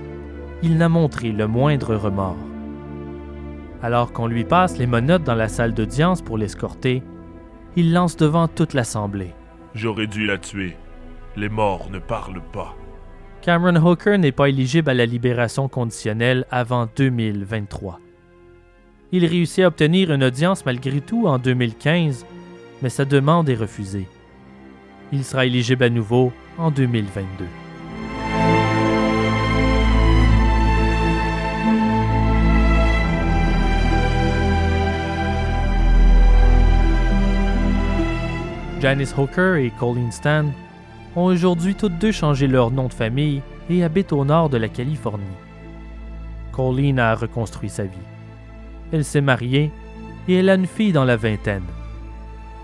il 0.64 0.78
n'a 0.78 0.88
montré 0.88 1.30
le 1.30 1.46
moindre 1.46 1.94
remords. 1.94 2.44
Alors 3.80 4.12
qu'on 4.12 4.26
lui 4.26 4.42
passe 4.42 4.78
les 4.78 4.88
menottes 4.88 5.22
dans 5.22 5.36
la 5.36 5.46
salle 5.46 5.74
d'audience 5.74 6.22
pour 6.22 6.36
l'escorter, 6.36 7.04
il 7.76 7.92
lance 7.92 8.16
devant 8.16 8.48
toute 8.48 8.74
l'assemblée. 8.74 9.32
J'aurais 9.76 10.08
dû 10.08 10.26
la 10.26 10.38
tuer. 10.38 10.76
Les 11.36 11.48
morts 11.48 11.88
ne 11.92 12.00
parlent 12.00 12.42
pas. 12.52 12.74
Cameron 13.42 13.76
Hooker 13.76 14.18
n'est 14.18 14.32
pas 14.32 14.48
éligible 14.48 14.90
à 14.90 14.94
la 14.94 15.06
libération 15.06 15.68
conditionnelle 15.68 16.44
avant 16.50 16.88
2023. 16.96 18.00
Il 19.12 19.24
réussit 19.24 19.62
à 19.62 19.68
obtenir 19.68 20.12
une 20.12 20.24
audience 20.24 20.66
malgré 20.66 21.00
tout 21.00 21.28
en 21.28 21.38
2015, 21.38 22.26
mais 22.82 22.88
sa 22.88 23.04
demande 23.04 23.48
est 23.48 23.54
refusée. 23.54 24.08
Il 25.12 25.22
sera 25.22 25.46
éligible 25.46 25.84
à 25.84 25.90
nouveau 25.90 26.32
en 26.58 26.72
2022. 26.72 27.44
Janice 38.80 39.14
Hooker 39.16 39.56
et 39.56 39.70
Colleen 39.70 40.12
Stan 40.12 40.44
ont 41.14 41.24
aujourd'hui 41.24 41.74
toutes 41.74 41.98
deux 41.98 42.12
changé 42.12 42.46
leur 42.46 42.70
nom 42.70 42.88
de 42.88 42.92
famille 42.92 43.40
et 43.70 43.82
habitent 43.82 44.12
au 44.12 44.24
nord 44.24 44.50
de 44.50 44.58
la 44.58 44.68
Californie. 44.68 45.24
Colleen 46.52 46.98
a 46.98 47.14
reconstruit 47.14 47.70
sa 47.70 47.84
vie. 47.84 47.96
Elle 48.92 49.04
s'est 49.04 49.22
mariée 49.22 49.72
et 50.28 50.34
elle 50.34 50.50
a 50.50 50.54
une 50.54 50.66
fille 50.66 50.92
dans 50.92 51.04
la 51.04 51.16
vingtaine. 51.16 51.64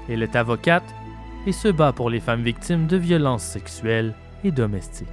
Elle 0.08 0.22
est 0.22 0.36
avocate 0.36 0.94
et 1.46 1.52
se 1.52 1.68
bat 1.68 1.92
pour 1.92 2.10
les 2.10 2.20
femmes 2.20 2.42
victimes 2.42 2.86
de 2.86 2.96
violences 2.98 3.44
sexuelles 3.44 4.14
et 4.44 4.50
domestiques. 4.50 5.08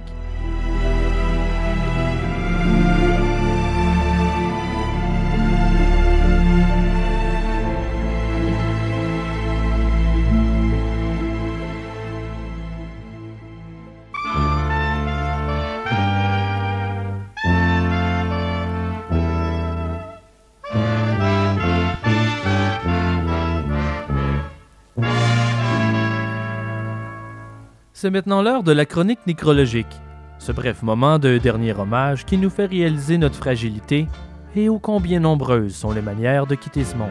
C'est 28.02 28.08
maintenant 28.08 28.40
l'heure 28.40 28.62
de 28.62 28.72
la 28.72 28.86
chronique 28.86 29.26
nécrologique, 29.26 30.00
ce 30.38 30.52
bref 30.52 30.82
moment 30.82 31.18
de 31.18 31.36
dernier 31.36 31.74
hommage 31.74 32.24
qui 32.24 32.38
nous 32.38 32.48
fait 32.48 32.64
réaliser 32.64 33.18
notre 33.18 33.34
fragilité 33.34 34.08
et 34.56 34.70
ô 34.70 34.78
combien 34.78 35.20
nombreuses 35.20 35.74
sont 35.74 35.92
les 35.92 36.00
manières 36.00 36.46
de 36.46 36.54
quitter 36.54 36.82
ce 36.82 36.96
monde. 36.96 37.10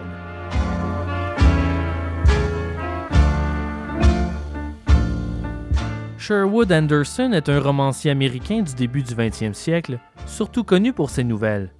Sherwood 6.18 6.72
Anderson 6.72 7.34
est 7.34 7.50
un 7.50 7.60
romancier 7.60 8.10
américain 8.10 8.64
du 8.64 8.74
début 8.74 9.04
du 9.04 9.14
20e 9.14 9.54
siècle, 9.54 10.00
surtout 10.26 10.64
connu 10.64 10.92
pour 10.92 11.12
ses 11.12 11.24
nouvelles. 11.24 11.72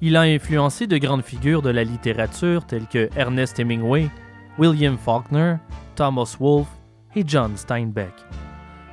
Il 0.00 0.16
a 0.16 0.22
influencé 0.22 0.86
de 0.86 0.96
grandes 0.96 1.22
figures 1.22 1.60
de 1.60 1.68
la 1.68 1.84
littérature 1.84 2.64
telles 2.64 2.86
que 2.86 3.10
Ernest 3.14 3.60
Hemingway, 3.60 4.08
William 4.56 4.96
Faulkner, 4.96 5.56
Thomas 5.96 6.34
Wolfe 6.40 6.77
et 7.14 7.24
John 7.26 7.56
Steinbeck. 7.56 8.14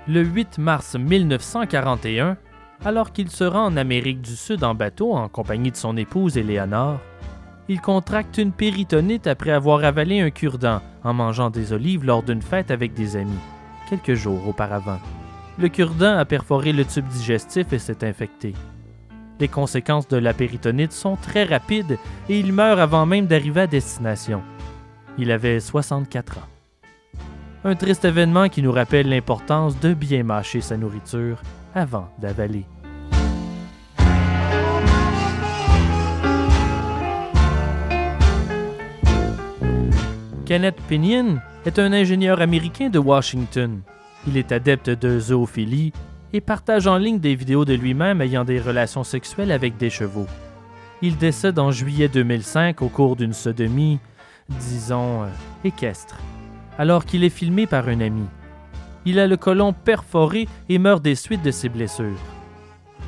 Le 0.08 0.24
8 0.24 0.58
mars 0.58 0.96
1941, 0.96 2.38
alors 2.84 3.12
qu'il 3.12 3.30
se 3.30 3.44
rend 3.44 3.66
en 3.66 3.78
Amérique 3.78 4.22
du 4.22 4.36
Sud 4.36 4.64
en 4.64 4.76
bateau 4.76 5.14
en 5.14 5.28
compagnie 5.30 5.72
de 5.72 5.76
son 5.76 5.98
épouse 5.98 6.38
Éléonore, 6.38 7.00
il 7.68 7.82
contracte 7.82 8.38
une 8.38 8.52
péritonite 8.52 9.26
après 9.26 9.52
avoir 9.52 9.84
avalé 9.84 10.22
un 10.22 10.30
cure-dent 10.30 10.82
en 11.04 11.14
mangeant 11.14 11.50
des 11.50 11.74
olives 11.74 12.06
lors 12.06 12.22
d'une 12.22 12.44
fête 12.44 12.70
avec 12.70 12.94
des 12.94 13.16
amis, 13.16 13.40
quelques 13.90 14.14
jours 14.14 14.48
auparavant. 14.48 15.00
Le 15.58 15.70
cure-dent 15.70 16.18
a 16.18 16.26
perforé 16.26 16.74
le 16.74 16.86
tube 16.86 17.08
digestif 17.08 17.74
et 17.74 17.80
s'est 17.80 18.08
infecté. 18.08 18.54
Les 19.40 19.48
conséquences 19.48 20.08
de 20.08 20.18
la 20.18 20.34
péritonite 20.34 20.92
sont 20.92 21.16
très 21.16 21.44
rapides 21.44 21.98
et 22.30 22.40
il 22.40 22.54
meurt 22.54 22.80
avant 22.80 23.06
même 23.06 23.26
d'arriver 23.26 23.62
à 23.62 23.68
destination. 23.68 24.44
Il 25.18 25.32
avait 25.32 25.60
64 25.60 26.38
ans. 26.38 26.55
Un 27.68 27.74
triste 27.74 28.06
événement 28.06 28.48
qui 28.48 28.62
nous 28.62 28.72
rappelle 28.72 29.10
l'importance 29.10 29.80
de 29.80 29.96
bien 29.96 30.22
mâcher 30.22 30.62
sa 30.62 30.78
nourriture 30.78 31.42
avant 31.74 32.08
d'avaler. 32.20 32.64
Kenneth 40.46 40.80
Pinion 40.88 41.40
est 41.66 41.80
un 41.80 41.92
ingénieur 41.92 42.40
américain 42.40 42.90
de 42.90 43.00
Washington. 43.00 43.82
Il 44.28 44.38
est 44.38 44.52
adepte 44.52 44.92
de 44.92 45.20
zoophilie 45.20 45.92
et 46.34 46.42
partage 46.42 46.86
en 46.86 46.98
ligne 46.98 47.20
des 47.20 47.34
vidéos 47.34 47.66
de 47.66 47.74
lui-même 47.74 48.22
ayant 48.22 48.46
des 48.46 48.60
relations 48.60 49.04
sexuelles 49.04 49.52
avec 49.52 49.76
des 49.78 49.90
chevaux. 49.90 50.28
Il 51.02 51.18
décède 51.18 51.58
en 51.58 51.72
juillet 51.72 52.10
2005 52.10 52.84
au 52.84 52.90
cours 52.90 53.16
d'une 53.16 53.34
sodomie, 53.34 53.98
disons, 54.50 55.24
euh, 55.24 55.28
équestre 55.64 56.20
alors 56.78 57.06
qu'il 57.06 57.24
est 57.24 57.30
filmé 57.30 57.68
par 57.68 57.88
un 57.88 58.02
ami. 58.02 58.26
Il 59.06 59.20
a 59.20 59.28
le 59.28 59.38
côlon 59.38 59.74
perforé 59.74 60.48
et 60.68 60.80
meurt 60.80 61.04
des 61.04 61.16
suites 61.16 61.44
de 61.44 61.52
ses 61.52 61.70
blessures. 61.70 62.20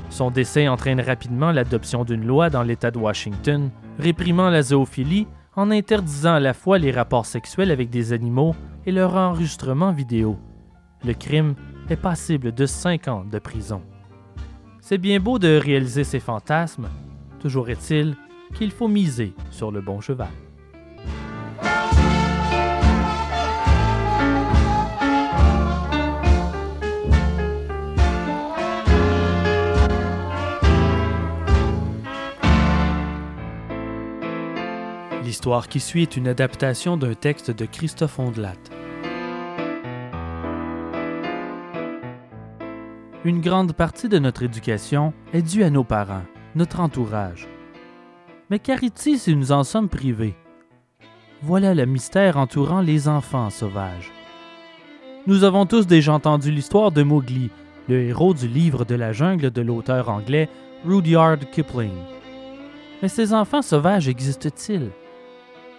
Son 0.10 0.32
décès 0.32 0.68
entraîne 0.68 1.02
rapidement 1.02 1.52
l'adoption 1.52 2.04
d'une 2.04 2.26
loi 2.26 2.50
dans 2.50 2.64
l'État 2.64 2.92
de 2.92 2.98
Washington 2.98 3.70
réprimant 4.00 4.50
la 4.50 4.62
zoophilie 4.62 5.28
en 5.56 5.72
interdisant 5.72 6.36
à 6.36 6.40
la 6.40 6.54
fois 6.54 6.78
les 6.78 6.92
rapports 6.92 7.26
sexuels 7.26 7.72
avec 7.72 7.90
des 7.90 8.14
animaux 8.14 8.56
et 8.86 8.92
leur 8.92 9.16
enregistrement 9.16 9.92
vidéo. 9.92 10.38
Le 11.04 11.14
crime 11.14 11.56
est 11.90 11.96
passible 11.98 12.54
de 12.54 12.66
5 12.66 13.08
ans 13.08 13.26
de 13.30 13.40
prison. 13.40 13.82
C'est 14.82 14.98
bien 14.98 15.20
beau 15.20 15.40
de 15.40 15.58
réaliser 15.58 16.04
ses 16.04 16.20
fantasmes, 16.20 16.88
toujours 17.40 17.70
est-il 17.70 18.16
qu'il 18.54 18.72
faut 18.72 18.88
miser 18.88 19.34
sur 19.52 19.72
le 19.72 19.82
bon 19.82 20.00
cheval. 20.00 20.30
Qui 35.70 35.80
suit 35.80 36.02
est 36.02 36.18
une 36.18 36.28
adaptation 36.28 36.98
d'un 36.98 37.14
texte 37.14 37.52
de 37.52 37.66
Christophe 37.66 38.20
Ondelat. 38.20 38.58
Une 43.24 43.40
grande 43.40 43.72
partie 43.72 44.10
de 44.10 44.20
notre 44.20 44.44
éducation 44.44 45.14
est 45.32 45.42
due 45.42 45.64
à 45.64 45.70
nos 45.70 45.86
parents, 45.86 46.26
notre 46.56 46.82
entourage. 46.82 47.48
Mais 48.50 48.60
qu'arrive-t-il 48.60 49.18
si 49.18 49.36
nous 49.38 49.54
en 49.54 49.64
sommes 49.64 49.88
privés? 49.88 50.36
Voilà 51.42 51.74
le 51.74 51.86
mystère 51.86 52.36
entourant 52.36 52.82
les 52.82 53.08
enfants 53.08 53.50
sauvages. 53.50 54.12
Nous 55.28 55.46
avons 55.46 55.66
tous 55.66 55.88
déjà 55.88 56.12
entendu 56.14 56.52
l'histoire 56.52 56.92
de 56.92 57.04
Mowgli, 57.04 57.52
le 57.88 58.02
héros 58.02 58.34
du 58.34 58.50
livre 58.50 58.84
de 58.84 58.96
la 58.96 59.14
jungle 59.14 59.50
de 59.52 59.62
l'auteur 59.62 60.10
anglais 60.10 60.50
Rudyard 60.86 61.40
Kipling. 61.54 61.98
Mais 63.02 63.08
ces 63.08 63.34
enfants 63.34 63.62
sauvages 63.62 64.10
existent-ils? 64.10 64.92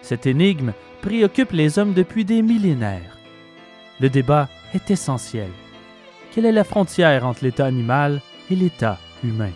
Cette 0.02 0.26
énigme 0.26 0.72
préoccupe 1.02 1.52
les 1.52 1.78
hommes 1.78 1.94
depuis 1.94 2.24
des 2.24 2.42
millénaires. 2.42 3.18
Le 4.00 4.08
débat 4.08 4.48
est 4.74 4.90
essentiel. 4.90 5.50
Quelle 6.32 6.46
est 6.46 6.52
la 6.52 6.64
frontière 6.64 7.26
entre 7.26 7.44
l'état 7.44 7.66
animal 7.66 8.20
et 8.50 8.56
l'état 8.56 8.98
humain? 9.24 9.52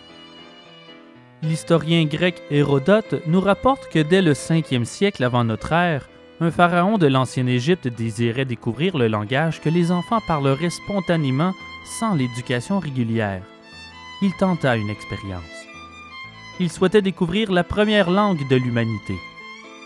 L'historien 1.41 2.05
grec 2.05 2.41
Hérodote 2.51 3.15
nous 3.27 3.41
rapporte 3.41 3.89
que 3.89 3.99
dès 3.99 4.21
le 4.21 4.33
5e 4.33 4.85
siècle 4.85 5.23
avant 5.23 5.43
notre 5.43 5.73
ère, 5.73 6.09
un 6.39 6.51
pharaon 6.51 6.97
de 6.97 7.07
l'ancienne 7.07 7.49
Égypte 7.49 7.87
désirait 7.87 8.45
découvrir 8.45 8.97
le 8.97 9.07
langage 9.07 9.61
que 9.61 9.69
les 9.69 9.91
enfants 9.91 10.21
parleraient 10.27 10.69
spontanément 10.69 11.53
sans 11.99 12.15
l'éducation 12.15 12.79
régulière. 12.79 13.43
Il 14.21 14.31
tenta 14.39 14.77
une 14.77 14.89
expérience. 14.89 15.43
Il 16.59 16.71
souhaitait 16.71 17.01
découvrir 17.01 17.51
la 17.51 17.63
première 17.63 18.09
langue 18.09 18.47
de 18.49 18.55
l'humanité. 18.55 19.15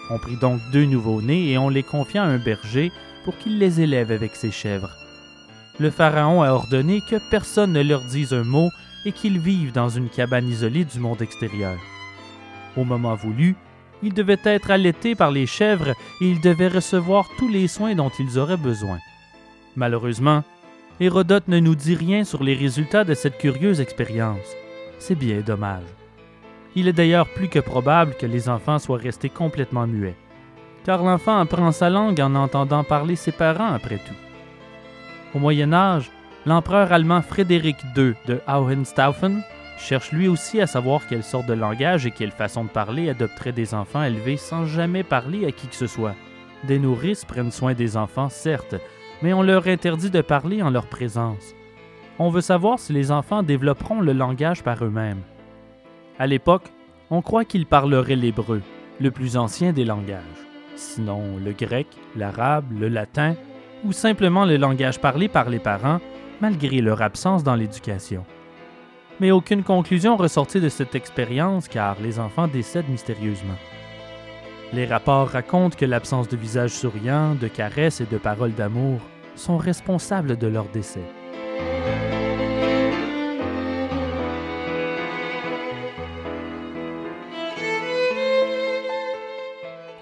On 0.10 0.18
prit 0.18 0.38
donc 0.38 0.62
deux 0.72 0.86
nouveaux-nés 0.86 1.52
et 1.52 1.58
on 1.58 1.70
les 1.70 1.84
confia 1.84 2.24
à 2.24 2.28
un 2.28 2.38
berger 2.38 2.92
pour 3.26 3.38
qu'il 3.38 3.60
les 3.60 3.82
élève 3.82 4.12
avec 4.12 4.36
ses 4.36 4.52
chèvres. 4.52 4.92
Le 5.80 5.92
pharaon 5.92 6.42
a 6.42 6.52
ordonné 6.52 7.02
que 7.02 7.18
personne 7.30 7.74
ne 7.74 7.84
leur 7.84 8.02
dise 8.02 8.34
un 8.34 8.44
mot 8.44 8.70
et 9.06 9.12
qu'ils 9.12 9.40
vivent 9.40 9.74
dans 9.74 9.90
une 9.90 10.10
cabane 10.10 10.48
isolée 10.48 10.86
du 10.86 11.00
monde 11.00 11.22
extérieur. 11.22 11.78
Au 12.76 12.84
moment 12.84 13.16
voulu, 13.16 13.56
ils 14.04 14.14
devaient 14.14 14.38
être 14.44 14.72
allaités 14.72 15.16
par 15.16 15.32
les 15.32 15.46
chèvres 15.46 15.90
et 15.90 16.30
ils 16.30 16.42
devaient 16.42 16.68
recevoir 16.68 17.28
tous 17.38 17.50
les 17.50 17.68
soins 17.68 17.96
dont 17.96 18.12
ils 18.20 18.38
auraient 18.38 18.58
besoin. 18.58 19.00
Malheureusement, 19.76 20.44
Hérodote 21.00 21.48
ne 21.48 21.60
nous 21.60 21.76
dit 21.76 21.96
rien 21.96 22.24
sur 22.24 22.44
les 22.44 22.56
résultats 22.56 23.04
de 23.04 23.14
cette 23.14 23.38
curieuse 23.38 23.82
expérience. 23.82 24.56
C'est 25.00 25.16
bien 25.16 25.42
dommage. 25.42 25.84
Il 26.80 26.88
est 26.88 26.94
d'ailleurs 26.94 27.28
plus 27.28 27.48
que 27.48 27.58
probable 27.58 28.14
que 28.14 28.28
les 28.28 28.50
enfants 28.50 28.78
soient 28.78 29.00
restés 29.00 29.30
complètement 29.30 29.88
muets, 29.88 30.16
car 30.84 31.02
l'enfant 31.02 31.40
apprend 31.40 31.72
sa 31.72 31.90
langue 31.90 32.22
en 32.22 32.36
entendant 32.36 32.84
parler 32.84 33.16
ses 33.16 33.32
parents 33.32 33.74
après 33.74 33.98
tout. 33.98 34.14
Au 35.34 35.40
Moyen 35.40 35.74
Âge, 35.74 36.12
l'empereur 36.46 36.92
allemand 36.92 37.24
Frédéric 37.24 37.78
II 37.96 38.14
de 38.28 38.42
Hohenstaufen 38.48 39.42
cherche 39.80 40.12
lui 40.12 40.28
aussi 40.28 40.62
à 40.62 40.68
savoir 40.68 41.08
quelle 41.08 41.24
sorte 41.24 41.48
de 41.48 41.56
langage 41.56 42.06
et 42.06 42.12
quelle 42.12 42.30
façon 42.30 42.66
de 42.66 42.70
parler 42.70 43.10
adopterait 43.10 43.54
des 43.54 43.74
enfants 43.74 44.04
élevés 44.04 44.38
sans 44.38 44.66
jamais 44.68 45.02
parler 45.02 45.48
à 45.48 45.52
qui 45.52 45.68
que 45.68 45.76
ce 45.76 45.88
soit. 45.88 46.14
Des 46.66 46.78
nourrices 46.78 47.26
prennent 47.26 47.50
soin 47.50 47.74
des 47.74 47.98
enfants, 47.98 48.30
certes, 48.30 48.76
mais 49.24 49.34
on 49.34 49.42
leur 49.42 49.66
interdit 49.66 50.12
de 50.12 50.22
parler 50.22 50.62
en 50.62 50.70
leur 50.70 50.86
présence. 50.86 51.56
On 52.20 52.30
veut 52.30 52.42
savoir 52.42 52.78
si 52.78 52.94
les 52.94 53.10
enfants 53.10 53.42
développeront 53.42 54.00
le 54.00 54.14
langage 54.14 54.62
par 54.62 54.86
eux-mêmes. 54.86 55.24
À 56.20 56.26
l'époque, 56.26 56.72
on 57.12 57.22
croit 57.22 57.46
qu'ils 57.46 57.68
parleraient 57.68 58.16
l'hébreu, 58.16 58.62
le 59.00 59.12
plus 59.12 59.38
ancien 59.38 59.72
des 59.72 59.86
langages, 59.86 60.24
sinon 60.76 61.38
le 61.44 61.52
grec, 61.52 61.86
l'arabe, 62.16 62.66
le 62.80 62.88
latin, 62.88 63.36
ou 63.86 63.92
simplement 63.92 64.44
le 64.44 64.58
langage 64.58 65.00
parlé 65.00 65.28
par 65.28 65.50
les 65.50 65.60
parents, 65.60 66.00
malgré 66.42 66.82
leur 66.82 67.04
absence 67.04 67.44
dans 67.44 67.54
l'éducation. 67.56 68.26
Mais 69.20 69.30
aucune 69.30 69.64
conclusion 69.64 70.18
ressortit 70.18 70.60
de 70.60 70.70
cette 70.70 70.96
expérience 70.96 71.68
car 71.68 71.98
les 72.02 72.20
enfants 72.20 72.48
décèdent 72.48 72.90
mystérieusement. 72.90 73.58
Les 74.74 74.86
rapports 74.86 75.30
racontent 75.30 75.78
que 75.78 75.86
l'absence 75.86 76.28
de 76.28 76.36
visage 76.36 76.72
souriant, 76.72 77.36
de 77.36 77.48
caresses 77.48 78.02
et 78.02 78.06
de 78.06 78.18
paroles 78.18 78.54
d'amour 78.54 79.00
sont 79.36 79.58
responsables 79.58 80.36
de 80.36 80.48
leur 80.48 80.66
décès. 80.66 81.06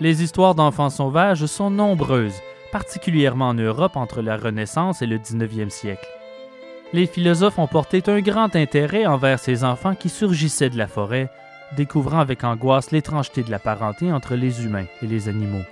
Les 0.05 0.21
histoires 0.21 0.53
d'enfants 0.53 0.91
sauvages 0.91 1.47
sont 1.47 1.71
nombreuses, 1.71 2.39
particulièrement 2.71 3.47
en 3.47 3.53
Europe 3.55 3.97
entre 3.97 4.21
la 4.21 4.37
Renaissance 4.37 5.01
et 5.01 5.07
le 5.07 5.17
19e 5.17 5.71
siècle. 5.71 6.07
Les 6.93 7.07
philosophes 7.07 7.57
ont 7.57 7.65
porté 7.65 8.03
un 8.05 8.21
grand 8.21 8.55
intérêt 8.55 9.07
envers 9.07 9.39
ces 9.39 9.63
enfants 9.63 9.95
qui 9.95 10.09
surgissaient 10.09 10.69
de 10.69 10.77
la 10.77 10.85
forêt, 10.85 11.31
découvrant 11.75 12.19
avec 12.19 12.43
angoisse 12.43 12.91
l'étrangeté 12.91 13.41
de 13.41 13.49
la 13.49 13.57
parenté 13.57 14.11
entre 14.11 14.35
les 14.35 14.63
humains 14.63 14.85
et 15.01 15.07
les 15.07 15.27
animaux. 15.27 15.65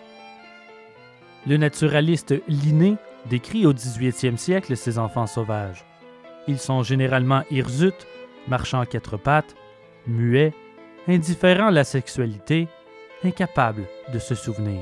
Le 1.45 1.57
naturaliste 1.57 2.33
Linné 2.47 2.95
décrit 3.29 3.67
au 3.67 3.73
18e 3.73 4.37
siècle 4.37 4.75
ces 4.75 4.97
enfants 4.97 5.27
sauvages. 5.27 5.85
Ils 6.47 6.57
sont 6.57 6.81
généralement 6.81 7.43
hirsutes, 7.51 8.07
marchant 8.47 8.79
à 8.79 8.87
quatre 8.87 9.15
pattes, 9.15 9.55
muets, 10.07 10.55
indifférents 11.07 11.67
à 11.67 11.71
la 11.71 11.83
sexualité, 11.83 12.67
incapables 13.23 13.85
de 14.11 14.19
se 14.19 14.35
souvenir. 14.35 14.81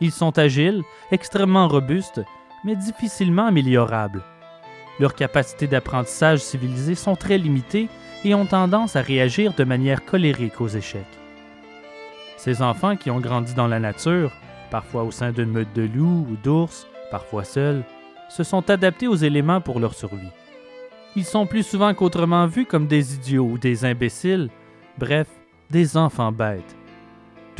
Ils 0.00 0.12
sont 0.12 0.38
agiles, 0.38 0.82
extrêmement 1.10 1.68
robustes, 1.68 2.22
mais 2.64 2.76
difficilement 2.76 3.46
améliorables. 3.46 4.22
Leurs 4.98 5.14
capacités 5.14 5.66
d'apprentissage 5.66 6.40
civilisé 6.40 6.94
sont 6.94 7.16
très 7.16 7.38
limitées 7.38 7.88
et 8.24 8.34
ont 8.34 8.46
tendance 8.46 8.96
à 8.96 9.02
réagir 9.02 9.54
de 9.54 9.64
manière 9.64 10.04
colérique 10.04 10.60
aux 10.60 10.68
échecs. 10.68 11.04
Ces 12.36 12.62
enfants 12.62 12.96
qui 12.96 13.10
ont 13.10 13.20
grandi 13.20 13.54
dans 13.54 13.66
la 13.66 13.80
nature, 13.80 14.32
parfois 14.70 15.04
au 15.04 15.10
sein 15.10 15.32
d'une 15.32 15.50
meute 15.50 15.72
de 15.74 15.82
loups 15.82 16.26
ou 16.30 16.36
d'ours, 16.42 16.86
parfois 17.10 17.44
seuls, 17.44 17.84
se 18.28 18.44
sont 18.44 18.70
adaptés 18.70 19.08
aux 19.08 19.16
éléments 19.16 19.60
pour 19.60 19.80
leur 19.80 19.94
survie. 19.94 20.30
Ils 21.16 21.24
sont 21.24 21.46
plus 21.46 21.64
souvent 21.64 21.92
qu'autrement 21.92 22.46
vus 22.46 22.66
comme 22.66 22.86
des 22.86 23.14
idiots 23.14 23.46
ou 23.46 23.58
des 23.58 23.84
imbéciles, 23.84 24.48
bref, 24.98 25.26
des 25.70 25.96
enfants 25.96 26.32
bêtes. 26.32 26.76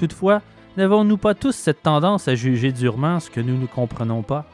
Toutefois, 0.01 0.41
n'avons-nous 0.79 1.19
pas 1.19 1.35
tous 1.35 1.55
cette 1.55 1.83
tendance 1.83 2.27
à 2.27 2.35
juger 2.35 2.73
durement 2.73 3.21
ce 3.21 3.29
que 3.29 3.43
nous 3.43 3.59
ne 3.59 3.67
comprenons 3.67 4.23
pas? 4.23 4.47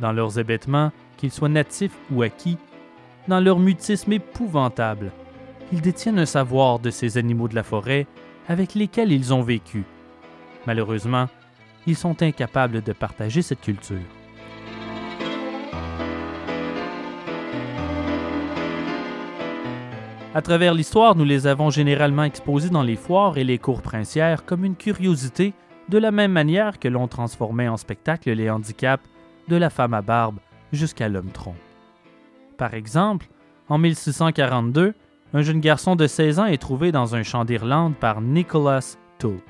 Dans 0.00 0.10
leurs 0.10 0.40
hébétements, 0.40 0.90
qu'ils 1.16 1.30
soient 1.30 1.48
natifs 1.48 1.96
ou 2.10 2.22
acquis, 2.22 2.58
dans 3.28 3.38
leur 3.38 3.60
mutisme 3.60 4.12
épouvantable. 4.12 5.12
Ils 5.72 5.82
détiennent 5.82 6.18
un 6.18 6.26
savoir 6.26 6.80
de 6.80 6.90
ces 6.90 7.16
animaux 7.16 7.46
de 7.46 7.54
la 7.54 7.62
forêt 7.62 8.08
avec 8.48 8.74
lesquels 8.74 9.12
ils 9.12 9.32
ont 9.32 9.42
vécu. 9.42 9.84
Malheureusement, 10.66 11.28
ils 11.86 11.94
sont 11.94 12.20
incapables 12.20 12.82
de 12.82 12.92
partager 12.92 13.42
cette 13.42 13.60
culture. 13.60 14.15
À 20.36 20.42
travers 20.42 20.74
l'histoire, 20.74 21.16
nous 21.16 21.24
les 21.24 21.46
avons 21.46 21.70
généralement 21.70 22.24
exposés 22.24 22.68
dans 22.68 22.82
les 22.82 22.96
foires 22.96 23.38
et 23.38 23.44
les 23.44 23.56
cours 23.56 23.80
princières 23.80 24.44
comme 24.44 24.66
une 24.66 24.76
curiosité, 24.76 25.54
de 25.88 25.96
la 25.96 26.10
même 26.10 26.32
manière 26.32 26.78
que 26.78 26.88
l'on 26.88 27.08
transformait 27.08 27.68
en 27.68 27.78
spectacle 27.78 28.30
les 28.30 28.50
handicaps 28.50 29.08
de 29.48 29.56
la 29.56 29.70
femme 29.70 29.94
à 29.94 30.02
barbe 30.02 30.36
jusqu'à 30.74 31.08
l'homme 31.08 31.30
tronc. 31.30 31.54
Par 32.58 32.74
exemple, 32.74 33.28
en 33.70 33.78
1642, 33.78 34.92
un 35.32 35.40
jeune 35.40 35.60
garçon 35.60 35.96
de 35.96 36.06
16 36.06 36.38
ans 36.38 36.44
est 36.44 36.60
trouvé 36.60 36.92
dans 36.92 37.14
un 37.14 37.22
champ 37.22 37.46
d'Irlande 37.46 37.94
par 37.94 38.20
Nicholas 38.20 38.98
Tulp. 39.18 39.40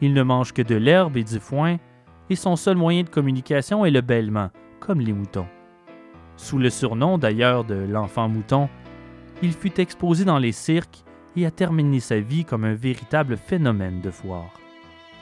Il 0.00 0.12
ne 0.12 0.24
mange 0.24 0.52
que 0.52 0.62
de 0.62 0.74
l'herbe 0.74 1.16
et 1.16 1.22
du 1.22 1.38
foin, 1.38 1.76
et 2.30 2.34
son 2.34 2.56
seul 2.56 2.76
moyen 2.76 3.04
de 3.04 3.10
communication 3.10 3.86
est 3.86 3.92
le 3.92 4.00
bêlement, 4.00 4.50
comme 4.80 4.98
les 4.98 5.12
moutons. 5.12 5.46
Sous 6.36 6.58
le 6.58 6.68
surnom 6.68 7.16
d'ailleurs 7.16 7.62
de 7.62 7.76
l'enfant 7.76 8.28
mouton, 8.28 8.68
il 9.42 9.52
fut 9.52 9.80
exposé 9.80 10.24
dans 10.24 10.38
les 10.38 10.52
cirques 10.52 11.04
et 11.36 11.46
a 11.46 11.50
terminé 11.50 12.00
sa 12.00 12.20
vie 12.20 12.44
comme 12.44 12.64
un 12.64 12.74
véritable 12.74 13.36
phénomène 13.36 14.00
de 14.00 14.10
foire. 14.10 14.52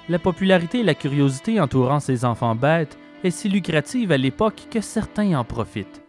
La 0.08 0.18
popularité 0.18 0.80
et 0.80 0.84
la 0.84 0.94
curiosité 0.94 1.60
entourant 1.60 2.00
ces 2.00 2.24
enfants 2.24 2.54
bêtes 2.54 2.98
est 3.24 3.30
si 3.30 3.48
lucrative 3.48 4.12
à 4.12 4.16
l'époque 4.16 4.66
que 4.70 4.80
certains 4.80 5.38
en 5.38 5.44
profitent. 5.44 6.02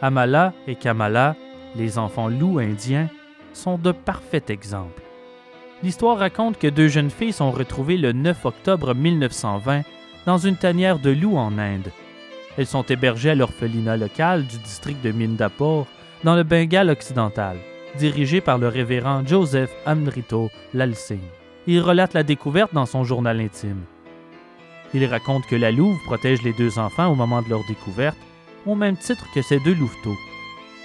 Amala 0.00 0.52
et 0.66 0.74
Kamala, 0.74 1.36
les 1.74 1.98
enfants 1.98 2.28
loups 2.28 2.58
indiens, 2.58 3.08
sont 3.52 3.78
de 3.78 3.92
parfaits 3.92 4.50
exemples. 4.50 5.02
L'histoire 5.82 6.18
raconte 6.18 6.58
que 6.58 6.68
deux 6.68 6.88
jeunes 6.88 7.10
filles 7.10 7.32
sont 7.32 7.50
retrouvées 7.50 7.98
le 7.98 8.12
9 8.12 8.46
octobre 8.46 8.94
1920 8.94 9.82
dans 10.24 10.38
une 10.38 10.56
tanière 10.56 10.98
de 10.98 11.10
loups 11.10 11.36
en 11.36 11.58
Inde. 11.58 11.92
Elles 12.56 12.66
sont 12.66 12.82
hébergées 12.84 13.30
à 13.30 13.34
l'orphelinat 13.34 13.98
local 13.98 14.46
du 14.46 14.56
district 14.58 15.02
de 15.04 15.12
Mindapur, 15.12 15.86
dans 16.24 16.34
le 16.34 16.42
Bengale 16.42 16.90
occidental, 16.90 17.58
dirigé 17.98 18.40
par 18.40 18.58
le 18.58 18.68
révérend 18.68 19.24
Joseph 19.26 19.70
Amrito 19.84 20.50
Lalsing. 20.74 21.20
il 21.66 21.80
relate 21.80 22.14
la 22.14 22.22
découverte 22.22 22.72
dans 22.74 22.86
son 22.86 23.04
journal 23.04 23.40
intime. 23.40 23.82
Il 24.94 25.04
raconte 25.06 25.46
que 25.46 25.56
la 25.56 25.72
louve 25.72 25.98
protège 26.04 26.42
les 26.42 26.52
deux 26.52 26.78
enfants 26.78 27.08
au 27.08 27.14
moment 27.14 27.42
de 27.42 27.50
leur 27.50 27.64
découverte, 27.66 28.16
au 28.66 28.74
même 28.74 28.96
titre 28.96 29.26
que 29.34 29.42
ses 29.42 29.58
deux 29.60 29.74
louveteaux. 29.74 30.16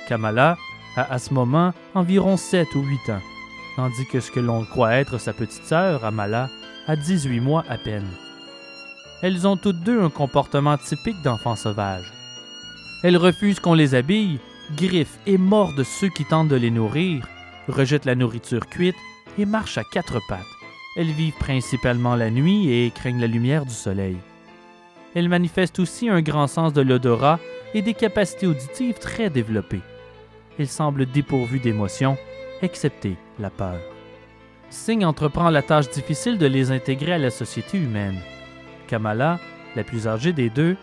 Kamala 0.08 0.58
a 0.96 1.14
à 1.14 1.20
ce 1.20 1.34
moment 1.34 1.74
environ 1.94 2.36
7 2.36 2.76
ou 2.76 2.82
8 2.82 3.10
ans, 3.12 3.22
tandis 3.76 4.06
que 4.08 4.20
ce 4.20 4.32
que 4.32 4.40
l'on 4.40 4.66
croit 4.66 4.94
être 4.96 5.18
sa 5.20 5.34
petite 5.34 5.64
sœur, 5.64 6.04
Amala, 6.04 6.50
a 6.88 6.96
18 6.96 7.40
mois 7.40 7.64
à 7.70 7.78
peine. 7.78 8.10
Elles 9.22 9.48
ont 9.48 9.56
toutes 9.56 9.84
deux 9.84 10.02
un 10.02 10.10
comportement 10.10 10.78
typique 10.78 11.22
d'enfants 11.24 11.56
sauvages. 11.56 12.12
Elles 13.04 13.18
refusent 13.18 13.60
qu'on 13.60 13.76
les 13.76 13.96
habille, 13.96 14.40
griffent 14.76 15.20
et 15.28 15.38
mordent 15.38 15.84
ceux 15.84 16.10
qui 16.10 16.26
tentent 16.26 16.48
de 16.48 16.56
les 16.56 16.72
nourrir, 16.72 17.28
rejettent 17.68 18.06
la 18.06 18.16
nourriture 18.16 18.68
cuite 18.68 18.96
et 19.38 19.46
marchent 19.46 19.78
à 19.78 19.84
quatre 19.84 20.20
pattes. 20.28 20.42
Elles 20.98 21.12
vivent 21.12 21.38
principalement 21.40 22.16
la 22.16 22.30
nuit 22.30 22.72
et 22.72 22.92
craignent 22.92 23.22
la 23.22 23.28
lumière 23.28 23.66
du 23.66 23.74
soleil. 23.74 24.18
Elles 25.16 25.30
manifestent 25.30 25.80
aussi 25.80 26.10
un 26.10 26.22
grand 26.22 26.48
sens 26.48 26.74
de 26.74 26.82
l'odorat 26.82 27.40
et 27.74 27.82
des 27.82 27.94
capacités 27.94 28.48
auditives 28.48 29.00
très 29.00 29.30
développées. 29.30 29.82
Elles 30.60 30.68
semblent 30.68 31.06
dépourvues 31.06 31.60
d'émotions, 31.60 32.18
excepté 32.62 33.16
la 33.40 33.50
peur. 33.50 33.80
Singh 34.70 35.04
entreprend 35.04 35.50
la 35.50 35.62
tâche 35.62 35.90
difficile 35.90 36.38
de 36.38 36.46
les 36.46 36.72
intégrer 36.72 37.14
à 37.14 37.18
la 37.18 37.30
société 37.30 37.78
humaine. 37.78 38.20
Kamala, 38.88 39.40
la 39.76 39.84
plus 39.84 40.08
âgée 40.08 40.34
des 40.34 40.50
deux, 40.50 40.76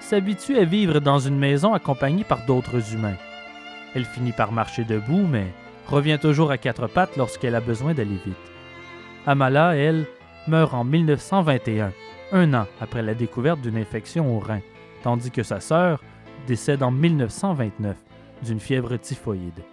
s'habitue 0.00 0.58
à 0.58 0.64
vivre 0.64 1.00
dans 1.00 1.18
une 1.18 1.38
maison 1.38 1.74
accompagnée 1.74 2.24
par 2.24 2.44
d'autres 2.46 2.94
humains. 2.94 3.16
Elle 3.96 4.04
finit 4.04 4.32
par 4.32 4.52
marcher 4.52 4.84
debout, 4.84 5.26
mais 5.26 5.46
revient 5.86 6.18
toujours 6.20 6.50
à 6.50 6.58
quatre 6.58 6.86
pattes 6.86 7.16
lorsqu'elle 7.16 7.54
a 7.54 7.62
besoin 7.62 7.94
d'aller 7.94 8.20
vite. 8.26 8.36
Amala, 9.26 9.74
elle, 9.74 10.04
meurt 10.46 10.74
en 10.74 10.84
1921, 10.84 11.92
un 12.32 12.52
an 12.52 12.66
après 12.78 13.02
la 13.02 13.14
découverte 13.14 13.62
d'une 13.62 13.78
infection 13.78 14.36
au 14.36 14.38
rein, 14.38 14.60
tandis 15.02 15.30
que 15.30 15.42
sa 15.42 15.60
sœur 15.60 16.02
décède 16.46 16.82
en 16.82 16.90
1929 16.90 17.96
d'une 18.42 18.60
fièvre 18.60 18.98
typhoïde. 18.98 19.64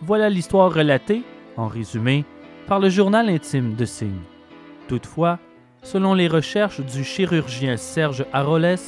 Voilà 0.00 0.30
l'histoire 0.30 0.72
relatée, 0.72 1.22
en 1.58 1.66
résumé, 1.66 2.24
par 2.66 2.80
le 2.80 2.88
journal 2.88 3.28
intime 3.28 3.74
de 3.74 3.84
Singh. 3.84 4.22
Toutefois, 4.88 5.38
selon 5.82 6.14
les 6.14 6.26
recherches 6.26 6.80
du 6.80 7.04
chirurgien 7.04 7.76
Serge 7.76 8.24
Aroles, 8.32 8.78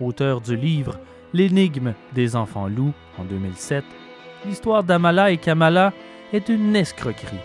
auteur 0.00 0.40
du 0.40 0.56
livre 0.56 0.98
L'énigme 1.34 1.92
des 2.14 2.36
enfants 2.36 2.68
loups 2.68 2.94
en 3.18 3.24
2007, 3.24 3.84
l'histoire 4.46 4.84
d'Amala 4.84 5.30
et 5.30 5.36
Kamala 5.36 5.92
est 6.32 6.48
une 6.48 6.76
escroquerie. 6.76 7.36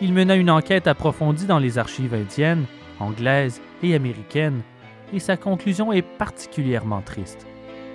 Il 0.00 0.12
mena 0.12 0.34
une 0.34 0.50
enquête 0.50 0.86
approfondie 0.86 1.46
dans 1.46 1.58
les 1.58 1.78
archives 1.78 2.14
indiennes, 2.14 2.66
anglaises 3.00 3.60
et 3.82 3.94
américaines, 3.94 4.62
et 5.12 5.18
sa 5.18 5.36
conclusion 5.36 5.92
est 5.92 6.02
particulièrement 6.02 7.00
triste. 7.00 7.46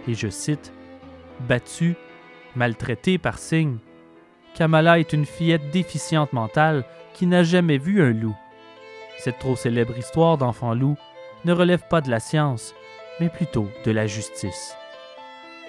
Et 0.07 0.13
je 0.13 0.29
cite 0.29 0.73
Battue, 1.47 1.95
maltraitée 2.55 3.17
par 3.17 3.37
Singh, 3.37 3.77
Kamala 4.55 4.99
est 4.99 5.13
une 5.13 5.25
fillette 5.25 5.71
déficiente 5.71 6.33
mentale 6.33 6.83
qui 7.13 7.27
n'a 7.27 7.43
jamais 7.43 7.77
vu 7.77 8.01
un 8.01 8.11
loup. 8.11 8.35
Cette 9.17 9.39
trop 9.39 9.55
célèbre 9.55 9.97
histoire 9.97 10.37
d'enfant 10.37 10.73
loup 10.73 10.97
ne 11.45 11.53
relève 11.53 11.83
pas 11.89 12.01
de 12.01 12.09
la 12.09 12.19
science, 12.19 12.73
mais 13.19 13.29
plutôt 13.29 13.69
de 13.85 13.91
la 13.91 14.07
justice. 14.07 14.75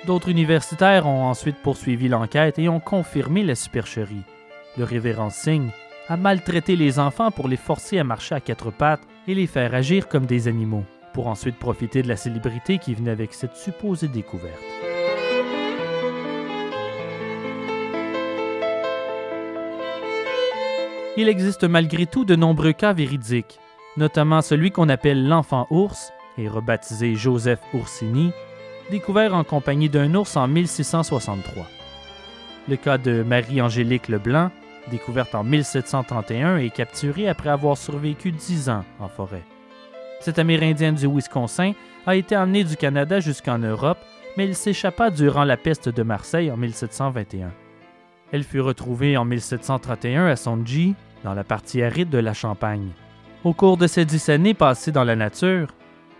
D'autres 0.06 0.30
universitaires 0.30 1.06
ont 1.06 1.24
ensuite 1.24 1.58
poursuivi 1.58 2.08
l'enquête 2.08 2.58
et 2.58 2.68
ont 2.70 2.80
confirmé 2.80 3.42
la 3.42 3.54
supercherie. 3.54 4.24
Le 4.78 4.84
révérend 4.84 5.28
Singh 5.28 5.70
a 6.08 6.16
maltraité 6.16 6.74
les 6.74 6.98
enfants 6.98 7.30
pour 7.30 7.48
les 7.48 7.58
forcer 7.58 7.98
à 7.98 8.04
marcher 8.04 8.34
à 8.34 8.40
quatre 8.40 8.70
pattes 8.70 9.02
et 9.28 9.34
les 9.34 9.46
faire 9.46 9.74
agir 9.74 10.08
comme 10.08 10.24
des 10.24 10.48
animaux, 10.48 10.84
pour 11.12 11.26
ensuite 11.26 11.58
profiter 11.58 12.02
de 12.02 12.08
la 12.08 12.16
célébrité 12.16 12.78
qui 12.78 12.94
venait 12.94 13.10
avec 13.10 13.34
cette 13.34 13.56
supposée 13.56 14.08
découverte. 14.08 14.58
Il 21.18 21.28
existe 21.28 21.64
malgré 21.64 22.06
tout 22.06 22.24
de 22.24 22.36
nombreux 22.36 22.72
cas 22.72 22.94
véridiques, 22.94 23.60
notamment 23.98 24.40
celui 24.40 24.70
qu'on 24.70 24.88
appelle 24.88 25.28
l'enfant 25.28 25.66
ours, 25.68 26.10
et 26.38 26.48
rebaptisé 26.48 27.16
Joseph 27.16 27.60
Oursini, 27.74 28.32
découvert 28.90 29.34
en 29.34 29.44
compagnie 29.44 29.88
d'un 29.88 30.14
ours 30.14 30.36
en 30.36 30.48
1663. 30.48 31.66
Le 32.68 32.76
cas 32.76 32.98
de 32.98 33.22
Marie-Angélique 33.22 34.08
Leblanc, 34.08 34.50
découverte 34.90 35.34
en 35.34 35.44
1731 35.44 36.58
et 36.58 36.70
capturée 36.70 37.28
après 37.28 37.50
avoir 37.50 37.76
survécu 37.76 38.32
dix 38.32 38.68
ans 38.68 38.84
en 38.98 39.08
forêt. 39.08 39.42
Cette 40.20 40.38
Amérindienne 40.38 40.94
du 40.94 41.06
Wisconsin 41.06 41.72
a 42.06 42.16
été 42.16 42.36
emmenée 42.36 42.64
du 42.64 42.76
Canada 42.76 43.20
jusqu'en 43.20 43.58
Europe, 43.58 43.98
mais 44.36 44.44
elle 44.44 44.54
s'échappa 44.54 45.10
durant 45.10 45.44
la 45.44 45.56
peste 45.56 45.88
de 45.88 46.02
Marseille 46.02 46.50
en 46.50 46.56
1721. 46.56 47.52
Elle 48.32 48.44
fut 48.44 48.60
retrouvée 48.60 49.16
en 49.16 49.24
1731 49.24 50.26
à 50.26 50.36
Sonji, 50.36 50.94
dans 51.24 51.34
la 51.34 51.44
partie 51.44 51.82
aride 51.82 52.10
de 52.10 52.18
la 52.18 52.34
Champagne. 52.34 52.90
Au 53.44 53.52
cours 53.52 53.76
de 53.76 53.86
ces 53.86 54.04
dix 54.04 54.28
années 54.28 54.54
passées 54.54 54.92
dans 54.92 55.04
la 55.04 55.16
nature, 55.16 55.68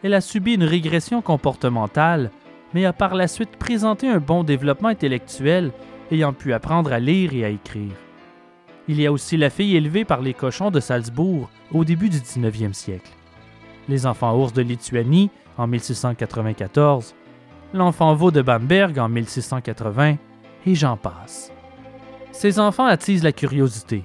elle 0.02 0.14
a 0.14 0.20
subi 0.20 0.54
une 0.54 0.64
régression 0.64 1.20
comportementale, 1.20 2.30
mais 2.74 2.84
a 2.84 2.92
par 2.92 3.14
la 3.14 3.28
suite 3.28 3.56
présenté 3.56 4.08
un 4.08 4.18
bon 4.18 4.44
développement 4.44 4.88
intellectuel, 4.88 5.72
ayant 6.10 6.32
pu 6.32 6.52
apprendre 6.52 6.92
à 6.92 6.98
lire 6.98 7.34
et 7.34 7.44
à 7.44 7.48
écrire. 7.48 7.92
Il 8.88 9.00
y 9.00 9.06
a 9.06 9.12
aussi 9.12 9.36
la 9.36 9.50
fille 9.50 9.76
élevée 9.76 10.04
par 10.04 10.20
les 10.20 10.34
cochons 10.34 10.70
de 10.70 10.80
Salzbourg 10.80 11.48
au 11.72 11.84
début 11.84 12.08
du 12.08 12.18
19e 12.18 12.72
siècle, 12.72 13.10
les 13.88 14.06
enfants 14.06 14.36
ours 14.36 14.52
de 14.52 14.62
Lituanie 14.62 15.30
en 15.56 15.66
1694, 15.66 17.14
l'enfant 17.72 18.14
veau 18.14 18.30
de 18.30 18.42
Bamberg 18.42 18.98
en 18.98 19.08
1680, 19.08 20.16
et 20.66 20.74
j'en 20.74 20.96
passe. 20.96 21.52
Ces 22.32 22.58
enfants 22.58 22.86
attisent 22.86 23.24
la 23.24 23.32
curiosité 23.32 24.04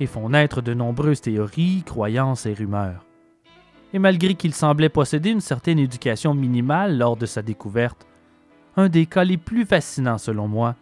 et 0.00 0.06
font 0.06 0.28
naître 0.30 0.62
de 0.62 0.74
nombreuses 0.74 1.20
théories, 1.20 1.82
croyances 1.84 2.46
et 2.46 2.52
rumeurs. 2.52 3.07
Et 3.94 3.98
malgré 3.98 4.34
qu'il 4.34 4.54
semblait 4.54 4.90
posséder 4.90 5.30
une 5.30 5.40
certaine 5.40 5.78
éducation 5.78 6.34
minimale 6.34 6.98
lors 6.98 7.16
de 7.16 7.26
sa 7.26 7.42
découverte, 7.42 8.06
un 8.76 8.88
des 8.88 9.06
cas 9.06 9.24
les 9.24 9.38
plus 9.38 9.64
fascinants 9.64 10.18
selon 10.18 10.46
moi 10.46 10.76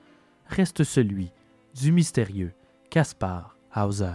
reste 0.48 0.84
celui 0.84 1.30
du 1.74 1.92
mystérieux 1.92 2.52
Caspar 2.90 3.56
Hauser. 3.74 4.06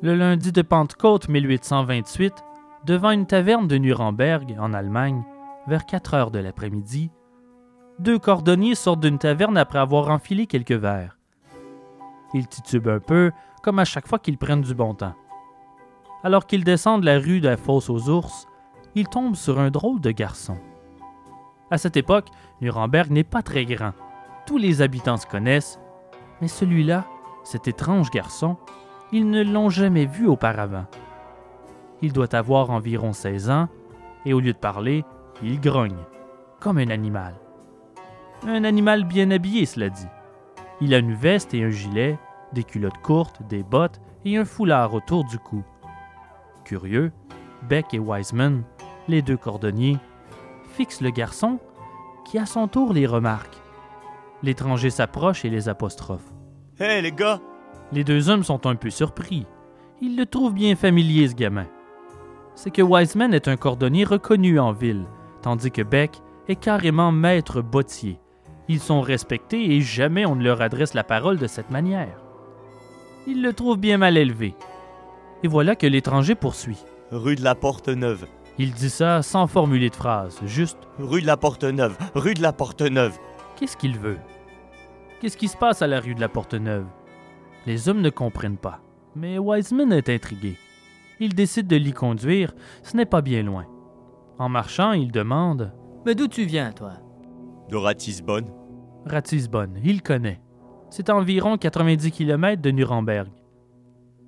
Le 0.00 0.16
lundi 0.16 0.50
de 0.50 0.62
Pentecôte 0.62 1.28
1828, 1.28 2.34
devant 2.84 3.12
une 3.12 3.26
taverne 3.26 3.68
de 3.68 3.76
Nuremberg, 3.78 4.56
en 4.58 4.72
Allemagne, 4.72 5.22
vers 5.66 5.86
4 5.86 6.14
heures 6.14 6.30
de 6.30 6.38
l'après-midi, 6.38 7.10
deux 7.98 8.18
cordonniers 8.18 8.74
sortent 8.74 9.00
d'une 9.00 9.18
taverne 9.18 9.56
après 9.56 9.78
avoir 9.78 10.08
enfilé 10.08 10.46
quelques 10.46 10.72
verres. 10.72 11.18
Ils 12.34 12.48
titubent 12.48 12.88
un 12.88 13.00
peu, 13.00 13.30
comme 13.62 13.78
à 13.78 13.84
chaque 13.84 14.08
fois 14.08 14.18
qu'ils 14.18 14.38
prennent 14.38 14.62
du 14.62 14.74
bon 14.74 14.94
temps. 14.94 15.14
Alors 16.24 16.46
qu'ils 16.46 16.64
descendent 16.64 17.04
la 17.04 17.18
rue 17.18 17.40
de 17.40 17.48
la 17.48 17.56
Fosse 17.56 17.90
aux 17.90 18.08
ours, 18.08 18.46
ils 18.94 19.08
tombent 19.08 19.36
sur 19.36 19.58
un 19.58 19.70
drôle 19.70 20.00
de 20.00 20.10
garçon. 20.10 20.56
À 21.70 21.78
cette 21.78 21.96
époque, 21.96 22.28
Nuremberg 22.60 23.10
n'est 23.10 23.24
pas 23.24 23.42
très 23.42 23.64
grand. 23.64 23.92
Tous 24.46 24.58
les 24.58 24.82
habitants 24.82 25.16
se 25.16 25.26
connaissent, 25.26 25.78
mais 26.40 26.48
celui-là, 26.48 27.06
cet 27.44 27.68
étrange 27.68 28.10
garçon, 28.10 28.56
ils 29.12 29.28
ne 29.28 29.42
l'ont 29.42 29.70
jamais 29.70 30.06
vu 30.06 30.26
auparavant. 30.26 30.86
Il 32.00 32.12
doit 32.12 32.34
avoir 32.34 32.70
environ 32.70 33.12
16 33.12 33.50
ans, 33.50 33.68
et 34.24 34.32
au 34.32 34.40
lieu 34.40 34.52
de 34.52 34.58
parler, 34.58 35.04
il 35.42 35.60
grogne, 35.60 36.04
comme 36.60 36.78
un 36.78 36.90
animal. 36.90 37.34
Un 38.46 38.64
animal 38.64 39.04
bien 39.04 39.30
habillé, 39.30 39.66
cela 39.66 39.88
dit. 39.88 40.06
Il 40.80 40.94
a 40.94 40.98
une 40.98 41.14
veste 41.14 41.54
et 41.54 41.62
un 41.62 41.70
gilet, 41.70 42.18
des 42.52 42.64
culottes 42.64 42.98
courtes, 43.02 43.42
des 43.48 43.62
bottes 43.62 44.00
et 44.24 44.36
un 44.36 44.44
foulard 44.44 44.94
autour 44.94 45.24
du 45.24 45.38
cou. 45.38 45.62
Curieux, 46.64 47.12
Beck 47.68 47.94
et 47.94 47.98
Wiseman, 47.98 48.62
les 49.08 49.22
deux 49.22 49.36
cordonniers, 49.36 49.98
fixent 50.76 51.00
le 51.00 51.10
garçon 51.10 51.58
qui 52.24 52.38
à 52.38 52.46
son 52.46 52.68
tour 52.68 52.92
les 52.92 53.06
remarque. 53.06 53.56
L'étranger 54.42 54.90
s'approche 54.90 55.44
et 55.44 55.50
les 55.50 55.68
apostrophe. 55.68 56.32
Hé 56.80 57.00
les 57.00 57.12
gars, 57.12 57.40
Les 57.92 58.04
deux 58.04 58.30
hommes 58.30 58.42
sont 58.42 58.66
un 58.66 58.74
peu 58.74 58.90
surpris. 58.90 59.46
Ils 60.00 60.16
le 60.16 60.26
trouvent 60.26 60.54
bien 60.54 60.74
familier, 60.74 61.28
ce 61.28 61.34
gamin. 61.34 61.66
C'est 62.54 62.70
que 62.70 62.82
Wiseman 62.82 63.34
est 63.34 63.48
un 63.48 63.56
cordonnier 63.56 64.04
reconnu 64.04 64.58
en 64.58 64.72
ville, 64.72 65.04
tandis 65.42 65.70
que 65.70 65.82
Beck 65.82 66.22
est 66.48 66.56
carrément 66.56 67.12
maître 67.12 67.60
bottier. 67.60 68.18
Ils 68.68 68.80
sont 68.80 69.00
respectés 69.00 69.74
et 69.74 69.80
jamais 69.80 70.24
on 70.24 70.36
ne 70.36 70.44
leur 70.44 70.62
adresse 70.62 70.94
la 70.94 71.04
parole 71.04 71.38
de 71.38 71.46
cette 71.46 71.70
manière. 71.70 72.18
Ils 73.26 73.42
le 73.42 73.52
trouvent 73.52 73.78
bien 73.78 73.98
mal 73.98 74.16
élevé. 74.16 74.54
Et 75.42 75.48
voilà 75.48 75.76
que 75.76 75.86
l'étranger 75.86 76.34
poursuit. 76.34 76.78
rue 77.10 77.36
de 77.36 77.44
la 77.44 77.54
Porte 77.54 77.88
Neuve. 77.88 78.26
Il 78.58 78.72
dit 78.72 78.90
ça 78.90 79.22
sans 79.22 79.46
formuler 79.46 79.88
de 79.90 79.94
phrase, 79.94 80.38
juste 80.44 80.78
Rue 80.98 81.22
de 81.22 81.26
la 81.26 81.36
Porte-Neuve, 81.38 81.96
rue 82.14 82.34
de 82.34 82.42
la 82.42 82.52
Porte-Neuve. 82.52 83.18
qu'est-ce 83.56 83.76
qu'il 83.78 83.98
veut? 83.98 84.18
Qu'est-ce 85.20 85.38
qui 85.38 85.48
se 85.48 85.56
passe 85.56 85.80
à 85.82 85.86
la 85.86 86.00
rue 86.00 86.14
de 86.14 86.20
la 86.20 86.28
Porte-Neuve? 86.28 86.86
Les 87.66 87.88
hommes 87.88 88.02
ne 88.02 88.10
comprennent 88.10 88.58
pas, 88.58 88.80
mais 89.16 89.38
Wiseman 89.38 89.92
est 89.92 90.10
intrigué. 90.10 90.58
Il 91.18 91.34
décide 91.34 91.66
de 91.66 91.76
l'y 91.76 91.92
conduire, 91.92 92.52
ce 92.82 92.96
n'est 92.96 93.06
pas 93.06 93.22
bien 93.22 93.42
loin. 93.42 93.64
En 94.38 94.48
marchant, 94.48 94.92
il 94.92 95.12
demande 95.12 95.72
Mais 96.06 96.14
d'où 96.14 96.28
tu 96.28 96.44
viens, 96.44 96.72
toi? 96.72 96.92
De 97.68 97.76
Ratisbonne. 97.76 98.50
Ratisbonne, 99.06 99.78
il 99.82 100.02
connaît. 100.02 100.40
C'est 100.90 101.10
environ 101.10 101.56
90 101.56 102.10
km 102.10 102.60
de 102.60 102.70
Nuremberg. 102.70 103.28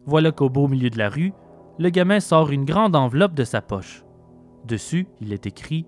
Voilà 0.06 0.32
qu'au 0.32 0.48
beau 0.48 0.68
milieu 0.68 0.90
de 0.90 0.98
la 0.98 1.08
rue, 1.08 1.32
le 1.78 1.90
gamin 1.90 2.20
sort 2.20 2.50
une 2.50 2.64
grande 2.64 2.96
enveloppe 2.96 3.34
de 3.34 3.44
sa 3.44 3.60
poche. 3.60 4.04
Dessus, 4.64 5.06
il 5.20 5.32
est 5.32 5.46
écrit 5.46 5.86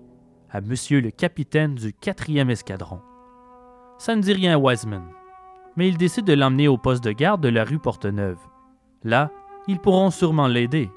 à 0.51 0.61
Monsieur 0.61 1.01
le 1.01 1.11
capitaine 1.11 1.75
du 1.75 1.91
4e 1.91 2.49
escadron. 2.49 2.99
Ça 3.97 4.15
ne 4.15 4.21
dit 4.21 4.33
rien 4.33 4.53
à 4.53 4.57
Wiseman, 4.57 5.03
mais 5.75 5.87
il 5.87 5.97
décide 5.97 6.25
de 6.25 6.33
l'emmener 6.33 6.67
au 6.67 6.77
poste 6.77 7.03
de 7.03 7.11
garde 7.11 7.41
de 7.41 7.49
la 7.49 7.63
rue 7.63 7.79
Porteneuve. 7.79 8.39
Là, 9.03 9.31
ils 9.67 9.79
pourront 9.79 10.11
sûrement 10.11 10.47
l'aider. 10.47 10.89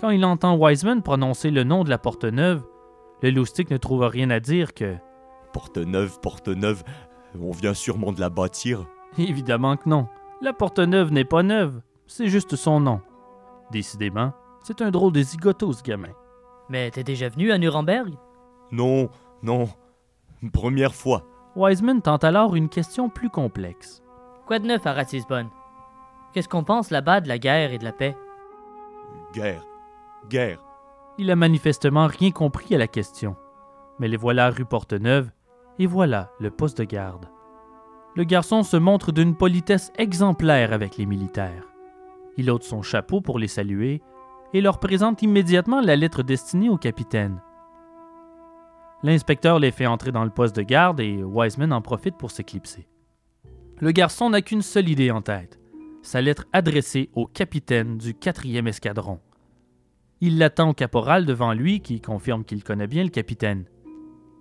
Quand 0.00 0.10
il 0.10 0.24
entend 0.24 0.56
Wiseman 0.56 1.02
prononcer 1.02 1.50
le 1.50 1.64
nom 1.64 1.84
de 1.84 1.90
la 1.90 1.98
Porteneuve, 1.98 2.64
le 3.22 3.30
loustic 3.30 3.70
ne 3.70 3.76
trouve 3.76 4.02
rien 4.04 4.30
à 4.30 4.38
dire 4.40 4.74
que 4.74 4.96
Porte-Neuve, 5.52 6.20
Porte-Neuve. 6.20 6.84
On 7.40 7.50
vient 7.50 7.74
sûrement 7.74 8.12
de 8.12 8.20
la 8.20 8.30
bâtir. 8.30 8.86
Évidemment 9.18 9.76
que 9.76 9.88
non. 9.88 10.08
La 10.40 10.52
porte 10.52 10.78
neuve 10.78 11.12
n'est 11.12 11.24
pas 11.24 11.42
neuve, 11.42 11.80
c'est 12.06 12.28
juste 12.28 12.54
son 12.54 12.80
nom. 12.80 13.00
Décidément, 13.72 14.32
c'est 14.62 14.80
un 14.82 14.90
drôle 14.90 15.12
de 15.12 15.20
zigoto, 15.20 15.72
ce 15.72 15.82
gamin. 15.82 16.12
Mais 16.68 16.90
t'es 16.90 17.02
déjà 17.02 17.28
venu 17.28 17.50
à 17.50 17.58
Nuremberg? 17.58 18.14
Non, 18.70 19.08
non. 19.42 19.68
Première 20.52 20.94
fois. 20.94 21.24
Wiseman 21.56 22.00
tente 22.02 22.22
alors 22.24 22.54
une 22.54 22.68
question 22.68 23.08
plus 23.08 23.30
complexe. 23.30 24.02
Quoi 24.46 24.58
de 24.60 24.66
neuf 24.66 24.86
à 24.86 24.92
Ratisbonne 24.92 25.48
Qu'est-ce 26.32 26.48
qu'on 26.48 26.64
pense 26.64 26.90
là-bas 26.90 27.20
de 27.20 27.28
la 27.28 27.38
guerre 27.38 27.72
et 27.72 27.78
de 27.78 27.84
la 27.84 27.92
paix? 27.92 28.16
Guerre. 29.34 29.64
Il 31.18 31.30
a 31.30 31.36
manifestement 31.36 32.06
rien 32.06 32.30
compris 32.30 32.74
à 32.74 32.78
la 32.78 32.86
question. 32.86 33.36
Mais 33.98 34.08
les 34.08 34.16
voilà 34.16 34.50
rue 34.50 34.64
Porteneuve, 34.64 35.30
et 35.78 35.86
voilà 35.86 36.30
le 36.38 36.50
poste 36.50 36.78
de 36.78 36.84
garde. 36.84 37.26
Le 38.14 38.24
garçon 38.24 38.62
se 38.62 38.76
montre 38.76 39.12
d'une 39.12 39.36
politesse 39.36 39.92
exemplaire 39.96 40.72
avec 40.72 40.96
les 40.96 41.06
militaires. 41.06 41.64
Il 42.36 42.50
ôte 42.50 42.64
son 42.64 42.82
chapeau 42.82 43.20
pour 43.20 43.38
les 43.38 43.48
saluer 43.48 44.02
et 44.52 44.60
leur 44.60 44.78
présente 44.78 45.22
immédiatement 45.22 45.80
la 45.80 45.96
lettre 45.96 46.22
destinée 46.22 46.68
au 46.68 46.76
capitaine. 46.76 47.40
L'inspecteur 49.02 49.58
les 49.58 49.70
fait 49.70 49.86
entrer 49.86 50.10
dans 50.10 50.24
le 50.24 50.30
poste 50.30 50.56
de 50.56 50.62
garde 50.62 51.00
et 51.00 51.22
Wiseman 51.22 51.72
en 51.72 51.80
profite 51.80 52.16
pour 52.16 52.30
s'éclipser. 52.30 52.88
Le 53.80 53.92
garçon 53.92 54.30
n'a 54.30 54.42
qu'une 54.42 54.62
seule 54.62 54.88
idée 54.88 55.12
en 55.12 55.22
tête, 55.22 55.60
sa 56.02 56.20
lettre 56.20 56.46
adressée 56.52 57.10
au 57.14 57.26
capitaine 57.26 57.98
du 57.98 58.14
quatrième 58.14 58.66
escadron. 58.66 59.20
Il 60.20 60.38
l'attend 60.38 60.70
au 60.70 60.74
caporal 60.74 61.24
devant 61.26 61.52
lui 61.52 61.80
qui 61.80 62.00
confirme 62.00 62.44
qu'il 62.44 62.64
connaît 62.64 62.86
bien 62.86 63.04
le 63.04 63.10
capitaine. 63.10 63.64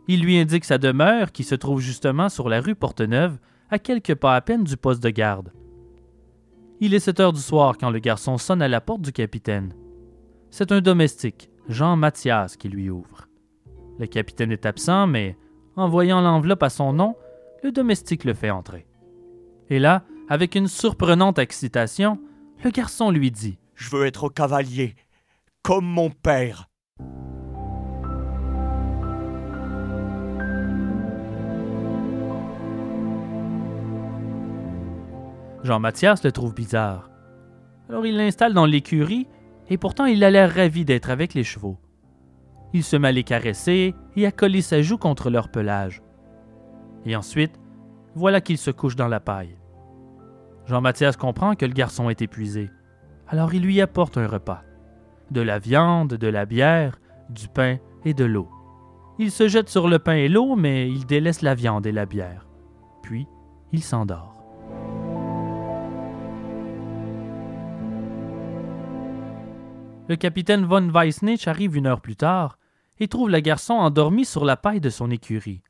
Il 0.07 0.21
lui 0.21 0.37
indique 0.37 0.65
sa 0.65 0.77
demeure 0.77 1.31
qui 1.31 1.43
se 1.43 1.55
trouve 1.55 1.81
justement 1.81 2.29
sur 2.29 2.49
la 2.49 2.61
rue 2.61 2.75
Porteneuve, 2.75 3.37
à 3.69 3.77
quelques 3.77 4.15
pas 4.15 4.35
à 4.35 4.41
peine 4.41 4.63
du 4.63 4.77
poste 4.77 5.03
de 5.03 5.09
garde. 5.09 5.51
Il 6.79 6.93
est 6.93 6.99
7 6.99 7.19
heures 7.19 7.33
du 7.33 7.41
soir 7.41 7.77
quand 7.77 7.89
le 7.89 7.99
garçon 7.99 8.37
sonne 8.37 8.61
à 8.61 8.67
la 8.67 8.81
porte 8.81 9.01
du 9.01 9.11
capitaine. 9.11 9.73
C'est 10.49 10.71
un 10.71 10.79
domestique, 10.79 11.49
Jean 11.67 11.97
Mathias, 11.97 12.55
qui 12.55 12.69
lui 12.69 12.89
ouvre. 12.89 13.27
Le 13.99 14.05
capitaine 14.05 14.51
est 14.51 14.65
absent, 14.65 15.07
mais 15.07 15.37
en 15.75 15.89
voyant 15.89 16.21
l'enveloppe 16.21 16.63
à 16.63 16.69
son 16.69 16.93
nom, 16.93 17.15
le 17.63 17.71
domestique 17.71 18.23
le 18.23 18.33
fait 18.33 18.49
entrer. 18.49 18.87
Et 19.69 19.79
là, 19.79 20.03
avec 20.29 20.55
une 20.55 20.67
surprenante 20.67 21.39
excitation, 21.39 22.19
le 22.63 22.69
garçon 22.69 23.11
lui 23.11 23.31
dit 23.31 23.57
Je 23.75 23.89
veux 23.89 24.05
être 24.05 24.29
cavalier. 24.29 24.95
Comme 25.63 25.85
mon 25.85 26.09
père. 26.09 26.69
Jean-Mathias 35.63 36.23
le 36.23 36.31
trouve 36.31 36.53
bizarre. 36.53 37.09
Alors 37.89 38.05
il 38.05 38.15
l'installe 38.15 38.53
dans 38.53 38.65
l'écurie, 38.65 39.27
et 39.69 39.77
pourtant 39.77 40.05
il 40.05 40.23
a 40.23 40.31
l'air 40.31 40.53
ravi 40.53 40.85
d'être 40.85 41.09
avec 41.09 41.33
les 41.33 41.43
chevaux. 41.43 41.77
Il 42.73 42.83
se 42.83 42.95
met 42.95 43.09
à 43.09 43.11
les 43.11 43.23
caresser 43.23 43.93
et 44.15 44.25
à 44.25 44.31
coller 44.31 44.61
sa 44.61 44.81
joue 44.81 44.97
contre 44.97 45.29
leur 45.29 45.49
pelage. 45.49 46.01
Et 47.05 47.15
ensuite, 47.15 47.59
voilà 48.15 48.39
qu'il 48.39 48.57
se 48.57 48.71
couche 48.71 48.95
dans 48.95 49.07
la 49.07 49.19
paille. 49.19 49.57
Jean-Mathias 50.65 51.17
comprend 51.17 51.55
que 51.55 51.65
le 51.65 51.73
garçon 51.73 52.09
est 52.09 52.21
épuisé. 52.21 52.69
Alors 53.27 53.53
il 53.53 53.63
lui 53.63 53.81
apporte 53.81 54.17
un 54.17 54.27
repas. 54.27 54.63
De 55.31 55.41
la 55.41 55.59
viande, 55.59 56.13
de 56.13 56.27
la 56.27 56.45
bière, 56.45 56.99
du 57.29 57.47
pain 57.47 57.77
et 58.05 58.13
de 58.13 58.25
l'eau. 58.25 58.49
Il 59.19 59.31
se 59.31 59.47
jette 59.47 59.69
sur 59.69 59.87
le 59.87 59.99
pain 59.99 60.13
et 60.13 60.29
l'eau, 60.29 60.55
mais 60.55 60.89
il 60.89 61.05
délaisse 61.05 61.41
la 61.41 61.55
viande 61.55 61.85
et 61.87 61.91
la 61.91 62.05
bière. 62.05 62.47
Puis, 63.01 63.27
il 63.71 63.83
s'endort. 63.83 64.33
Le 70.07 70.15
capitaine 70.15 70.65
von 70.65 70.89
Weissnitz 70.89 71.47
arrive 71.47 71.75
une 71.75 71.87
heure 71.87 71.99
plus 71.99 72.15
tard 72.15 72.57
et 72.99 73.07
trouve 73.07 73.29
le 73.29 73.39
garçon 73.39 73.73
endormi 73.73 74.23
sur 74.23 74.45
la 74.45 74.55
paille 74.55 74.79
de 74.79 74.89
son 74.89 75.11
écurie. 75.11 75.61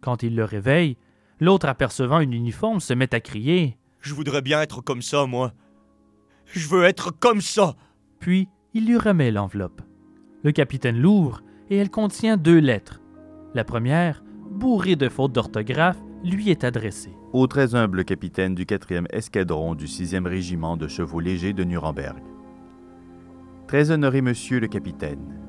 Quand 0.00 0.22
il 0.22 0.34
le 0.34 0.44
réveille, 0.44 0.96
l'autre 1.40 1.68
apercevant 1.68 2.16
un 2.16 2.30
uniforme 2.30 2.80
se 2.80 2.94
met 2.94 3.14
à 3.14 3.20
crier, 3.20 3.78
Je 4.00 4.14
voudrais 4.14 4.42
bien 4.42 4.60
être 4.62 4.80
comme 4.80 5.02
ça, 5.02 5.26
moi. 5.26 5.52
Je 6.46 6.68
veux 6.68 6.84
être 6.84 7.10
comme 7.10 7.40
ça. 7.40 7.76
puis 8.18 8.48
il 8.76 8.84
lui 8.84 8.98
remet 8.98 9.30
l'enveloppe. 9.30 9.80
Le 10.42 10.52
capitaine 10.52 11.00
l'ouvre 11.00 11.42
et 11.70 11.78
elle 11.78 11.88
contient 11.88 12.36
deux 12.36 12.58
lettres. 12.58 13.00
La 13.54 13.64
première, 13.64 14.22
bourrée 14.50 14.96
de 14.96 15.08
fautes 15.08 15.32
d'orthographe, 15.32 15.96
lui 16.22 16.50
est 16.50 16.62
adressée. 16.62 17.16
Au 17.32 17.46
très 17.46 17.74
humble 17.74 18.04
capitaine 18.04 18.54
du 18.54 18.66
4e 18.66 19.06
escadron 19.08 19.74
du 19.74 19.86
6e 19.86 20.26
régiment 20.26 20.76
de 20.76 20.88
chevaux 20.88 21.20
légers 21.20 21.54
de 21.54 21.64
Nuremberg. 21.64 22.22
Très 23.66 23.90
honoré 23.90 24.20
monsieur 24.20 24.60
le 24.60 24.68
capitaine, 24.68 25.40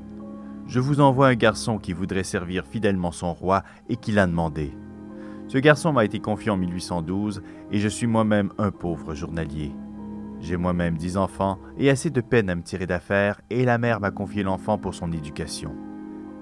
je 0.65 0.79
vous 0.79 1.01
envoie 1.01 1.27
un 1.27 1.35
garçon 1.35 1.79
qui 1.79 1.91
voudrait 1.91 2.23
servir 2.23 2.65
fidèlement 2.65 3.11
son 3.11 3.33
roi 3.33 3.61
et 3.89 3.97
qui 3.97 4.13
l'a 4.13 4.25
demandé. 4.25 4.71
Ce 5.49 5.57
garçon 5.57 5.91
m'a 5.91 6.05
été 6.05 6.19
confié 6.19 6.49
en 6.49 6.57
1812 6.57 7.41
et 7.73 7.79
je 7.79 7.89
suis 7.89 8.07
moi-même 8.07 8.53
un 8.57 8.71
pauvre 8.71 9.15
journalier. 9.15 9.73
J'ai 10.39 10.57
moi-même 10.57 10.97
dix 10.97 11.17
enfants 11.17 11.59
et 11.77 11.89
assez 11.89 12.09
de 12.09 12.21
peine 12.21 12.49
à 12.49 12.55
me 12.55 12.61
tirer 12.61 12.85
d'affaire 12.85 13.41
et 13.49 13.65
la 13.65 13.77
mère 13.77 13.99
m'a 13.99 14.11
confié 14.11 14.43
l'enfant 14.43 14.77
pour 14.77 14.93
son 14.93 15.11
éducation. 15.11 15.73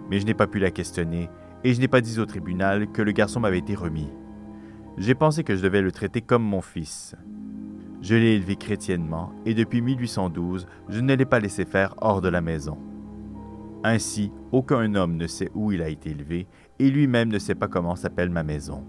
Mais 0.09 0.19
je 0.19 0.25
n'ai 0.25 0.33
pas 0.33 0.47
pu 0.47 0.59
la 0.59 0.71
questionner 0.71 1.29
et 1.63 1.73
je 1.73 1.79
n'ai 1.79 1.87
pas 1.87 2.01
dit 2.01 2.19
au 2.19 2.25
tribunal 2.25 2.91
que 2.91 3.01
le 3.01 3.11
garçon 3.11 3.39
m'avait 3.39 3.59
été 3.59 3.73
remis. 3.73 4.11
J'ai 4.97 5.15
pensé 5.15 5.43
que 5.43 5.55
je 5.55 5.63
devais 5.63 5.81
le 5.81 5.91
traiter 5.91 6.21
comme 6.21 6.43
mon 6.43 6.61
fils. 6.61 7.15
Je 8.01 8.15
l'ai 8.15 8.35
élevé 8.35 8.55
chrétiennement 8.55 9.31
et 9.45 9.53
depuis 9.53 9.81
1812, 9.81 10.67
je 10.89 10.99
ne 10.99 11.15
l'ai 11.15 11.25
pas 11.25 11.39
laissé 11.39 11.65
faire 11.65 11.95
hors 11.97 12.21
de 12.21 12.29
la 12.29 12.41
maison. 12.41 12.77
Ainsi, 13.83 14.31
aucun 14.51 14.93
homme 14.95 15.15
ne 15.15 15.27
sait 15.27 15.51
où 15.53 15.71
il 15.71 15.81
a 15.81 15.89
été 15.89 16.11
élevé 16.11 16.47
et 16.79 16.89
lui-même 16.89 17.29
ne 17.29 17.39
sait 17.39 17.55
pas 17.55 17.67
comment 17.67 17.95
s'appelle 17.95 18.29
ma 18.29 18.43
maison. 18.43 18.83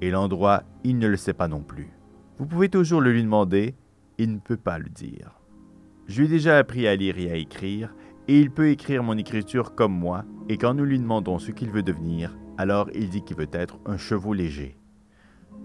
Et 0.00 0.10
l'endroit, 0.10 0.62
il 0.82 0.98
ne 0.98 1.08
le 1.08 1.16
sait 1.16 1.34
pas 1.34 1.48
non 1.48 1.62
plus. 1.62 1.90
Vous 2.38 2.46
pouvez 2.46 2.68
toujours 2.68 3.00
le 3.00 3.12
lui 3.12 3.22
demander, 3.22 3.74
il 4.20 4.34
ne 4.34 4.38
peut 4.38 4.58
pas 4.58 4.78
le 4.78 4.90
dire. 4.90 5.40
Je 6.06 6.20
lui 6.20 6.26
ai 6.26 6.30
déjà 6.30 6.58
appris 6.58 6.86
à 6.86 6.94
lire 6.94 7.18
et 7.18 7.30
à 7.30 7.36
écrire, 7.36 7.94
et 8.28 8.38
il 8.38 8.50
peut 8.50 8.68
écrire 8.68 9.02
mon 9.02 9.16
écriture 9.16 9.74
comme 9.74 9.94
moi, 9.94 10.24
et 10.50 10.58
quand 10.58 10.74
nous 10.74 10.84
lui 10.84 10.98
demandons 10.98 11.38
ce 11.38 11.52
qu'il 11.52 11.70
veut 11.70 11.82
devenir, 11.82 12.36
alors 12.58 12.90
il 12.94 13.08
dit 13.08 13.22
qu'il 13.22 13.38
veut 13.38 13.48
être 13.50 13.78
un 13.86 13.96
chevau 13.96 14.34
léger. 14.34 14.76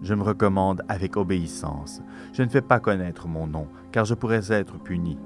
Je 0.03 0.13
me 0.13 0.23
recommande 0.23 0.83
avec 0.87 1.17
obéissance. 1.17 2.01
Je 2.31 2.43
ne 2.43 2.47
fais 2.47 2.61
pas 2.61 2.79
connaître 2.79 3.27
mon 3.27 3.45
nom, 3.45 3.67
car 3.91 4.05
je 4.05 4.13
pourrais 4.13 4.53
être 4.53 4.81
puni. 4.81 5.17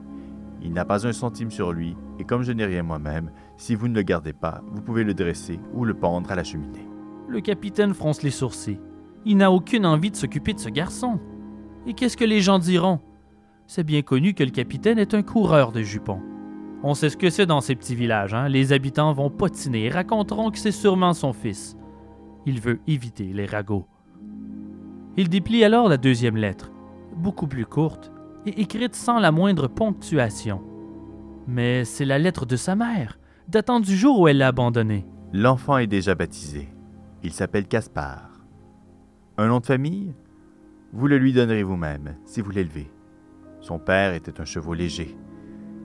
Il 0.63 0.73
n'a 0.73 0.85
pas 0.85 1.05
un 1.05 1.13
centime 1.13 1.51
sur 1.51 1.71
lui, 1.71 1.95
et 2.17 2.23
comme 2.23 2.41
je 2.41 2.51
n'ai 2.51 2.65
rien 2.65 2.81
moi-même, 2.81 3.31
si 3.57 3.75
vous 3.75 3.87
ne 3.87 3.95
le 3.95 4.01
gardez 4.01 4.33
pas, 4.33 4.63
vous 4.71 4.81
pouvez 4.81 5.03
le 5.03 5.13
dresser 5.13 5.59
ou 5.75 5.85
le 5.85 5.93
pendre 5.93 6.31
à 6.31 6.35
la 6.35 6.43
cheminée. 6.43 6.87
Le 7.27 7.41
capitaine 7.41 7.93
fronce 7.93 8.23
les 8.23 8.31
sourcils. 8.31 8.81
Il 9.23 9.37
n'a 9.37 9.51
aucune 9.51 9.85
envie 9.85 10.09
de 10.09 10.15
s'occuper 10.15 10.53
de 10.53 10.59
ce 10.59 10.69
garçon. 10.69 11.19
Et 11.85 11.93
qu'est-ce 11.93 12.17
que 12.17 12.25
les 12.25 12.41
gens 12.41 12.57
diront? 12.57 13.01
C'est 13.71 13.83
bien 13.83 14.01
connu 14.01 14.33
que 14.33 14.43
le 14.43 14.49
capitaine 14.49 14.97
est 14.97 15.13
un 15.13 15.21
coureur 15.21 15.71
de 15.71 15.83
jupons. 15.83 16.23
On 16.81 16.95
sait 16.95 17.11
ce 17.11 17.17
que 17.17 17.29
c'est 17.29 17.45
dans 17.45 17.61
ces 17.61 17.75
petits 17.75 17.93
villages, 17.93 18.33
hein? 18.33 18.49
Les 18.49 18.73
habitants 18.73 19.13
vont 19.13 19.29
potiner 19.29 19.83
et 19.83 19.89
raconteront 19.89 20.49
que 20.49 20.57
c'est 20.57 20.71
sûrement 20.71 21.13
son 21.13 21.33
fils. 21.33 21.77
Il 22.47 22.59
veut 22.61 22.79
éviter 22.87 23.25
les 23.25 23.45
ragots. 23.45 23.85
Il 25.17 25.29
déplie 25.29 25.63
alors 25.63 25.87
la 25.87 25.97
deuxième 25.97 26.35
lettre, 26.35 26.71
beaucoup 27.15 27.45
plus 27.45 27.67
courte 27.67 28.11
et 28.47 28.59
écrite 28.59 28.95
sans 28.95 29.19
la 29.19 29.31
moindre 29.31 29.67
ponctuation. 29.67 30.63
Mais 31.45 31.85
c'est 31.85 32.05
la 32.05 32.17
lettre 32.17 32.47
de 32.47 32.55
sa 32.55 32.75
mère, 32.75 33.19
datant 33.47 33.79
du 33.79 33.95
jour 33.95 34.19
où 34.19 34.27
elle 34.27 34.39
l'a 34.39 34.47
abandonné. 34.47 35.05
L'enfant 35.31 35.77
est 35.77 35.85
déjà 35.85 36.15
baptisé. 36.15 36.69
Il 37.21 37.33
s'appelle 37.33 37.67
Caspar. 37.67 38.31
Un 39.37 39.47
nom 39.47 39.59
de 39.59 39.67
famille? 39.67 40.15
Vous 40.91 41.05
le 41.05 41.19
lui 41.19 41.33
donnerez 41.33 41.61
vous-même, 41.61 42.15
si 42.25 42.41
vous 42.41 42.49
l'élevez. 42.49 42.89
Son 43.61 43.79
père 43.79 44.13
était 44.13 44.39
un 44.39 44.45
chevau 44.45 44.73
léger. 44.73 45.17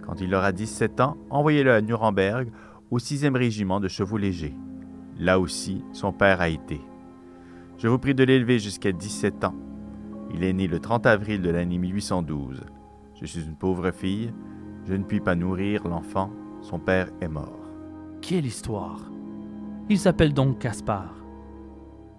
Quand 0.07 0.21
il 0.21 0.35
aura 0.35 0.53
17 0.53 1.01
ans, 1.01 1.17
envoyez-le 1.31 1.73
à 1.73 1.81
Nuremberg, 1.81 2.49
au 2.91 2.99
6e 2.99 3.37
régiment 3.37 3.81
de 3.81 3.89
chevaux 3.89 4.19
légers. 4.19 4.55
Là 5.19 5.41
aussi, 5.41 5.85
son 5.93 6.13
père 6.13 6.41
a 6.41 6.49
été. 6.49 6.81
Je 7.79 7.89
vous 7.89 7.99
prie 7.99 8.15
de 8.15 8.25
l'élever 8.25 8.59
jusqu'à 8.59 8.93
17 8.93 9.45
ans. 9.45 9.55
Il 10.33 10.45
est 10.45 10.53
né 10.53 10.67
le 10.67 10.79
30 10.79 11.07
avril 11.07 11.43
de 11.43 11.51
l'année 11.51 11.79
1812. 11.79 12.63
Je 13.21 13.27
suis 13.27 13.45
une 13.45 13.57
pauvre 13.57 13.91
fille. 13.91 14.33
Je 14.87 14.95
ne 14.95 15.05
puis 15.05 15.21
pas 15.21 15.35
nourrir 15.35 15.87
l'enfant. 15.89 16.31
Son 16.61 16.79
père 16.79 17.09
est 17.21 17.29
mort. 17.29 17.59
Quelle 18.21 18.47
histoire 18.47 19.11
Il 19.89 19.99
s'appelle 19.99 20.35
donc 20.35 20.59
Caspar. 20.59 21.15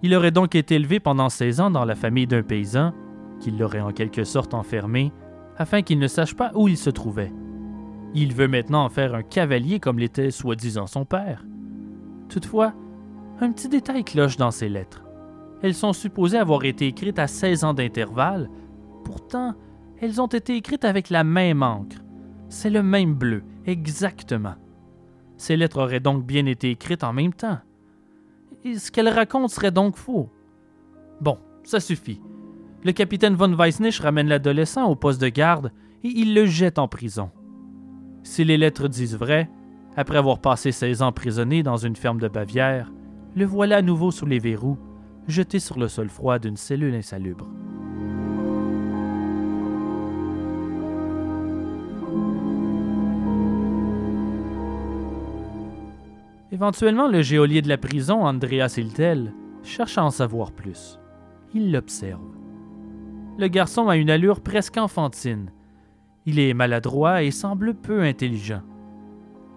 Il 0.02 0.14
aurait 0.14 0.30
donc 0.30 0.54
été 0.54 0.74
élevé 0.74 1.00
pendant 1.00 1.28
16 1.28 1.60
ans 1.60 1.70
dans 1.70 1.84
la 1.84 1.94
famille 1.94 2.26
d'un 2.26 2.42
paysan, 2.42 2.92
qui 3.40 3.50
l'aurait 3.50 3.80
en 3.80 3.92
quelque 3.92 4.24
sorte 4.24 4.54
enfermé, 4.54 5.12
afin 5.58 5.82
qu'il 5.82 5.98
ne 5.98 6.08
sache 6.08 6.34
pas 6.34 6.52
où 6.54 6.68
il 6.68 6.76
se 6.76 6.90
trouvait. 6.90 7.32
Il 8.14 8.34
veut 8.34 8.48
maintenant 8.48 8.84
en 8.84 8.88
faire 8.88 9.14
un 9.14 9.22
cavalier 9.22 9.80
comme 9.80 9.98
l'était 9.98 10.30
soi-disant 10.30 10.86
son 10.86 11.04
père. 11.04 11.44
Toutefois, 12.28 12.72
un 13.40 13.52
petit 13.52 13.68
détail 13.68 14.04
cloche 14.04 14.36
dans 14.36 14.50
ces 14.50 14.68
lettres. 14.68 15.04
Elles 15.62 15.74
sont 15.74 15.92
supposées 15.92 16.38
avoir 16.38 16.64
été 16.64 16.86
écrites 16.86 17.18
à 17.18 17.26
16 17.26 17.64
ans 17.64 17.74
d'intervalle, 17.74 18.50
pourtant, 19.04 19.54
elles 20.00 20.20
ont 20.20 20.26
été 20.26 20.56
écrites 20.56 20.84
avec 20.84 21.10
la 21.10 21.24
même 21.24 21.62
encre. 21.62 21.96
C'est 22.48 22.70
le 22.70 22.82
même 22.82 23.14
bleu, 23.14 23.42
exactement. 23.64 24.54
Ces 25.36 25.56
lettres 25.56 25.80
auraient 25.80 26.00
donc 26.00 26.24
bien 26.24 26.46
été 26.46 26.70
écrites 26.70 27.04
en 27.04 27.12
même 27.12 27.34
temps. 27.34 27.58
Et 28.64 28.78
ce 28.78 28.90
qu'elles 28.90 29.08
racontent 29.08 29.48
serait 29.48 29.70
donc 29.70 29.96
faux. 29.96 30.30
Bon, 31.20 31.38
ça 31.62 31.80
suffit. 31.80 32.20
Le 32.86 32.92
capitaine 32.92 33.34
von 33.34 33.52
Weissnich 33.52 33.98
ramène 33.98 34.28
l'adolescent 34.28 34.84
au 34.84 34.94
poste 34.94 35.20
de 35.20 35.28
garde 35.28 35.72
et 36.04 36.08
il 36.08 36.34
le 36.34 36.46
jette 36.46 36.78
en 36.78 36.86
prison. 36.86 37.32
Si 38.22 38.44
les 38.44 38.56
lettres 38.56 38.86
disent 38.86 39.16
vrai, 39.16 39.50
après 39.96 40.18
avoir 40.18 40.38
passé 40.38 40.70
16 40.70 41.02
ans 41.02 41.10
prisonnier 41.10 41.64
dans 41.64 41.78
une 41.78 41.96
ferme 41.96 42.20
de 42.20 42.28
Bavière, 42.28 42.92
le 43.34 43.44
voilà 43.44 43.78
à 43.78 43.82
nouveau 43.82 44.12
sous 44.12 44.24
les 44.24 44.38
verrous, 44.38 44.78
jeté 45.26 45.58
sur 45.58 45.80
le 45.80 45.88
sol 45.88 46.08
froid 46.08 46.38
d'une 46.38 46.56
cellule 46.56 46.94
insalubre. 46.94 47.48
Éventuellement, 56.52 57.08
le 57.08 57.22
geôlier 57.22 57.62
de 57.62 57.68
la 57.68 57.78
prison, 57.78 58.24
Andreas 58.24 58.76
Hiltel, 58.78 59.34
cherche 59.64 59.98
à 59.98 60.04
en 60.04 60.10
savoir 60.10 60.52
plus. 60.52 61.00
Il 61.52 61.72
l'observe. 61.72 62.35
Le 63.38 63.48
garçon 63.48 63.88
a 63.88 63.96
une 63.96 64.10
allure 64.10 64.40
presque 64.40 64.78
enfantine. 64.78 65.50
Il 66.24 66.38
est 66.38 66.54
maladroit 66.54 67.22
et 67.22 67.30
semble 67.30 67.74
peu 67.74 68.02
intelligent. 68.02 68.62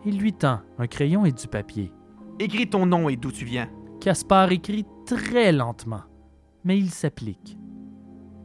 Il 0.05 0.17
lui 0.17 0.33
tend 0.33 0.59
un 0.77 0.87
crayon 0.87 1.25
et 1.25 1.31
du 1.31 1.47
papier. 1.47 1.91
Écris 2.39 2.69
ton 2.69 2.85
nom 2.85 3.09
et 3.09 3.15
d'où 3.15 3.31
tu 3.31 3.45
viens. 3.45 3.69
Caspar 4.01 4.51
écrit 4.51 4.85
très 5.05 5.51
lentement, 5.51 6.03
mais 6.63 6.77
il 6.77 6.89
s'applique. 6.89 7.57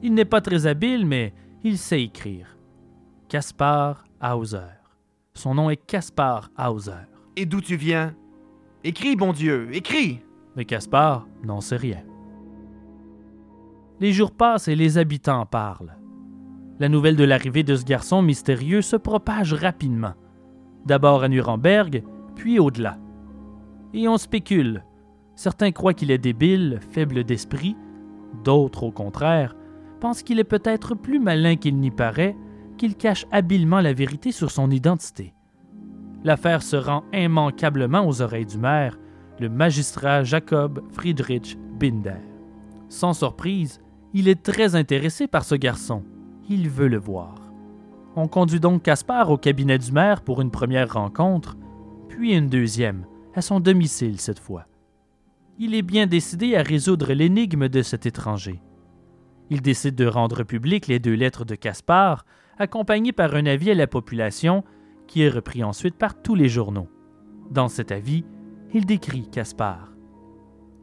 Il 0.03 0.15
n'est 0.15 0.25
pas 0.25 0.41
très 0.41 0.67
habile, 0.67 1.07
mais 1.07 1.33
il 1.63 1.79
sait 1.79 2.03
écrire. 2.03 2.59
Caspar 3.29 4.05
Hauser. 4.23 4.59
Son 5.35 5.55
nom 5.55 5.71
est 5.71 5.77
Caspar 5.77 6.51
Hauser. 6.59 7.07
Et 7.37 7.47
d'où 7.47 7.61
tu 7.61 7.77
viens? 7.77 8.15
Écris, 8.85 9.17
bon 9.17 9.33
Dieu, 9.33 9.69
écris 9.73 10.21
Mais 10.57 10.65
Caspar 10.65 11.27
n'en 11.43 11.61
sait 11.61 11.77
rien. 11.77 12.05
Les 14.01 14.13
jours 14.13 14.33
passent 14.33 14.69
et 14.69 14.75
les 14.75 14.99
habitants 14.99 15.41
en 15.41 15.47
parlent. 15.47 15.97
La 16.79 16.89
nouvelle 16.89 17.17
de 17.17 17.25
l'arrivée 17.25 17.63
de 17.63 17.77
ce 17.77 17.85
garçon 17.85 18.23
mystérieux 18.23 18.83
se 18.83 18.97
propage 18.97 19.55
rapidement. 19.55 20.15
D'abord 20.87 21.23
à 21.23 21.29
Nuremberg, 21.29 22.03
puis 22.35 22.59
au-delà. 22.59 22.99
Et 23.93 24.09
on 24.09 24.19
spécule. 24.19 24.85
Certains 25.37 25.73
croient 25.73 25.95
qu'il 25.95 26.11
est 26.11 26.19
débile, 26.19 26.81
faible 26.91 27.25
d'esprit. 27.25 27.77
D'autres, 28.43 28.83
au 28.83 28.91
contraire, 28.91 29.55
pensent 30.01 30.23
qu'il 30.23 30.41
est 30.41 30.45
peut-être 30.45 30.95
plus 30.95 31.21
malin 31.21 31.57
qu'il 31.57 31.79
n'y 31.79 31.91
paraît, 31.91 32.37
qu'il 32.77 32.97
cache 32.97 33.27
habilement 33.31 33.81
la 33.81 33.93
vérité 33.93 34.33
sur 34.33 34.51
son 34.51 34.71
identité 34.71 35.35
l'affaire 36.25 36.63
se 36.63 36.77
rend 36.77 37.05
immanquablement 37.13 38.07
aux 38.09 38.23
oreilles 38.23 38.47
du 38.47 38.59
maire, 38.59 38.99
le 39.39 39.49
magistrat 39.49 40.25
Jacob 40.25 40.83
Friedrich 40.91 41.57
Binder. 41.79 42.21
Sans 42.89 43.13
surprise, 43.13 43.81
il 44.15 44.29
est 44.29 44.43
très 44.43 44.77
intéressé 44.77 45.27
par 45.27 45.45
ce 45.45 45.57
garçon. 45.57 46.05
Il 46.49 46.71
veut 46.71 46.89
le 46.89 46.99
voir. 46.99 47.35
On 48.15 48.29
conduit 48.29 48.61
donc 48.61 48.85
Caspar 48.85 49.29
au 49.29 49.37
cabinet 49.37 49.77
du 49.77 49.91
maire 49.91 50.23
pour 50.23 50.41
une 50.41 50.53
première 50.53 50.93
rencontre, 50.93 51.57
puis 52.09 52.33
une 52.33 52.49
deuxième, 52.49 53.07
à 53.35 53.43
son 53.43 53.59
domicile 53.59 54.21
cette 54.21 54.39
fois. 54.39 54.67
Il 55.59 55.75
est 55.75 55.83
bien 55.83 56.07
décidé 56.07 56.55
à 56.55 56.63
résoudre 56.63 57.13
l'énigme 57.13 57.69
de 57.69 57.83
cet 57.83 58.07
étranger. 58.07 58.63
Il 59.51 59.63
décide 59.63 59.97
de 59.97 60.07
rendre 60.07 60.45
publiques 60.45 60.87
les 60.87 61.01
deux 61.01 61.15
lettres 61.15 61.45
de 61.45 61.57
Caspar, 61.57 62.25
accompagnées 62.57 63.13
par 63.13 63.35
un 63.35 63.47
avis 63.47 63.73
à 63.73 63.75
la 63.75 63.89
population 63.89 64.63
qui 65.09 65.23
est 65.23 65.29
repris 65.29 65.65
ensuite 65.65 65.97
par 65.97 66.23
tous 66.23 66.37
les 66.37 66.49
journaux. 66.49 66.89
Dans 67.51 67.69
cet 67.69 67.91
avis, 67.91 68.25
il 68.73 68.87
décrit 68.87 69.29
Caspar. 69.29 69.93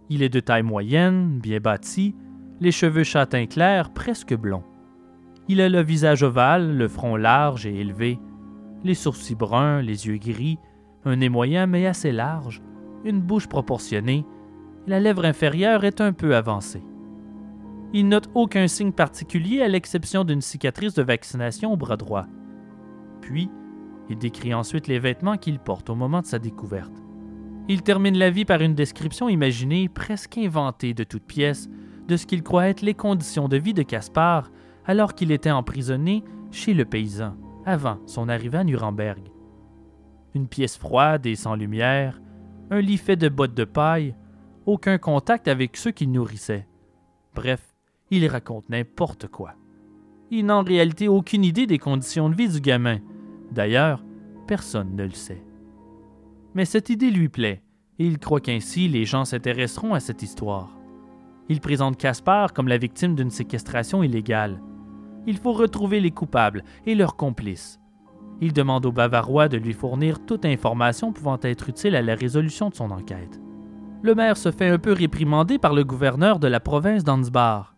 Il 0.10 0.22
est 0.22 0.30
de 0.30 0.42
taille 0.42 0.64
moyenne, 0.64 1.40
bien 1.40 1.60
bâti, 1.60 2.14
les 2.62 2.72
cheveux 2.72 3.04
châtain 3.04 3.48
clair, 3.48 3.92
presque 3.92 4.36
blonds. 4.36 4.64
Il 5.50 5.60
a 5.60 5.68
le 5.68 5.82
visage 5.82 6.22
ovale, 6.22 6.78
le 6.78 6.88
front 6.88 7.16
large 7.16 7.66
et 7.66 7.76
élevé, 7.76 8.20
les 8.84 8.94
sourcils 8.94 9.36
bruns, 9.36 9.82
les 9.82 10.08
yeux 10.08 10.18
gris, 10.18 10.60
un 11.04 11.18
nez 11.18 11.28
moyen 11.28 11.66
mais 11.66 11.88
assez 11.88 12.12
large, 12.12 12.62
une 13.04 13.20
bouche 13.20 13.48
proportionnée, 13.48 14.26
la 14.86 15.00
lèvre 15.00 15.26
inférieure 15.26 15.84
est 15.84 16.02
un 16.02 16.14
peu 16.14 16.36
avancée. 16.36 16.84
Il 17.94 18.08
note 18.08 18.30
aucun 18.36 18.68
signe 18.68 18.92
particulier 18.92 19.62
à 19.62 19.68
l'exception 19.68 20.24
d'une 20.24 20.42
cicatrice 20.42 20.94
de 20.94 21.04
vaccination 21.04 21.74
au 21.74 21.78
bras 21.78 21.98
droit. 21.98 22.28
Puis, 23.22 23.50
il 24.10 24.18
décrit 24.18 24.54
ensuite 24.54 24.88
les 24.88 25.00
vêtements 25.00 25.38
qu'il 25.38 25.60
porte 25.60 25.90
au 25.90 25.96
moment 25.96 26.22
de 26.22 26.26
sa 26.28 26.40
découverte. 26.40 26.94
Il 27.68 27.82
termine 27.82 28.18
la 28.18 28.30
vie 28.30 28.46
par 28.46 28.62
une 28.62 28.76
description 28.76 29.30
imaginée, 29.30 29.90
presque 29.90 30.38
inventée 30.38 30.94
de 30.94 31.04
toutes 31.04 31.26
pièces, 31.26 31.70
de 32.12 32.18
ce 32.18 32.26
qu'il 32.26 32.44
croit 32.44 32.68
être 32.68 32.82
les 32.82 32.94
conditions 32.94 33.48
de 33.48 33.56
vie 33.56 33.74
de 33.74 33.84
Caspar 33.84 34.52
alors 34.84 35.16
qu'il 35.16 35.32
était 35.32 35.50
emprisonné 35.50 36.26
chez 36.52 36.74
le 36.74 36.84
paysan, 36.84 37.38
avant 37.66 38.00
son 38.06 38.28
arrivée 38.28 38.58
à 38.58 38.66
Nuremberg. 38.66 39.32
Une 40.36 40.50
pièce 40.50 40.78
froide 40.78 41.26
et 41.26 41.36
sans 41.36 41.56
lumière, 41.56 42.22
un 42.70 42.82
lit 42.82 42.98
fait 42.98 43.16
de 43.16 43.30
bottes 43.30 43.54
de 43.54 43.64
paille, 43.64 44.14
aucun 44.66 44.98
contact 44.98 45.48
avec 45.48 45.78
ceux 45.78 45.92
qu'il 45.92 46.12
nourrissait. 46.12 46.68
Bref, 47.34 47.62
il 48.10 48.28
raconte 48.28 48.68
n'importe 48.70 49.28
quoi. 49.28 49.54
Il 50.32 50.48
n'a 50.48 50.58
en 50.58 50.64
réalité 50.64 51.08
aucune 51.08 51.46
idée 51.46 51.66
des 51.66 51.80
conditions 51.80 52.30
de 52.30 52.36
vie 52.36 52.50
du 52.50 52.60
gamin, 52.60 53.00
D'ailleurs, 53.54 54.04
personne 54.48 54.98
ne 54.98 55.04
le 55.04 55.12
sait. 55.12 55.44
Mais 56.56 56.66
cette 56.66 56.90
idée 56.90 57.10
lui 57.10 57.30
plaît, 57.30 57.64
et 58.00 58.06
il 58.06 58.18
croit 58.18 58.42
qu'ainsi 58.42 58.90
les 58.90 59.06
gens 59.06 59.24
s'intéresseront 59.24 59.94
à 59.94 60.02
cette 60.02 60.24
histoire. 60.24 60.81
Il 61.52 61.60
présente 61.60 61.98
Caspar 61.98 62.54
comme 62.54 62.70
la 62.70 62.78
victime 62.78 63.14
d'une 63.14 63.30
séquestration 63.30 64.04
illégale. 64.04 64.62
Il 65.28 65.38
faut 65.38 65.52
retrouver 65.52 66.00
les 66.00 66.12
coupables 66.12 66.64
et 66.86 66.96
leurs 66.96 67.18
complices. 67.18 67.78
Il 68.40 68.54
demande 68.54 68.86
aux 68.86 68.94
Bavarois 68.94 69.50
de 69.50 69.58
lui 69.58 69.74
fournir 69.74 70.26
toute 70.26 70.46
information 70.46 71.12
pouvant 71.12 71.38
être 71.42 71.68
utile 71.68 71.98
à 71.98 72.02
la 72.02 72.16
résolution 72.16 72.70
de 72.70 72.76
son 72.76 72.90
enquête. 72.90 73.42
Le 74.02 74.16
maire 74.16 74.38
se 74.38 74.50
fait 74.50 74.70
un 74.70 74.78
peu 74.78 74.94
réprimander 74.94 75.58
par 75.58 75.74
le 75.74 75.84
gouverneur 75.84 76.40
de 76.40 76.48
la 76.48 76.62
province 76.62 77.04
d'Ansbach. 77.04 77.76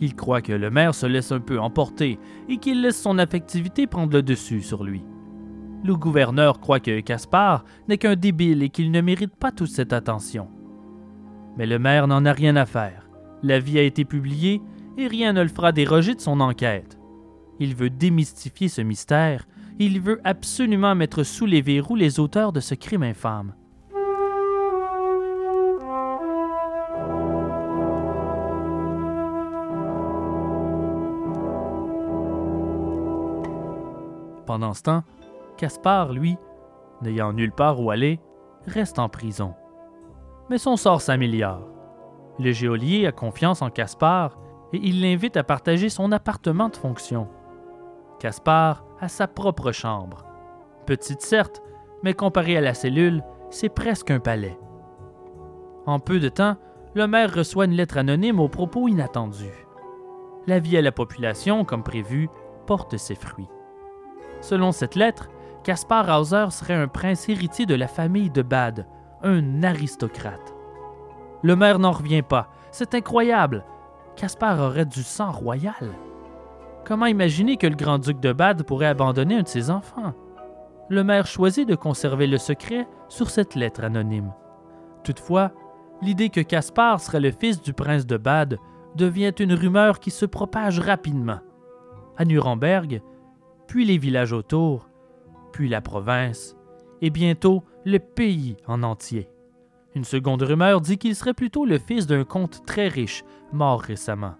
Il 0.00 0.16
croit 0.16 0.42
que 0.42 0.52
le 0.52 0.70
maire 0.70 0.92
se 0.92 1.06
laisse 1.06 1.30
un 1.30 1.38
peu 1.38 1.60
emporter 1.60 2.18
et 2.48 2.56
qu'il 2.56 2.82
laisse 2.82 3.00
son 3.00 3.20
affectivité 3.20 3.86
prendre 3.86 4.14
le 4.14 4.24
dessus 4.24 4.62
sur 4.62 4.82
lui. 4.82 5.04
Le 5.84 5.94
gouverneur 5.94 6.58
croit 6.58 6.80
que 6.80 6.98
Caspar 6.98 7.64
n'est 7.86 7.98
qu'un 7.98 8.16
débile 8.16 8.64
et 8.64 8.68
qu'il 8.68 8.90
ne 8.90 9.00
mérite 9.00 9.36
pas 9.36 9.52
toute 9.52 9.70
cette 9.70 9.92
attention. 9.92 10.48
Mais 11.56 11.66
le 11.66 11.78
maire 11.78 12.08
n'en 12.08 12.24
a 12.24 12.32
rien 12.32 12.56
à 12.56 12.66
faire. 12.66 13.01
L'avis 13.42 13.78
a 13.78 13.82
été 13.82 14.04
publié 14.04 14.62
et 14.96 15.06
rien 15.06 15.32
ne 15.32 15.42
le 15.42 15.48
fera 15.48 15.72
déroger 15.72 16.14
de 16.14 16.20
son 16.20 16.40
enquête. 16.40 16.98
Il 17.58 17.74
veut 17.74 17.90
démystifier 17.90 18.68
ce 18.68 18.80
mystère, 18.82 19.46
il 19.78 20.00
veut 20.00 20.20
absolument 20.24 20.94
mettre 20.94 21.22
sous 21.22 21.46
les 21.46 21.60
verrous 21.60 21.96
les 21.96 22.20
auteurs 22.20 22.52
de 22.52 22.60
ce 22.60 22.74
crime 22.74 23.02
infâme. 23.02 23.54
Pendant 34.46 34.74
ce 34.74 34.82
temps, 34.82 35.02
Caspar, 35.56 36.12
lui, 36.12 36.36
n'ayant 37.00 37.32
nulle 37.32 37.52
part 37.52 37.80
où 37.80 37.90
aller, 37.90 38.20
reste 38.66 38.98
en 38.98 39.08
prison. 39.08 39.54
Mais 40.50 40.58
son 40.58 40.76
sort 40.76 41.00
s'améliore. 41.00 41.71
Le 42.42 42.50
geôlier 42.50 43.06
a 43.06 43.12
confiance 43.12 43.62
en 43.62 43.70
Caspar 43.70 44.36
et 44.72 44.80
il 44.82 45.00
l'invite 45.00 45.36
à 45.36 45.44
partager 45.44 45.88
son 45.88 46.10
appartement 46.10 46.70
de 46.70 46.76
fonction. 46.76 47.28
Caspar 48.18 48.84
a 48.98 49.06
sa 49.06 49.28
propre 49.28 49.70
chambre. 49.70 50.24
Petite 50.84 51.20
certes, 51.22 51.62
mais 52.02 52.14
comparée 52.14 52.56
à 52.56 52.60
la 52.60 52.74
cellule, 52.74 53.22
c'est 53.50 53.68
presque 53.68 54.10
un 54.10 54.18
palais. 54.18 54.58
En 55.86 56.00
peu 56.00 56.18
de 56.18 56.28
temps, 56.28 56.56
le 56.96 57.06
maire 57.06 57.32
reçoit 57.32 57.66
une 57.66 57.76
lettre 57.76 57.96
anonyme 57.96 58.40
aux 58.40 58.48
propos 58.48 58.88
inattendus. 58.88 59.68
La 60.48 60.58
vie 60.58 60.76
à 60.76 60.82
la 60.82 60.90
population, 60.90 61.64
comme 61.64 61.84
prévu, 61.84 62.28
porte 62.66 62.96
ses 62.96 63.14
fruits. 63.14 63.50
Selon 64.40 64.72
cette 64.72 64.96
lettre, 64.96 65.30
Caspar 65.62 66.08
Hauser 66.08 66.46
serait 66.50 66.74
un 66.74 66.88
prince 66.88 67.28
héritier 67.28 67.66
de 67.66 67.76
la 67.76 67.86
famille 67.86 68.30
de 68.30 68.42
Bade, 68.42 68.88
un 69.22 69.62
aristocrate. 69.62 70.56
Le 71.42 71.56
maire 71.56 71.78
n'en 71.78 71.92
revient 71.92 72.22
pas. 72.22 72.48
C'est 72.70 72.94
incroyable. 72.94 73.64
Caspar 74.16 74.60
aurait 74.60 74.86
du 74.86 75.02
sang 75.02 75.32
royal. 75.32 75.92
Comment 76.84 77.06
imaginer 77.06 77.56
que 77.56 77.66
le 77.66 77.76
grand-duc 77.76 78.20
de 78.20 78.32
Bade 78.32 78.64
pourrait 78.64 78.86
abandonner 78.86 79.36
un 79.36 79.42
de 79.42 79.48
ses 79.48 79.70
enfants? 79.70 80.14
Le 80.88 81.04
maire 81.04 81.26
choisit 81.26 81.68
de 81.68 81.74
conserver 81.74 82.26
le 82.26 82.38
secret 82.38 82.88
sur 83.08 83.30
cette 83.30 83.54
lettre 83.54 83.84
anonyme. 83.84 84.32
Toutefois, 85.04 85.52
l'idée 86.02 86.28
que 86.28 86.40
Caspar 86.40 87.00
serait 87.00 87.20
le 87.20 87.30
fils 87.30 87.60
du 87.62 87.72
prince 87.72 88.06
de 88.06 88.16
Bade 88.16 88.58
devient 88.94 89.32
une 89.38 89.54
rumeur 89.54 90.00
qui 90.00 90.10
se 90.10 90.26
propage 90.26 90.80
rapidement. 90.80 91.40
À 92.16 92.24
Nuremberg, 92.24 93.00
puis 93.66 93.84
les 93.84 93.96
villages 93.96 94.32
autour, 94.32 94.88
puis 95.52 95.68
la 95.68 95.80
province, 95.80 96.56
et 97.00 97.10
bientôt 97.10 97.62
le 97.84 97.98
pays 97.98 98.56
en 98.66 98.82
entier. 98.82 99.31
Une 99.94 100.04
seconde 100.04 100.42
rumeur 100.42 100.80
dit 100.80 100.98
qu'il 100.98 101.14
serait 101.14 101.34
plutôt 101.34 101.66
le 101.66 101.78
fils 101.78 102.06
d'un 102.06 102.24
comte 102.24 102.64
très 102.64 102.88
riche, 102.88 103.24
mort 103.52 103.80
récemment. 103.80 104.34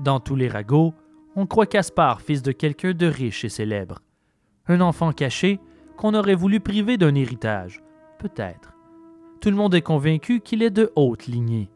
Dans 0.00 0.20
tous 0.20 0.36
les 0.36 0.48
ragots, 0.48 0.92
on 1.36 1.46
croit 1.46 1.66
Caspar 1.66 2.20
fils 2.20 2.42
de 2.42 2.52
quelqu'un 2.52 2.92
de 2.92 3.06
riche 3.06 3.44
et 3.44 3.48
célèbre. 3.48 4.00
Un 4.66 4.80
enfant 4.80 5.12
caché 5.12 5.60
qu'on 5.96 6.14
aurait 6.14 6.34
voulu 6.34 6.60
priver 6.60 6.96
d'un 6.96 7.14
héritage, 7.14 7.82
peut-être. 8.18 8.74
Tout 9.40 9.50
le 9.50 9.56
monde 9.56 9.74
est 9.74 9.82
convaincu 9.82 10.40
qu'il 10.40 10.62
est 10.62 10.70
de 10.70 10.92
haute 10.96 11.26
lignée. 11.26 11.70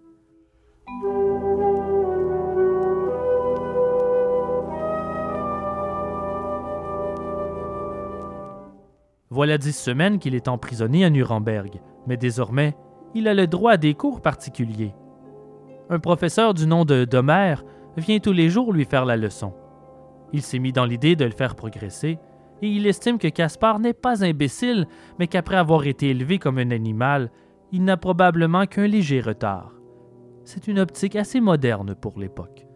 Voilà 9.35 9.59
dix 9.59 9.77
semaines 9.77 10.21
qu'il 10.21 10.37
est 10.37 10.47
emprisonné 10.47 11.05
à 11.05 11.11
Nuremberg, 11.11 11.81
mais 12.07 12.17
désormais, 12.17 12.77
il 13.17 13.27
a 13.27 13.35
le 13.35 13.49
droit 13.49 13.73
à 13.73 13.77
des 13.77 13.95
cours 13.95 14.21
particuliers. 14.21 14.95
Un 15.91 15.99
professeur 15.99 16.55
du 16.55 16.69
nom 16.69 16.85
de 16.85 17.05
Domer 17.05 17.57
vient 17.97 18.21
tous 18.21 18.31
les 18.31 18.49
jours 18.49 18.73
lui 18.73 18.85
faire 18.85 19.05
la 19.05 19.17
leçon. 19.17 19.53
Il 20.33 20.41
s'est 20.41 20.61
mis 20.61 20.71
dans 20.71 20.85
l'idée 20.85 21.17
de 21.17 21.25
le 21.25 21.33
faire 21.33 21.57
progresser, 21.57 22.21
et 22.63 22.69
il 22.69 22.87
estime 22.87 23.19
que 23.19 23.27
Caspar 23.27 23.81
n'est 23.81 23.93
pas 23.93 24.25
imbécile, 24.25 24.87
mais 25.19 25.27
qu'après 25.27 25.57
avoir 25.57 25.85
été 25.85 26.11
élevé 26.11 26.39
comme 26.39 26.59
un 26.59 26.71
animal, 26.71 27.33
il 27.73 27.83
n'a 27.83 27.97
probablement 27.97 28.67
qu'un 28.67 28.87
léger 28.87 29.21
retard. 29.21 29.73
C'est 30.45 30.69
une 30.69 30.79
optique 30.79 31.17
assez 31.17 31.41
moderne 31.41 31.97
pour 31.97 32.21
l'époque. 32.21 32.69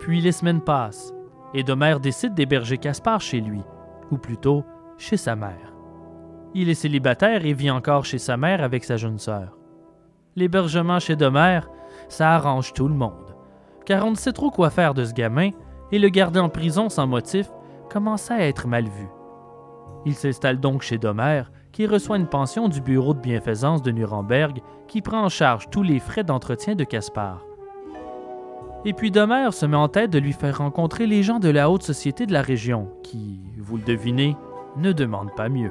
Puis 0.00 0.20
les 0.20 0.32
semaines 0.32 0.60
passent, 0.60 1.14
et 1.54 1.62
Domer 1.62 1.96
décide 2.02 2.34
d'héberger 2.34 2.76
Caspar 2.76 3.22
chez 3.22 3.40
lui, 3.40 3.62
ou 4.10 4.18
plutôt 4.18 4.66
chez 4.98 5.16
sa 5.16 5.34
mère. 5.34 5.67
Il 6.60 6.68
est 6.68 6.74
célibataire 6.74 7.46
et 7.46 7.52
vit 7.52 7.70
encore 7.70 8.04
chez 8.04 8.18
sa 8.18 8.36
mère 8.36 8.64
avec 8.64 8.82
sa 8.82 8.96
jeune 8.96 9.20
sœur. 9.20 9.56
L'hébergement 10.34 10.98
chez 10.98 11.14
Domer, 11.14 11.60
ça 12.08 12.32
arrange 12.32 12.72
tout 12.72 12.88
le 12.88 12.96
monde, 12.96 13.36
car 13.86 14.04
on 14.04 14.10
ne 14.10 14.16
sait 14.16 14.32
trop 14.32 14.50
quoi 14.50 14.68
faire 14.68 14.92
de 14.92 15.04
ce 15.04 15.12
gamin, 15.12 15.50
et 15.92 16.00
le 16.00 16.08
garder 16.08 16.40
en 16.40 16.48
prison 16.48 16.88
sans 16.88 17.06
motif 17.06 17.48
commence 17.88 18.32
à 18.32 18.40
être 18.40 18.66
mal 18.66 18.86
vu. 18.86 19.06
Il 20.04 20.16
s'installe 20.16 20.58
donc 20.58 20.82
chez 20.82 20.98
Domer, 20.98 21.44
qui 21.70 21.86
reçoit 21.86 22.16
une 22.16 22.26
pension 22.26 22.68
du 22.68 22.80
bureau 22.80 23.14
de 23.14 23.20
bienfaisance 23.20 23.80
de 23.80 23.92
Nuremberg, 23.92 24.60
qui 24.88 25.00
prend 25.00 25.22
en 25.22 25.28
charge 25.28 25.70
tous 25.70 25.84
les 25.84 26.00
frais 26.00 26.24
d'entretien 26.24 26.74
de 26.74 26.82
Caspar. 26.82 27.46
Et 28.84 28.94
puis 28.94 29.12
Domer 29.12 29.52
se 29.52 29.64
met 29.64 29.76
en 29.76 29.86
tête 29.86 30.10
de 30.10 30.18
lui 30.18 30.32
faire 30.32 30.58
rencontrer 30.58 31.06
les 31.06 31.22
gens 31.22 31.38
de 31.38 31.50
la 31.50 31.70
haute 31.70 31.84
société 31.84 32.26
de 32.26 32.32
la 32.32 32.42
région, 32.42 32.88
qui, 33.04 33.38
vous 33.58 33.76
le 33.76 33.84
devinez, 33.84 34.36
ne 34.76 34.90
demandent 34.90 35.36
pas 35.36 35.48
mieux. 35.48 35.70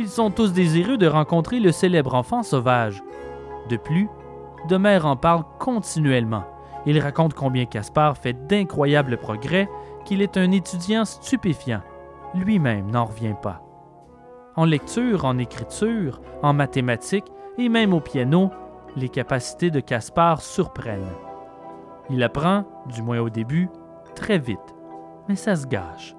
Ils 0.00 0.08
sont 0.08 0.30
tous 0.30 0.52
désireux 0.52 0.96
de 0.96 1.08
rencontrer 1.08 1.58
le 1.58 1.72
célèbre 1.72 2.14
enfant 2.14 2.44
sauvage. 2.44 3.02
De 3.68 3.76
plus, 3.76 4.08
Demer 4.68 5.00
en 5.04 5.16
parle 5.16 5.42
continuellement. 5.58 6.44
Il 6.86 7.00
raconte 7.00 7.34
combien 7.34 7.64
Caspar 7.64 8.16
fait 8.16 8.46
d'incroyables 8.46 9.16
progrès, 9.16 9.68
qu'il 10.04 10.22
est 10.22 10.36
un 10.36 10.52
étudiant 10.52 11.04
stupéfiant. 11.04 11.80
Lui-même 12.32 12.92
n'en 12.92 13.06
revient 13.06 13.34
pas. 13.42 13.60
En 14.54 14.66
lecture, 14.66 15.24
en 15.24 15.36
écriture, 15.36 16.20
en 16.44 16.52
mathématiques 16.52 17.32
et 17.58 17.68
même 17.68 17.92
au 17.92 17.98
piano, 18.00 18.52
les 18.94 19.08
capacités 19.08 19.72
de 19.72 19.80
Caspar 19.80 20.42
surprennent. 20.42 21.12
Il 22.08 22.22
apprend, 22.22 22.64
du 22.86 23.02
moins 23.02 23.18
au 23.18 23.30
début, 23.30 23.68
très 24.14 24.38
vite, 24.38 24.76
mais 25.28 25.34
ça 25.34 25.56
se 25.56 25.66
gâche. 25.66 26.14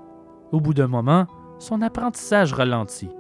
Au 0.52 0.60
bout 0.60 0.74
d'un 0.74 0.88
moment, 0.88 1.28
son 1.60 1.82
apprentissage 1.82 2.54
ralentit 2.54 3.12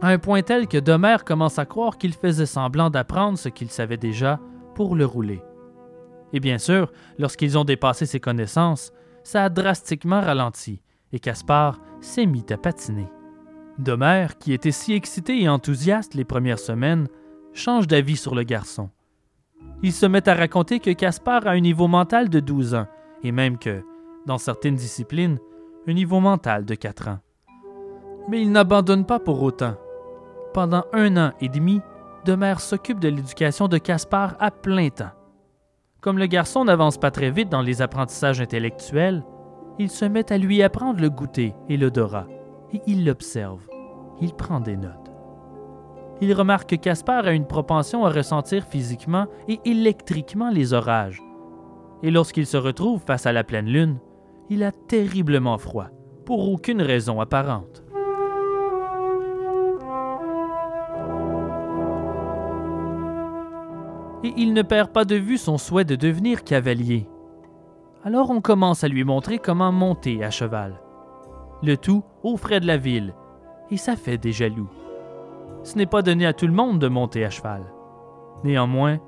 à 0.00 0.08
un 0.08 0.18
point 0.18 0.42
tel 0.42 0.68
que 0.68 0.78
Domer 0.78 1.16
commence 1.24 1.58
à 1.58 1.66
croire 1.66 1.98
qu'il 1.98 2.12
faisait 2.12 2.46
semblant 2.46 2.90
d'apprendre 2.90 3.38
ce 3.38 3.48
qu'il 3.48 3.70
savait 3.70 3.96
déjà 3.96 4.38
pour 4.74 4.94
le 4.94 5.04
rouler. 5.04 5.42
Et 6.32 6.40
bien 6.40 6.58
sûr, 6.58 6.92
lorsqu'ils 7.18 7.58
ont 7.58 7.64
dépassé 7.64 8.06
ses 8.06 8.20
connaissances, 8.20 8.92
ça 9.24 9.44
a 9.44 9.48
drastiquement 9.48 10.20
ralenti, 10.20 10.82
et 11.12 11.18
Caspar 11.18 11.80
s'est 12.00 12.26
mis 12.26 12.44
à 12.50 12.56
patiner. 12.56 13.08
Domer, 13.78 14.28
qui 14.38 14.52
était 14.52 14.72
si 14.72 14.92
excité 14.92 15.42
et 15.42 15.48
enthousiaste 15.48 16.14
les 16.14 16.24
premières 16.24 16.58
semaines, 16.58 17.08
change 17.52 17.86
d'avis 17.86 18.16
sur 18.16 18.34
le 18.34 18.42
garçon. 18.42 18.90
Il 19.82 19.92
se 19.92 20.06
met 20.06 20.28
à 20.28 20.34
raconter 20.34 20.80
que 20.80 20.90
Caspar 20.90 21.46
a 21.46 21.50
un 21.50 21.60
niveau 21.60 21.88
mental 21.88 22.28
de 22.28 22.40
12 22.40 22.74
ans, 22.74 22.86
et 23.22 23.32
même 23.32 23.58
que, 23.58 23.82
dans 24.26 24.38
certaines 24.38 24.74
disciplines, 24.74 25.38
un 25.86 25.92
niveau 25.92 26.20
mental 26.20 26.64
de 26.64 26.74
4 26.74 27.08
ans. 27.08 27.18
Mais 28.28 28.42
il 28.42 28.52
n'abandonne 28.52 29.06
pas 29.06 29.18
pour 29.18 29.42
autant 29.42 29.76
pendant 30.58 30.86
un 30.92 31.16
an 31.16 31.30
et 31.40 31.48
demi, 31.48 31.80
Demer 32.24 32.58
s'occupe 32.58 32.98
de 32.98 33.06
l'éducation 33.06 33.68
de 33.68 33.78
Caspar 33.78 34.34
à 34.40 34.50
plein 34.50 34.88
temps. 34.88 35.12
Comme 36.00 36.18
le 36.18 36.26
garçon 36.26 36.64
n'avance 36.64 36.98
pas 36.98 37.12
très 37.12 37.30
vite 37.30 37.48
dans 37.48 37.62
les 37.62 37.80
apprentissages 37.80 38.40
intellectuels, 38.40 39.22
il 39.78 39.88
se 39.88 40.04
met 40.04 40.32
à 40.32 40.36
lui 40.36 40.60
apprendre 40.64 41.00
le 41.00 41.10
goûter 41.10 41.54
et 41.68 41.76
l'odorat, 41.76 42.26
et 42.72 42.80
il 42.88 43.04
l'observe. 43.04 43.60
Il 44.20 44.34
prend 44.34 44.58
des 44.58 44.76
notes. 44.76 45.12
Il 46.20 46.34
remarque 46.34 46.70
que 46.70 46.74
Caspar 46.74 47.26
a 47.26 47.34
une 47.34 47.46
propension 47.46 48.04
à 48.04 48.10
ressentir 48.10 48.64
physiquement 48.64 49.28
et 49.46 49.60
électriquement 49.64 50.50
les 50.50 50.72
orages. 50.72 51.22
Et 52.02 52.10
lorsqu'il 52.10 52.48
se 52.48 52.56
retrouve 52.56 53.00
face 53.06 53.26
à 53.26 53.32
la 53.32 53.44
pleine 53.44 53.68
lune, 53.68 54.00
il 54.50 54.64
a 54.64 54.72
terriblement 54.72 55.56
froid, 55.56 55.90
pour 56.26 56.50
aucune 56.50 56.82
raison 56.82 57.20
apparente. 57.20 57.84
Et 64.24 64.32
il 64.36 64.52
ne 64.52 64.62
perd 64.62 64.90
pas 64.90 65.04
de 65.04 65.16
vue 65.16 65.38
son 65.38 65.58
souhait 65.58 65.84
de 65.84 65.96
devenir 65.96 66.44
cavalier. 66.44 67.08
Alors 68.04 68.30
on 68.30 68.40
commence 68.40 68.84
à 68.84 68.88
lui 68.88 69.04
montrer 69.04 69.38
comment 69.38 69.72
monter 69.72 70.24
à 70.24 70.30
cheval. 70.30 70.80
Le 71.62 71.76
tout 71.76 72.04
aux 72.22 72.36
frais 72.36 72.60
de 72.60 72.66
la 72.66 72.76
ville, 72.76 73.14
et 73.70 73.76
ça 73.76 73.96
fait 73.96 74.18
des 74.18 74.32
jaloux. 74.32 74.68
Ce 75.62 75.76
n'est 75.76 75.86
pas 75.86 76.02
donné 76.02 76.26
à 76.26 76.32
tout 76.32 76.46
le 76.46 76.52
monde 76.52 76.78
de 76.78 76.88
monter 76.88 77.24
à 77.24 77.30
cheval. 77.30 77.62
Néanmoins, 78.44 78.98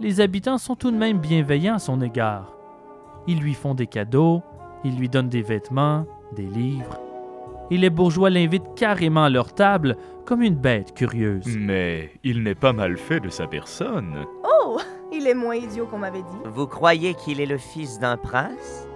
les 0.00 0.20
habitants 0.20 0.58
sont 0.58 0.74
tout 0.74 0.90
de 0.90 0.96
même 0.96 1.18
bienveillants 1.18 1.76
à 1.76 1.78
son 1.78 2.00
égard. 2.00 2.56
Ils 3.26 3.40
lui 3.40 3.54
font 3.54 3.74
des 3.74 3.86
cadeaux, 3.86 4.42
ils 4.84 4.96
lui 4.98 5.08
donnent 5.08 5.28
des 5.28 5.42
vêtements, 5.42 6.04
des 6.34 6.46
livres, 6.46 7.00
et 7.70 7.76
les 7.76 7.90
bourgeois 7.90 8.30
l'invitent 8.30 8.74
carrément 8.76 9.24
à 9.24 9.30
leur 9.30 9.54
table 9.54 9.96
comme 10.24 10.42
une 10.42 10.54
bête 10.54 10.94
curieuse. 10.94 11.56
Mais 11.58 12.10
il 12.22 12.42
n'est 12.42 12.54
pas 12.54 12.72
mal 12.72 12.96
fait 12.96 13.20
de 13.20 13.28
sa 13.28 13.46
personne. 13.46 14.24
Oh, 14.44 14.78
il 15.12 15.26
est 15.26 15.34
moins 15.34 15.56
idiot 15.56 15.86
qu'on 15.86 15.98
m'avait 15.98 16.22
dit. 16.22 16.38
Vous 16.44 16.66
croyez 16.66 17.14
qu'il 17.14 17.40
est 17.40 17.46
le 17.46 17.58
fils 17.58 17.98
d'un 17.98 18.16
prince? 18.16 18.88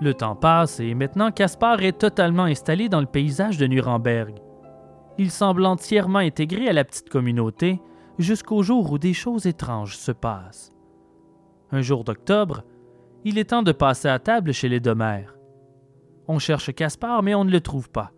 Le 0.00 0.12
temps 0.12 0.36
passe 0.36 0.80
et 0.80 0.94
maintenant 0.94 1.30
Caspar 1.30 1.82
est 1.82 1.98
totalement 1.98 2.44
installé 2.44 2.88
dans 2.88 3.00
le 3.00 3.06
paysage 3.06 3.56
de 3.56 3.66
Nuremberg. 3.66 4.34
Il 5.16 5.30
semble 5.30 5.64
entièrement 5.64 6.18
intégré 6.18 6.68
à 6.68 6.72
la 6.72 6.84
petite 6.84 7.08
communauté 7.08 7.80
jusqu'au 8.18 8.62
jour 8.62 8.92
où 8.92 8.98
des 8.98 9.14
choses 9.14 9.46
étranges 9.46 9.96
se 9.96 10.12
passent. 10.12 10.72
Un 11.70 11.80
jour 11.80 12.04
d'octobre, 12.04 12.64
Il 13.26 13.38
est 13.38 13.46
temps 13.46 13.62
de 13.62 13.72
passer 13.72 14.08
à 14.08 14.18
table 14.18 14.52
chez 14.52 14.68
les 14.68 14.80
Domères. 14.80 15.34
On 16.28 16.38
cherche 16.38 16.74
Caspar, 16.74 17.22
mais 17.22 17.34
on 17.34 17.44
ne 17.44 17.50
le 17.50 17.62
trouve 17.62 17.90
pas. 17.90 18.12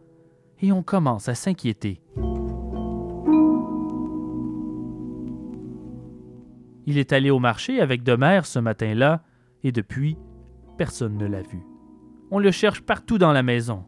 Et 0.61 0.73
on 0.73 0.83
commence 0.83 1.29
à 1.29 1.37
s'inquiéter. 1.37 2.01
Il 6.87 6.99
est 6.99 7.13
allé 7.13 7.31
au 7.31 7.39
marché 7.39 7.81
avec 7.81 8.03
Demère 8.03 8.47
ce 8.47 8.59
matin-là, 8.59 9.23
et 9.63 9.71
depuis, 9.71 10.17
personne 10.77 11.17
ne 11.17 11.27
l'a 11.27 11.43
vu. 11.43 11.65
On 12.33 12.41
le 12.41 12.51
cherche 12.51 12.81
partout 12.81 13.19
dans 13.19 13.33
la 13.33 13.45
maison. 13.45 13.85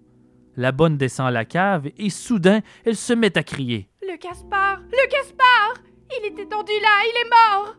La 0.56 0.70
bonne 0.70 0.96
descend 0.96 1.26
à 1.26 1.32
la 1.32 1.44
cave 1.44 1.88
et 1.96 2.10
soudain, 2.10 2.60
elle 2.84 2.96
se 2.96 3.12
met 3.12 3.36
à 3.36 3.42
crier. 3.42 3.90
Le 4.02 4.16
Caspar 4.18 4.82
Le 4.90 5.10
Caspar 5.10 5.74
Il 6.10 6.26
est 6.26 6.42
étendu 6.42 6.72
là, 6.80 7.04
il 7.04 7.26
est 7.26 7.30
mort 7.30 7.76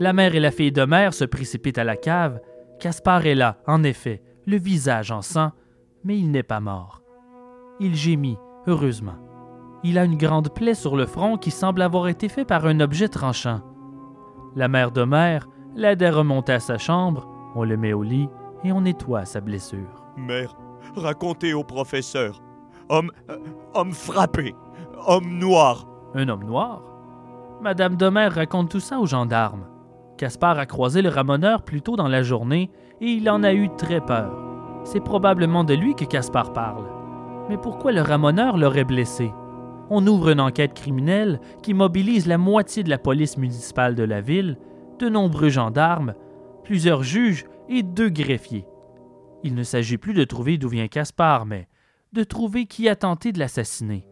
La 0.00 0.12
mère 0.12 0.34
et 0.34 0.40
la 0.40 0.50
fille 0.50 0.72
de 0.72 0.84
mère 0.84 1.14
se 1.14 1.24
précipitent 1.24 1.78
à 1.78 1.84
la 1.84 1.96
cave. 1.96 2.40
Caspar 2.80 3.26
est 3.26 3.34
là, 3.34 3.58
en 3.66 3.82
effet, 3.84 4.22
le 4.46 4.56
visage 4.56 5.10
en 5.10 5.20
sang, 5.20 5.52
mais 6.02 6.18
il 6.18 6.30
n'est 6.30 6.42
pas 6.42 6.60
mort. 6.60 7.02
Il 7.78 7.94
gémit, 7.94 8.38
heureusement. 8.66 9.16
Il 9.84 9.98
a 9.98 10.04
une 10.04 10.16
grande 10.16 10.48
plaie 10.54 10.74
sur 10.74 10.96
le 10.96 11.04
front 11.06 11.36
qui 11.36 11.50
semble 11.50 11.82
avoir 11.82 12.08
été 12.08 12.28
faite 12.30 12.48
par 12.48 12.64
un 12.64 12.80
objet 12.80 13.08
tranchant. 13.08 13.60
La 14.56 14.68
mère 14.68 14.92
de 14.92 15.04
mère 15.04 15.46
l'aide 15.76 16.02
à 16.02 16.10
remonter 16.10 16.52
à 16.54 16.60
sa 16.60 16.78
chambre, 16.78 17.28
on 17.54 17.64
le 17.64 17.76
met 17.76 17.92
au 17.92 18.02
lit 18.02 18.28
et 18.64 18.72
on 18.72 18.80
nettoie 18.80 19.26
sa 19.26 19.40
blessure. 19.42 20.04
Mère, 20.16 20.56
racontez 20.96 21.52
au 21.52 21.62
professeur. 21.64 22.40
Homme. 22.88 23.12
euh, 23.30 23.36
homme 23.74 23.92
frappé. 23.92 24.54
Homme 25.06 25.38
noir. 25.38 25.86
Un 26.14 26.28
homme 26.30 26.44
noir? 26.44 26.82
Madame 27.60 27.96
Demère 27.96 28.34
raconte 28.34 28.70
tout 28.70 28.80
ça 28.80 28.98
aux 28.98 29.06
gendarmes. 29.06 29.66
Caspar 30.20 30.58
a 30.58 30.66
croisé 30.66 31.00
le 31.00 31.08
ramoneur 31.08 31.62
plus 31.62 31.80
tôt 31.80 31.96
dans 31.96 32.06
la 32.06 32.22
journée 32.22 32.70
et 33.00 33.06
il 33.06 33.30
en 33.30 33.42
a 33.42 33.54
eu 33.54 33.70
très 33.78 34.02
peur. 34.02 34.36
C'est 34.84 35.02
probablement 35.02 35.64
de 35.64 35.72
lui 35.72 35.94
que 35.94 36.04
Caspar 36.04 36.52
parle. 36.52 36.84
Mais 37.48 37.56
pourquoi 37.56 37.90
le 37.90 38.02
ramoneur 38.02 38.58
l'aurait 38.58 38.84
blessé? 38.84 39.32
On 39.88 40.06
ouvre 40.06 40.28
une 40.28 40.40
enquête 40.40 40.74
criminelle 40.74 41.40
qui 41.62 41.72
mobilise 41.72 42.26
la 42.26 42.36
moitié 42.36 42.82
de 42.82 42.90
la 42.90 42.98
police 42.98 43.38
municipale 43.38 43.94
de 43.94 44.02
la 44.02 44.20
ville, 44.20 44.58
de 44.98 45.08
nombreux 45.08 45.48
gendarmes, 45.48 46.12
plusieurs 46.64 47.02
juges 47.02 47.46
et 47.70 47.82
deux 47.82 48.10
greffiers. 48.10 48.66
Il 49.42 49.54
ne 49.54 49.62
s'agit 49.62 49.96
plus 49.96 50.12
de 50.12 50.24
trouver 50.24 50.58
d'où 50.58 50.68
vient 50.68 50.88
Caspar, 50.88 51.46
mais 51.46 51.66
de 52.12 52.24
trouver 52.24 52.66
qui 52.66 52.90
a 52.90 52.94
tenté 52.94 53.32
de 53.32 53.38
l'assassiner. 53.38 54.04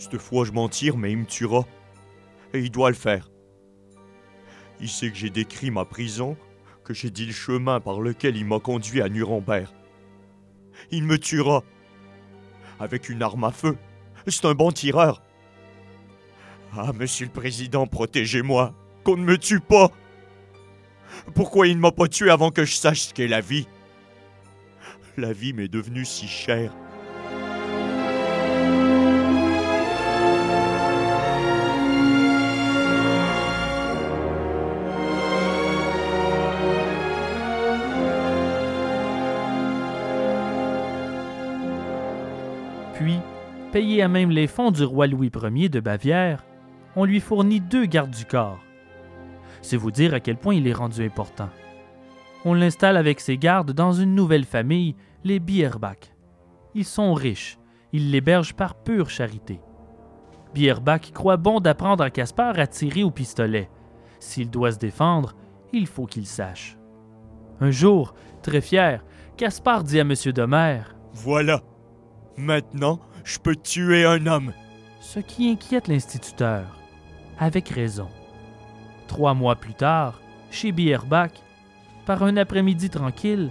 Cette 0.00 0.16
fois, 0.16 0.46
je 0.46 0.52
m'en 0.52 0.70
tire, 0.70 0.96
mais 0.96 1.12
il 1.12 1.18
me 1.18 1.26
tuera. 1.26 1.66
Et 2.54 2.60
il 2.60 2.70
doit 2.70 2.88
le 2.88 2.96
faire. 2.96 3.30
Il 4.80 4.88
sait 4.88 5.10
que 5.10 5.16
j'ai 5.16 5.28
décrit 5.28 5.70
ma 5.70 5.84
prison, 5.84 6.38
que 6.84 6.94
j'ai 6.94 7.10
dit 7.10 7.26
le 7.26 7.34
chemin 7.34 7.80
par 7.80 8.00
lequel 8.00 8.34
il 8.38 8.46
m'a 8.46 8.60
conduit 8.60 9.02
à 9.02 9.10
Nuremberg. 9.10 9.68
Il 10.90 11.04
me 11.04 11.18
tuera. 11.18 11.62
Avec 12.80 13.10
une 13.10 13.22
arme 13.22 13.44
à 13.44 13.52
feu. 13.52 13.76
C'est 14.26 14.46
un 14.46 14.54
bon 14.54 14.72
tireur. 14.72 15.22
Ah, 16.74 16.94
monsieur 16.94 17.26
le 17.26 17.32
président, 17.32 17.86
protégez-moi. 17.86 18.72
Qu'on 19.04 19.18
ne 19.18 19.24
me 19.24 19.36
tue 19.36 19.60
pas. 19.60 19.90
Pourquoi 21.34 21.66
il 21.66 21.76
ne 21.76 21.80
m'a 21.82 21.92
pas 21.92 22.08
tué 22.08 22.30
avant 22.30 22.50
que 22.50 22.64
je 22.64 22.74
sache 22.74 23.00
ce 23.02 23.12
qu'est 23.12 23.28
la 23.28 23.42
vie? 23.42 23.68
La 25.18 25.34
vie 25.34 25.52
m'est 25.52 25.68
devenue 25.68 26.06
si 26.06 26.26
chère. 26.26 26.72
Payé 43.70 44.02
à 44.02 44.08
même 44.08 44.30
les 44.30 44.48
fonds 44.48 44.72
du 44.72 44.82
roi 44.82 45.06
Louis 45.06 45.30
Ier 45.54 45.68
de 45.68 45.80
Bavière, 45.80 46.44
on 46.96 47.04
lui 47.04 47.20
fournit 47.20 47.60
deux 47.60 47.86
gardes 47.86 48.10
du 48.10 48.24
corps. 48.24 48.58
C'est 49.62 49.76
vous 49.76 49.92
dire 49.92 50.12
à 50.12 50.20
quel 50.20 50.36
point 50.36 50.54
il 50.54 50.66
est 50.66 50.72
rendu 50.72 51.04
important. 51.04 51.48
On 52.44 52.54
l'installe 52.54 52.96
avec 52.96 53.20
ses 53.20 53.38
gardes 53.38 53.72
dans 53.72 53.92
une 53.92 54.14
nouvelle 54.14 54.44
famille, 54.44 54.96
les 55.22 55.38
Bierbach. 55.38 56.12
Ils 56.74 56.84
sont 56.84 57.14
riches, 57.14 57.58
ils 57.92 58.10
l'hébergent 58.10 58.54
par 58.54 58.74
pure 58.74 59.08
charité. 59.10 59.60
Bierbach 60.52 61.12
croit 61.12 61.36
bon 61.36 61.60
d'apprendre 61.60 62.02
à 62.02 62.10
Caspar 62.10 62.58
à 62.58 62.66
tirer 62.66 63.04
au 63.04 63.10
pistolet. 63.10 63.70
S'il 64.18 64.50
doit 64.50 64.72
se 64.72 64.78
défendre, 64.78 65.34
il 65.72 65.86
faut 65.86 66.06
qu'il 66.06 66.26
sache. 66.26 66.76
Un 67.60 67.70
jour, 67.70 68.14
très 68.42 68.60
fier, 68.60 69.04
Caspar 69.36 69.84
dit 69.84 70.00
à 70.00 70.02
M. 70.02 70.14
Demer 70.34 70.80
Voilà. 71.12 71.62
Maintenant, 72.36 73.00
je 73.24 73.38
peux 73.38 73.56
tuer 73.56 74.04
un 74.04 74.26
homme. 74.26 74.52
ce 75.00 75.18
qui 75.20 75.50
inquiète 75.50 75.88
l'instituteur. 75.88 76.64
Avec 77.38 77.68
raison. 77.68 78.08
Trois 79.08 79.34
mois 79.34 79.56
plus 79.56 79.74
tard, 79.74 80.20
chez 80.50 80.72
Bierbach, 80.72 81.32
par 82.06 82.22
un 82.22 82.36
après-midi 82.36 82.90
tranquille, 82.90 83.50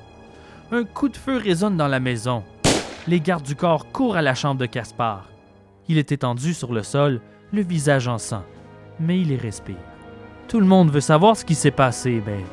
un 0.71 0.83
coup 0.83 1.09
de 1.09 1.17
feu 1.17 1.37
résonne 1.37 1.75
dans 1.77 1.87
la 1.87 1.99
maison. 1.99 2.43
Les 3.07 3.19
gardes 3.19 3.45
du 3.45 3.55
corps 3.55 3.91
courent 3.91 4.15
à 4.15 4.21
la 4.21 4.35
chambre 4.35 4.59
de 4.59 4.65
Caspar. 4.67 5.27
Il 5.87 5.97
est 5.97 6.11
étendu 6.11 6.53
sur 6.53 6.71
le 6.71 6.83
sol, 6.83 7.21
le 7.51 7.61
visage 7.63 8.07
en 8.07 8.19
sang, 8.19 8.43
mais 8.99 9.19
il 9.19 9.31
y 9.31 9.37
respire. 9.37 9.75
Tout 10.47 10.59
le 10.59 10.65
monde 10.65 10.91
veut 10.91 11.01
savoir 11.01 11.35
ce 11.35 11.45
qui 11.45 11.55
s'est 11.55 11.71
passé, 11.71 12.21
mais 12.25 12.43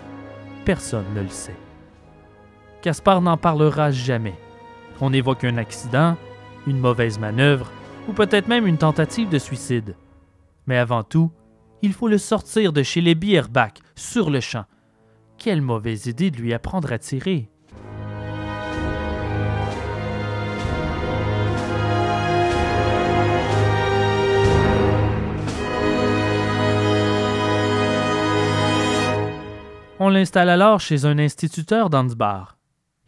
personne 0.65 1.05
ne 1.15 1.21
le 1.21 1.29
sait. 1.29 1.57
Caspar 2.81 3.21
n'en 3.21 3.37
parlera 3.37 3.91
jamais. 3.91 4.35
On 5.01 5.13
évoque 5.13 5.45
un 5.45 5.59
accident, 5.59 6.17
une 6.67 6.79
mauvaise 6.79 7.19
manœuvre, 7.19 7.71
ou 8.09 8.13
peut-être 8.13 8.49
même 8.49 8.67
une 8.67 8.79
tentative 8.79 9.29
de 9.29 9.39
suicide. 9.39 9.97
Mais 10.67 10.79
avant 10.79 11.03
tout, 11.03 11.31
il 11.83 11.93
faut 11.93 12.09
le 12.09 12.19
sortir 12.19 12.73
de 12.73 12.83
chez 12.83 13.01
les 13.01 13.15
Bierbach, 13.15 13.75
sur 13.95 14.31
le 14.31 14.41
champ. 14.41 14.65
Quelle 15.39 15.63
mauvaise 15.63 16.07
idée 16.07 16.31
de 16.31 16.39
lui 16.39 16.55
apprendre 16.55 16.93
à 16.93 16.99
tirer. 16.99 17.49
On 29.99 30.11
l'installe 30.11 30.51
alors 30.51 30.81
chez 30.81 31.07
un 31.07 31.19
instituteur 31.19 31.89
d'Ansbach. 31.89 32.56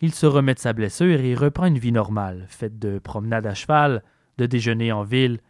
Il 0.00 0.14
se 0.14 0.26
remet 0.26 0.54
de 0.54 0.60
sa 0.60 0.72
blessure 0.72 1.20
et 1.20 1.34
reprend 1.34 1.66
une 1.66 1.78
vie 1.78 1.92
normale, 1.92 2.46
faite 2.48 2.78
de 2.78 2.98
promenades 2.98 3.46
à 3.46 3.54
cheval, 3.54 4.02
de 4.38 4.46
déjeuner 4.46 4.92
en 4.92 5.02
ville 5.02 5.40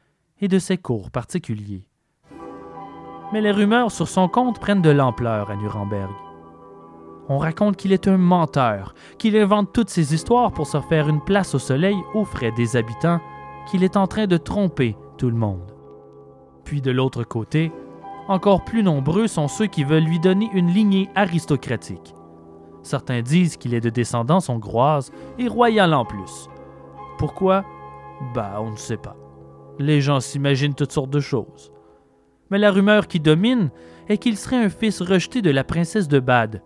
et 0.41 0.49
de 0.49 0.59
ses 0.59 0.79
cours 0.79 1.11
particuliers. 1.11 1.87
Mais 3.33 3.43
les 3.43 3.51
rumeurs 3.51 3.91
sur 3.91 4.09
son 4.09 4.27
compte 4.27 4.59
prennent 4.59 4.81
de 4.81 4.91
l'ampleur 4.91 5.51
à 5.51 5.57
Nuremberg. 5.57 6.13
On 7.29 7.37
raconte 7.37 7.77
qu'il 7.77 7.93
est 7.93 8.09
un 8.09 8.17
menteur, 8.17 8.95
qu'il 9.19 9.37
invente 9.37 9.75
toutes 9.75 9.91
ces 9.91 10.15
histoires 10.15 10.53
pour 10.53 10.67
se 10.67 10.81
faire 10.81 11.11
une 11.11 11.23
place 11.23 11.55
au 11.55 11.59
soleil 11.59 11.97
aux 12.15 12.25
frais 12.25 12.53
des 12.53 12.77
habitants, 12.77 13.21
qu'il 13.71 13.85
est 13.85 13.99
en 13.99 14.07
train 14.07 14.27
de 14.27 14.39
tromper 14.39 14.97
tout 15.19 15.29
le 15.29 15.37
monde. 15.37 15.75
Puis 16.65 16.81
de 16.81 16.91
l'autre 16.91 17.25
côté, 17.25 17.71
encore 18.29 18.65
plus 18.65 18.83
nombreux 18.83 19.27
sont 19.27 19.49
ceux 19.49 19.67
qui 19.67 19.85
veulent 19.85 20.05
lui 20.05 20.21
donner 20.21 20.49
une 20.55 20.69
lignée 20.69 21.11
aristocratique. 21.15 22.15
Certains 22.89 23.21
disent 23.21 23.59
qu'il 23.59 23.75
est 23.75 23.83
de 23.83 23.91
descendance 23.91 24.49
hongroise 24.49 25.13
et 25.39 25.47
royale 25.47 25.93
en 25.93 26.07
plus. 26.07 26.49
Pourquoi? 27.19 27.63
Bah, 28.35 28.57
on 28.61 28.71
ne 28.71 28.77
sait 28.77 28.97
pas. 28.97 29.15
Les 29.79 30.01
gens 30.01 30.21
s'imaginent 30.21 30.73
toutes 30.73 30.93
sortes 30.93 31.11
de 31.11 31.21
choses. 31.21 31.71
Mais 32.51 32.57
la 32.57 32.71
rumeur 32.71 33.07
qui 33.07 33.21
domine 33.21 33.69
est 34.09 34.17
qu'il 34.17 34.39
serait 34.39 34.65
un 34.65 34.71
fils 34.71 35.03
rejeté 35.03 35.43
de 35.43 35.51
la 35.51 35.65
princesse 35.65 36.09
de 36.09 36.19
Bade, 36.19 36.63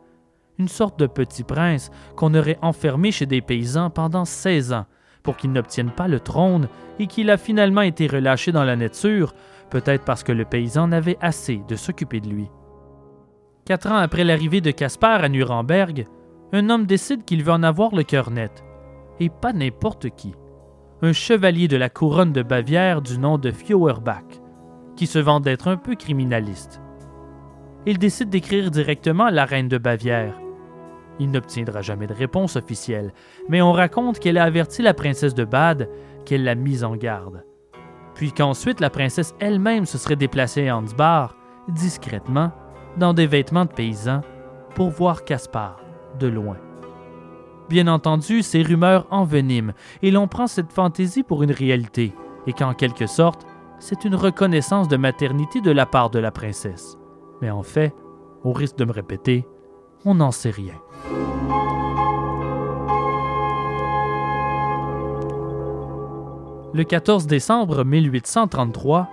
une 0.61 0.69
sorte 0.69 0.97
de 0.97 1.09
petit 1.09 1.43
prince 1.43 1.91
qu'on 2.15 2.37
aurait 2.37 2.59
enfermé 2.63 3.11
chez 3.11 3.27
des 3.27 3.41
paysans 3.41 3.91
pendant 3.91 4.25
16 4.25 4.75
ans 4.75 4.87
pour 5.25 5.37
qu'il 5.37 5.51
n'obtienne 5.51 5.91
pas 5.91 6.07
le 6.07 6.21
trône 6.21 6.69
et 7.01 7.09
qu'il 7.09 7.31
a 7.31 7.37
finalement 7.37 7.81
été 7.81 8.07
relâché 8.07 8.53
dans 8.53 8.63
la 8.63 8.77
nature, 8.77 9.35
peut-être 9.71 10.05
parce 10.05 10.23
que 10.23 10.31
le 10.31 10.45
paysan 10.45 10.87
n'avait 10.87 11.19
assez 11.21 11.61
de 11.67 11.75
s'occuper 11.75 12.21
de 12.21 12.29
lui. 12.29 12.49
Quatre 13.65 13.93
ans 13.93 13.97
après 13.97 14.25
l'arrivée 14.25 14.61
de 14.61 14.73
Caspar 14.73 15.23
à 15.23 15.29
Nuremberg, 15.29 16.07
un 16.53 16.69
homme 16.69 16.85
décide 16.85 17.25
qu'il 17.25 17.45
veut 17.45 17.53
en 17.53 17.63
avoir 17.63 17.95
le 17.95 18.03
cœur 18.03 18.31
net. 18.31 18.65
Et 19.21 19.29
pas 19.29 19.53
n'importe 19.53 20.11
qui. 20.17 20.35
Un 21.01 21.13
chevalier 21.13 21.69
de 21.69 21.77
la 21.77 21.89
couronne 21.89 22.33
de 22.33 22.43
Bavière 22.43 23.03
du 23.03 23.19
nom 23.19 23.39
de 23.39 23.53
Feuerbach, 23.53 24.43
qui 24.97 25.07
se 25.07 25.21
vend 25.21 25.39
d'être 25.39 25.69
un 25.69 25.77
peu 25.77 25.95
criminaliste. 25.95 26.81
Il 27.87 27.99
décide 27.99 28.31
d'écrire 28.31 28.71
directement 28.71 29.27
à 29.27 29.31
la 29.31 29.45
reine 29.45 29.69
de 29.69 29.79
Bavière. 29.79 30.35
Il 31.21 31.31
n'obtiendra 31.31 31.83
jamais 31.83 32.09
de 32.09 32.15
réponse 32.15 32.57
officielle, 32.57 33.13
mais 33.49 33.63
on 33.63 33.73
raconte 33.73 34.19
qu'elle 34.19 34.39
a 34.39 34.45
averti 34.45 34.83
la 34.83 34.95
princesse 34.95 35.35
de 35.35 35.45
Bade 35.45 35.89
qu'elle 36.25 36.43
l'a 36.43 36.57
mise 36.57 36.83
en 36.83 36.97
garde. 36.97 37.45
Puis 38.15 38.33
qu'ensuite 38.33 38.81
la 38.81 38.91
princesse 38.91 39.35
elle-même 39.39 39.87
se 39.87 39.99
serait 39.99 40.17
déplacée 40.17 40.69
à 40.69 40.77
Ansbach, 40.77 41.31
discrètement, 41.69 42.53
dans 42.97 43.15
des 43.15 43.27
vêtements 43.27 43.65
de 43.65 43.73
paysan, 43.73 44.23
pour 44.75 44.91
voir 44.91 45.25
Caspar 45.25 45.79
de 46.19 46.27
loin. 46.27 46.57
Bien 47.69 47.87
entendu, 47.89 48.43
ces 48.43 48.63
rumeurs 48.63 49.07
enveniment 49.11 49.73
et 50.03 50.11
l'on 50.11 50.29
prend 50.29 50.47
cette 50.47 50.73
fantaisie 50.73 51.23
pour 51.23 51.43
une 51.43 51.53
réalité, 51.53 52.13
et 52.47 52.53
qu'en 52.53 52.75
quelque 52.75 53.07
sorte, 53.07 53.47
c'est 53.79 54.05
une 54.05 54.15
reconnaissance 54.15 54.89
de 54.89 54.97
maternité 54.97 55.61
de 55.61 55.71
la 55.71 55.87
part 55.87 56.11
de 56.11 56.19
la 56.19 56.31
princesse. 56.31 56.99
Mais 57.41 57.51
en 57.51 57.63
fait, 57.63 57.95
au 58.45 58.53
risque 58.53 58.77
de 58.77 58.85
me 58.85 58.93
répéter, 58.93 59.47
on 60.05 60.15
n'en 60.17 60.31
sait 60.31 60.51
rien. 60.51 60.75
Le 66.75 66.85
14 66.85 67.27
décembre 67.27 67.85
1833, 67.85 69.09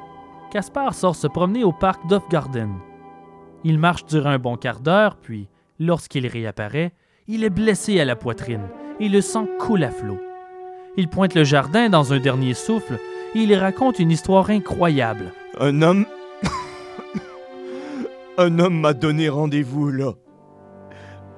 Caspar 0.51 0.93
sort 0.93 1.15
se 1.15 1.27
promener 1.27 1.63
au 1.63 1.73
parc 1.73 2.07
d'Offgarden. 2.07 2.79
Il 3.63 3.77
marche 3.77 4.05
durant 4.05 4.29
un 4.29 4.39
bon 4.39 4.55
quart 4.55 4.79
d'heure, 4.79 5.17
puis, 5.17 5.47
lorsqu'il 5.79 6.27
réapparaît, 6.27 6.93
il 7.27 7.43
est 7.43 7.49
blessé 7.49 7.99
à 7.99 8.05
la 8.05 8.15
poitrine 8.15 8.67
et 8.99 9.09
le 9.09 9.21
sang 9.21 9.47
coule 9.59 9.83
à 9.83 9.91
flot. 9.91 10.19
Il 10.97 11.07
pointe 11.07 11.35
le 11.35 11.43
jardin 11.43 11.89
dans 11.89 12.13
un 12.13 12.19
dernier 12.19 12.53
souffle 12.53 12.99
et 13.35 13.39
il 13.39 13.53
raconte 13.55 13.99
une 13.99 14.11
histoire 14.11 14.49
incroyable. 14.49 15.33
Un 15.59 15.81
homme. 15.81 16.05
un 18.37 18.59
homme 18.59 18.79
m'a 18.79 18.93
donné 18.93 19.29
rendez-vous 19.29 19.91
là. 19.91 20.13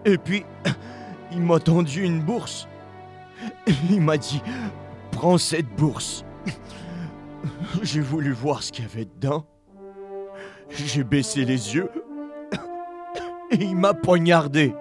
Et 0.05 0.17
puis, 0.17 0.45
il 1.31 1.41
m'a 1.41 1.59
tendu 1.59 2.03
une 2.03 2.21
bourse. 2.21 2.67
Il 3.89 4.01
m'a 4.01 4.17
dit 4.17 4.41
Prends 5.11 5.37
cette 5.37 5.69
bourse. 5.75 6.25
J'ai 7.83 8.01
voulu 8.01 8.31
voir 8.31 8.63
ce 8.63 8.71
qu'il 8.71 8.85
y 8.85 8.87
avait 8.87 9.05
dedans. 9.05 9.45
J'ai 10.69 11.03
baissé 11.03 11.43
les 11.45 11.75
yeux. 11.75 11.89
Il 13.59 13.75
m'a 13.75 13.93
poignardé. 13.93 14.73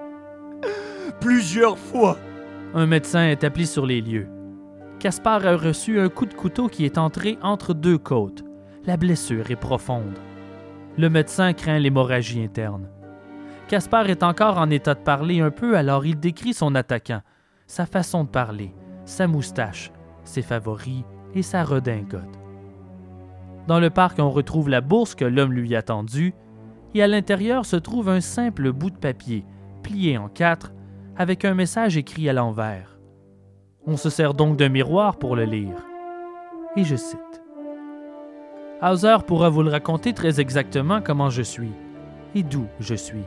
Plusieurs 1.20 1.76
fois. 1.76 2.16
Un 2.72 2.86
médecin 2.86 3.26
est 3.26 3.42
appelé 3.42 3.66
sur 3.66 3.84
les 3.84 4.00
lieux. 4.00 4.28
Caspar 5.00 5.44
a 5.44 5.56
reçu 5.56 5.98
un 5.98 6.08
coup 6.08 6.26
de 6.26 6.34
couteau 6.34 6.68
qui 6.68 6.84
est 6.84 6.98
entré 6.98 7.36
entre 7.42 7.74
deux 7.74 7.98
côtes. 7.98 8.44
La 8.84 8.96
blessure 8.96 9.50
est 9.50 9.56
profonde. 9.56 10.18
Le 10.96 11.10
médecin 11.10 11.52
craint 11.52 11.78
l'hémorragie 11.80 12.44
interne. 12.44 12.88
Caspar 13.66 14.08
est 14.08 14.22
encore 14.22 14.58
en 14.58 14.70
état 14.70 14.94
de 14.94 15.00
parler 15.00 15.40
un 15.40 15.50
peu, 15.50 15.76
alors 15.76 16.06
il 16.06 16.18
décrit 16.18 16.54
son 16.54 16.74
attaquant, 16.74 17.22
sa 17.66 17.86
façon 17.86 18.24
de 18.24 18.28
parler, 18.28 18.72
sa 19.04 19.26
moustache, 19.26 19.90
ses 20.22 20.42
favoris 20.42 21.02
et 21.34 21.42
sa 21.42 21.64
redingote. 21.64 22.38
Dans 23.66 23.80
le 23.80 23.90
parc, 23.90 24.18
on 24.18 24.30
retrouve 24.30 24.68
la 24.68 24.80
bourse 24.80 25.14
que 25.14 25.24
l'homme 25.24 25.52
lui 25.52 25.74
a 25.74 25.82
tendue, 25.82 26.34
et 26.94 27.02
à 27.02 27.06
l'intérieur 27.06 27.64
se 27.64 27.76
trouve 27.76 28.08
un 28.08 28.20
simple 28.20 28.72
bout 28.72 28.90
de 28.90 28.96
papier, 28.96 29.44
plié 29.82 30.18
en 30.18 30.28
quatre, 30.28 30.72
avec 31.16 31.44
un 31.44 31.54
message 31.54 31.96
écrit 31.96 32.28
à 32.28 32.32
l'envers. 32.32 32.98
On 33.86 33.96
se 33.96 34.10
sert 34.10 34.34
donc 34.34 34.56
d'un 34.56 34.68
miroir 34.68 35.18
pour 35.18 35.36
le 35.36 35.44
lire. 35.44 35.86
Et 36.76 36.84
je 36.84 36.96
cite. 36.96 37.42
Hauser 38.82 39.16
pourra 39.26 39.48
vous 39.48 39.62
le 39.62 39.70
raconter 39.70 40.12
très 40.12 40.40
exactement 40.40 41.00
comment 41.02 41.30
je 41.30 41.42
suis 41.42 41.72
et 42.34 42.42
d'où 42.42 42.66
je 42.78 42.94
suis. 42.94 43.24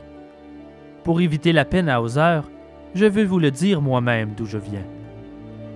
Pour 1.04 1.20
éviter 1.20 1.52
la 1.52 1.64
peine 1.64 1.88
à 1.88 2.00
Hauser, 2.00 2.40
je 2.94 3.04
veux 3.04 3.24
vous 3.24 3.38
le 3.38 3.50
dire 3.50 3.82
moi-même 3.82 4.34
d'où 4.36 4.46
je 4.46 4.58
viens. 4.58 4.84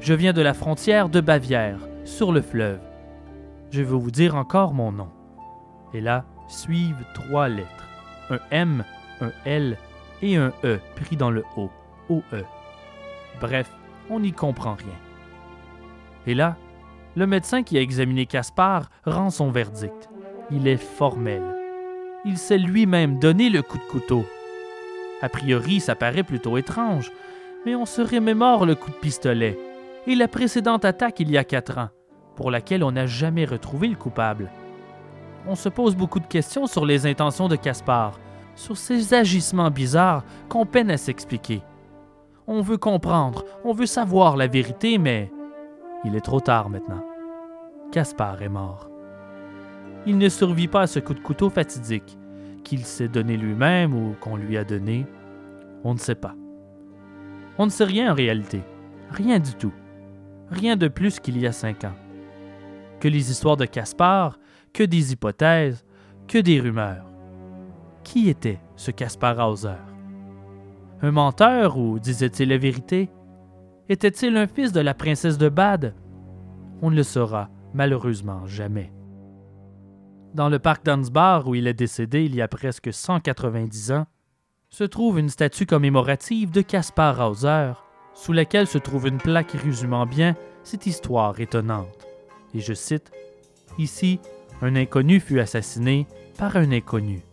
Je 0.01 0.15
viens 0.15 0.33
de 0.33 0.41
la 0.41 0.55
frontière 0.55 1.09
de 1.09 1.21
Bavière, 1.21 1.79
sur 2.05 2.33
le 2.33 2.41
fleuve. 2.41 2.81
Je 3.71 3.83
veux 3.83 3.97
vous 3.97 4.11
dire 4.11 4.37
encore 4.37 4.73
mon 4.73 4.93
nom. 4.93 5.09
Et 5.93 6.01
là, 6.01 6.25
suivent 6.49 7.05
trois 7.15 7.49
lettres. 7.49 7.87
Un 8.31 8.39
M, 8.51 8.85
un 9.21 9.31
L 9.45 9.77
et 10.23 10.37
un 10.37 10.53
E 10.65 10.79
pris 10.97 11.17
dans 11.17 11.31
le 11.31 11.45
O. 11.57 11.71
O-E. 12.09 12.45
Bref, 13.41 13.71
on 14.11 14.21
n'y 14.21 14.33
comprend 14.33 14.75
rien. 14.75 14.99
Et 16.27 16.35
là, 16.35 16.57
le 17.17 17.27
médecin 17.27 17.63
qui 17.63 17.79
a 17.79 17.81
examiné 17.81 18.27
Caspar 18.27 18.91
rend 19.05 19.31
son 19.31 19.51
verdict. 19.51 20.09
Il 20.51 20.67
est 20.67 20.77
formel. 20.77 21.43
Il 22.25 22.39
s'est 22.39 22.59
lui-même 22.59 23.19
donné 23.19 23.51
le 23.51 23.63
coup 23.63 23.79
de 23.79 23.83
couteau. 23.85 24.25
A 25.21 25.29
priori, 25.29 25.81
ça 25.81 25.95
paraît 25.95 26.23
plutôt 26.23 26.57
étrange, 26.59 27.11
mais 27.65 27.75
on 27.75 27.87
se 27.87 28.03
remémore 28.03 28.67
le 28.67 28.75
coup 28.75 28.91
de 28.91 28.97
pistolet 28.97 29.59
et 30.07 30.15
la 30.15 30.29
précédente 30.29 30.85
attaque 30.85 31.21
il 31.21 31.31
y 31.31 31.37
a 31.37 31.45
quatre 31.45 31.79
ans, 31.79 31.91
pour 32.37 32.51
laquelle 32.51 32.83
on 32.83 32.93
n'a 32.93 33.07
jamais 33.07 33.45
retrouvé 33.45 33.89
le 33.89 33.97
coupable. 33.97 34.51
On 35.47 35.55
se 35.55 35.69
pose 35.69 35.97
beaucoup 35.97 36.21
de 36.21 36.27
questions 36.27 36.67
sur 36.67 36.85
les 36.85 37.07
intentions 37.07 37.49
de 37.49 37.57
Caspar, 37.57 38.19
sur 38.55 38.77
ses 38.77 39.15
agissements 39.15 39.71
bizarres 39.71 40.25
qu'on 40.49 40.67
peine 40.67 40.91
à 40.91 40.97
s'expliquer. 40.97 41.63
On 42.47 42.61
veut 42.61 42.79
comprendre, 42.79 43.45
on 43.65 43.73
veut 43.73 43.87
savoir 43.87 44.37
la 44.37 44.47
vérité, 44.47 44.99
mais 44.99 45.31
il 46.05 46.17
est 46.17 46.21
trop 46.21 46.41
tard 46.41 46.71
maintenant. 46.71 47.05
Caspar 47.93 48.43
est 48.43 48.49
mort. 48.49 48.89
Il 50.07 50.19
ne 50.19 50.29
survit 50.29 50.69
pas 50.69 50.83
à 50.83 50.87
ce 50.87 50.99
coup 50.99 51.15
de 51.15 51.21
couteau 51.21 51.51
fatidique, 51.51 52.19
qu'il 52.65 52.85
s'est 52.85 53.09
donné 53.09 53.37
lui-même 53.37 53.95
ou 53.95 54.15
qu'on 54.21 54.37
lui 54.37 54.57
a 54.57 54.65
donné. 54.65 55.07
On 55.85 55.95
ne 55.95 55.99
sait 55.99 56.15
pas. 56.15 56.35
On 57.59 57.67
ne 57.67 57.71
sait 57.71 57.85
rien 57.85 58.13
en 58.13 58.15
réalité. 58.15 58.63
Rien 59.11 59.39
du 59.39 59.55
tout. 59.55 59.73
Rien 60.51 60.77
de 60.77 60.89
plus 60.89 61.21
qu'il 61.21 61.39
y 61.39 61.47
a 61.47 61.53
cinq 61.53 61.85
ans. 61.85 61.95
Que 63.01 63.09
les 63.09 63.31
histoires 63.31 63.57
de 63.57 63.65
Caspar, 63.65 64.39
que 64.79 64.85
des 64.85 65.13
hypothèses, 65.13 65.85
que 66.29 66.39
des 66.39 66.61
rumeurs. 66.61 67.05
Qui 68.05 68.29
était 68.29 68.61
ce 68.77 68.93
Caspar 68.93 69.37
Hauser? 69.41 69.75
Un 71.03 71.11
menteur 71.11 71.77
ou 71.77 71.99
disait-il 71.99 72.51
la 72.51 72.59
vérité? 72.59 73.11
Était-il 73.89 74.37
un 74.37 74.47
fils 74.47 74.71
de 74.71 74.79
la 74.79 74.95
princesse 74.95 75.37
de 75.37 75.49
Bade? 75.49 75.97
On 76.81 76.93
ne 76.93 76.95
le 76.95 77.03
saura 77.03 77.51
malheureusement 77.75 78.47
jamais. 78.47 78.93
Dans 80.33 80.49
le 80.49 80.61
parc 80.61 80.85
d'Ansbar, 80.85 81.49
où 81.49 81.57
il 81.57 81.67
est 81.67 81.75
décédé 81.75 82.23
il 82.23 82.37
y 82.37 82.41
a 82.41 82.47
presque 82.47 82.93
190 82.93 83.91
ans, 83.91 84.07
se 84.71 84.85
trouve 84.85 85.19
une 85.19 85.29
statue 85.29 85.67
commémorative 85.67 86.53
de 86.53 86.61
Caspar 86.61 87.19
Hauser, 87.19 87.73
sous 88.15 88.33
laquelle 88.33 88.69
se 88.69 88.79
trouve 88.79 89.09
une 89.09 89.19
plaque 89.19 89.57
résumant 89.61 90.07
bien 90.07 90.37
cette 90.63 90.87
histoire 90.87 91.41
étonnante. 91.41 92.07
Et 92.55 92.61
je 92.61 92.75
cite 92.75 93.11
Ici, 93.77 94.21
un 94.63 94.77
inconnu 94.77 95.21
fut 95.21 95.41
assassiné 95.41 96.07
par 96.37 96.57
un 96.57 96.73
inconnu. 96.73 97.28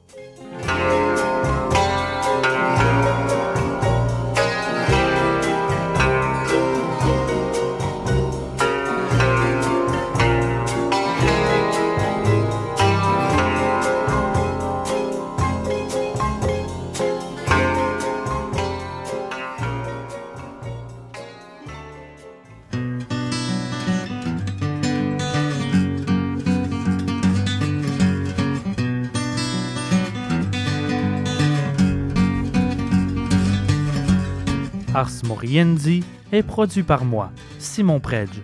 Ars 34.95 35.25
Moriendi 35.27 36.05
est 36.31 36.41
produit 36.41 36.83
par 36.83 37.03
moi, 37.03 37.29
Simon 37.59 37.99
Predge. 37.99 38.41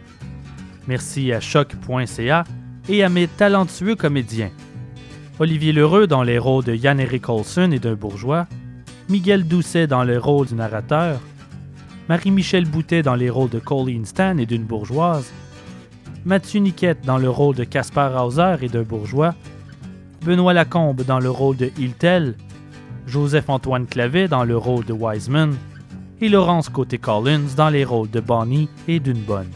Merci 0.86 1.32
à 1.32 1.40
choc.ca 1.40 2.44
et 2.90 3.04
à 3.06 3.08
mes 3.08 3.30
talentueux 3.30 3.96
comédiens. 3.96 4.52
Olivier 5.40 5.72
Lheureux 5.72 6.08
dans 6.08 6.24
les 6.24 6.38
rôles 6.38 6.66
de 6.66 6.76
Yann-Éric 6.76 7.30
Olson 7.30 7.72
et 7.72 7.80
d'un 7.80 7.94
bourgeois, 7.94 8.48
Miguel 9.08 9.48
Doucet 9.48 9.88
dans 9.88 10.04
le 10.04 10.18
rôle 10.18 10.48
du 10.48 10.56
narrateur, 10.56 11.22
Marie-Michel 12.10 12.66
Boutet 12.66 13.02
dans 13.02 13.16
les 13.16 13.30
rôles 13.30 13.50
de 13.50 13.60
Colleen 13.60 14.04
Stan 14.04 14.38
et 14.38 14.46
d'une 14.46 14.66
bourgeoise, 14.66 15.32
Mathieu 16.26 16.60
Niquette 16.60 17.06
dans 17.06 17.18
le 17.18 17.30
rôle 17.30 17.56
de 17.56 17.64
Caspar 17.64 18.26
Hauser 18.26 18.58
et 18.62 18.68
d'un 18.68 18.84
bourgeois, 18.84 19.36
Benoît 20.26 20.52
Lacombe 20.52 21.04
dans 21.06 21.22
le 21.22 21.30
rôle 21.30 21.56
de 21.56 21.72
Hiltel, 21.78 22.36
Joseph-Antoine 23.08 23.86
Clavet 23.88 24.28
dans 24.28 24.44
le 24.44 24.58
rôle 24.58 24.84
de 24.84 24.92
Wiseman, 24.92 25.56
et 26.22 26.30
Laurence 26.30 26.70
Côté-Collins 26.70 27.56
dans 27.58 27.70
les 27.70 27.84
rôles 27.84 28.10
de 28.10 28.20
Bonnie 28.20 28.70
et 28.88 29.00
d'une 29.00 29.22
bonne. 29.22 29.50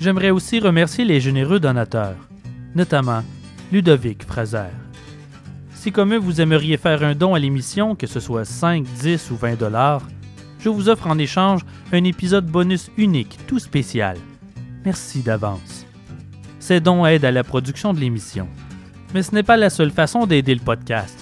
J'aimerais 0.00 0.30
aussi 0.30 0.58
remercier 0.58 1.04
les 1.04 1.20
généreux 1.20 1.60
donateurs, 1.60 2.16
notamment 2.74 3.22
Ludovic 3.70 4.24
Fraser. 4.24 4.72
Si 5.72 5.92
comme 5.92 6.12
eux 6.14 6.18
vous 6.18 6.40
aimeriez 6.40 6.76
faire 6.76 7.04
un 7.04 7.14
don 7.14 7.34
à 7.34 7.38
l'émission, 7.38 7.94
que 7.94 8.08
ce 8.08 8.18
soit 8.18 8.44
5, 8.44 8.84
10 8.84 9.30
ou 9.30 9.36
20 9.36 9.58
dollars, 9.58 10.02
je 10.58 10.68
vous 10.68 10.88
offre 10.88 11.06
en 11.06 11.18
échange 11.18 11.60
un 11.92 12.02
épisode 12.04 12.46
bonus 12.46 12.90
unique, 12.96 13.38
tout 13.46 13.60
spécial. 13.60 14.16
Merci 14.84 15.22
d'avance. 15.22 15.86
Ces 16.58 16.80
dons 16.80 17.06
aident 17.06 17.26
à 17.26 17.30
la 17.30 17.44
production 17.44 17.94
de 17.94 18.00
l'émission. 18.00 18.48
Mais 19.12 19.22
ce 19.22 19.34
n'est 19.34 19.42
pas 19.42 19.56
la 19.56 19.70
seule 19.70 19.90
façon 19.92 20.26
d'aider 20.26 20.54
le 20.54 20.60
podcast. 20.60 21.16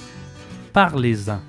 parlez-en. 0.72 1.40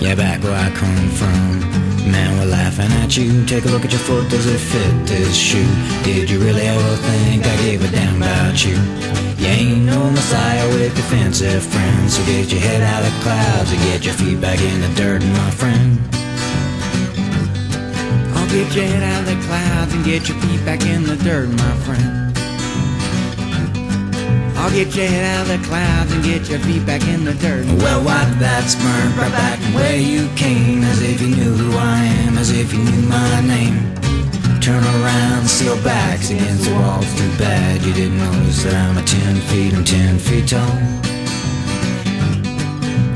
Yeah, 0.00 0.14
back 0.14 0.42
where 0.42 0.56
I 0.56 0.70
come 0.70 1.10
from, 1.10 1.60
man, 2.10 2.38
we're 2.38 2.46
laughing 2.46 2.90
at 3.04 3.18
you. 3.18 3.44
Take 3.44 3.66
a 3.66 3.68
look 3.68 3.84
at 3.84 3.92
your 3.92 4.00
foot, 4.00 4.30
does 4.30 4.46
it 4.46 4.56
fit 4.56 5.06
this 5.06 5.36
shoe? 5.36 5.62
Did 6.04 6.30
you 6.30 6.40
really 6.40 6.62
ever 6.62 6.96
think 6.96 7.44
I 7.44 7.56
gave 7.58 7.84
a 7.84 7.88
damn 7.92 8.16
about 8.16 8.64
you? 8.64 8.76
You 9.36 9.46
ain't 9.46 9.84
no 9.84 10.10
messiah 10.10 10.66
with 10.68 10.96
defensive 10.96 11.62
friends, 11.62 12.16
so 12.16 12.24
get 12.24 12.50
your 12.50 12.62
head 12.62 12.82
out 12.82 13.04
of 13.04 13.12
the 13.12 13.20
clouds 13.20 13.72
and 13.72 13.80
get 13.82 14.02
your 14.06 14.14
feet 14.14 14.40
back 14.40 14.58
in 14.60 14.80
the 14.80 14.88
dirt, 14.94 15.22
my 15.22 15.50
friend. 15.50 15.98
I'll 18.34 18.48
get 18.48 18.74
your 18.74 18.86
head 18.86 19.02
out 19.02 19.20
of 19.20 19.36
the 19.36 19.46
clouds 19.46 19.92
and 19.92 20.02
get 20.02 20.30
your 20.30 20.38
feet 20.38 20.64
back 20.64 20.80
in 20.86 21.02
the 21.02 21.16
dirt, 21.16 21.50
my 21.50 21.76
friend. 21.84 22.29
I'll 24.60 24.70
get 24.70 24.94
your 24.94 25.06
head 25.06 25.24
out 25.24 25.50
of 25.50 25.60
the 25.60 25.66
clouds 25.66 26.12
and 26.12 26.22
get 26.22 26.50
your 26.50 26.58
feet 26.60 26.84
back 26.84 27.02
in 27.08 27.24
the 27.24 27.32
dirt. 27.32 27.64
Well, 27.80 28.04
wipe 28.04 28.28
that 28.38 28.68
smirk 28.68 29.16
right 29.16 29.32
back 29.32 29.58
where 29.74 29.96
you 29.96 30.28
came, 30.36 30.82
as 30.82 31.00
if 31.00 31.22
you 31.22 31.34
knew 31.34 31.54
who 31.54 31.78
I 31.78 32.04
am, 32.26 32.36
as 32.36 32.50
if 32.50 32.70
you 32.70 32.78
knew 32.78 33.08
my 33.08 33.40
name. 33.40 33.80
Turn 34.60 34.84
around, 34.84 35.48
seal 35.48 35.82
backs 35.82 36.28
against 36.28 36.66
the 36.66 36.74
walls. 36.74 37.08
Too 37.16 37.32
bad 37.38 37.80
you 37.82 37.94
didn't 37.94 38.18
notice 38.18 38.62
that 38.64 38.74
I'm 38.74 38.98
a 38.98 39.02
ten 39.02 39.36
feet, 39.48 39.72
I'm 39.72 39.82
ten 39.82 40.18
feet 40.18 40.48
tall. 40.48 41.09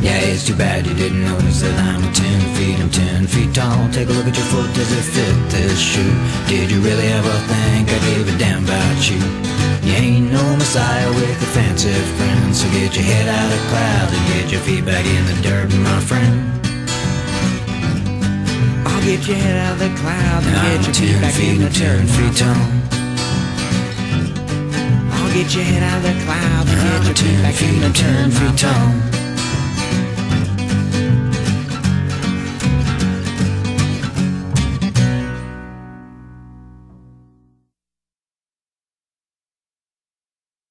Yeah, 0.04 0.20
it's 0.20 0.44
too 0.44 0.54
bad 0.54 0.86
you 0.86 0.92
didn't 0.92 1.24
notice 1.24 1.64
that 1.64 1.72
I'm 1.80 2.04
ten 2.12 2.40
feet, 2.60 2.76
I'm 2.76 2.92
ten 2.92 3.26
feet 3.26 3.56
tall. 3.56 3.88
Take 3.88 4.10
a 4.10 4.12
look 4.12 4.28
at 4.28 4.36
your 4.36 4.48
foot, 4.52 4.68
does 4.76 4.92
it 4.92 5.00
fit 5.00 5.32
this 5.48 5.80
shoe? 5.80 6.12
Did 6.44 6.68
you 6.70 6.84
really 6.84 7.08
ever 7.08 7.32
think 7.48 7.88
I 7.88 7.98
gave 8.12 8.28
a 8.28 8.36
damn 8.36 8.68
about 8.68 9.00
you? 9.08 9.16
You 9.80 9.96
ain't 9.96 10.28
no 10.28 10.44
messiah 10.60 11.08
with 11.08 11.40
offensive 11.48 12.04
friends, 12.20 12.60
so 12.60 12.68
get 12.76 12.92
your 12.92 13.08
head 13.08 13.32
out 13.32 13.48
of 13.48 13.56
the 13.56 13.62
clouds 13.72 14.12
and 14.12 14.24
get 14.28 14.52
your 14.52 14.60
feet 14.60 14.84
back 14.84 15.08
in 15.08 15.24
the 15.24 15.40
dirt, 15.40 15.72
my 15.72 16.00
friend. 16.04 16.36
I'll 18.84 19.00
get 19.08 19.24
your 19.24 19.40
head 19.40 19.56
out 19.56 19.72
of 19.72 19.88
the 19.88 19.92
clouds 20.04 20.44
and 20.44 20.56
get 20.68 20.84
your 20.84 21.00
feet 21.00 21.16
back 21.24 21.38
in 21.40 21.56
the 21.64 21.72
dirt, 21.72 22.04
feet 22.12 22.36
tall. 22.36 22.60
I'll 25.16 25.32
get 25.32 25.48
your 25.48 25.64
head 25.64 25.80
out 25.80 25.96
of 25.96 26.12
the 26.12 26.16
clouds 26.28 26.68
and 26.76 26.80
get 26.92 27.08
your 27.08 27.16
feet 27.16 27.40
back 27.40 27.56
in 27.64 27.80
the 27.80 27.88
dirt, 27.88 28.28
feet 28.36 28.58
tall. 28.60 29.13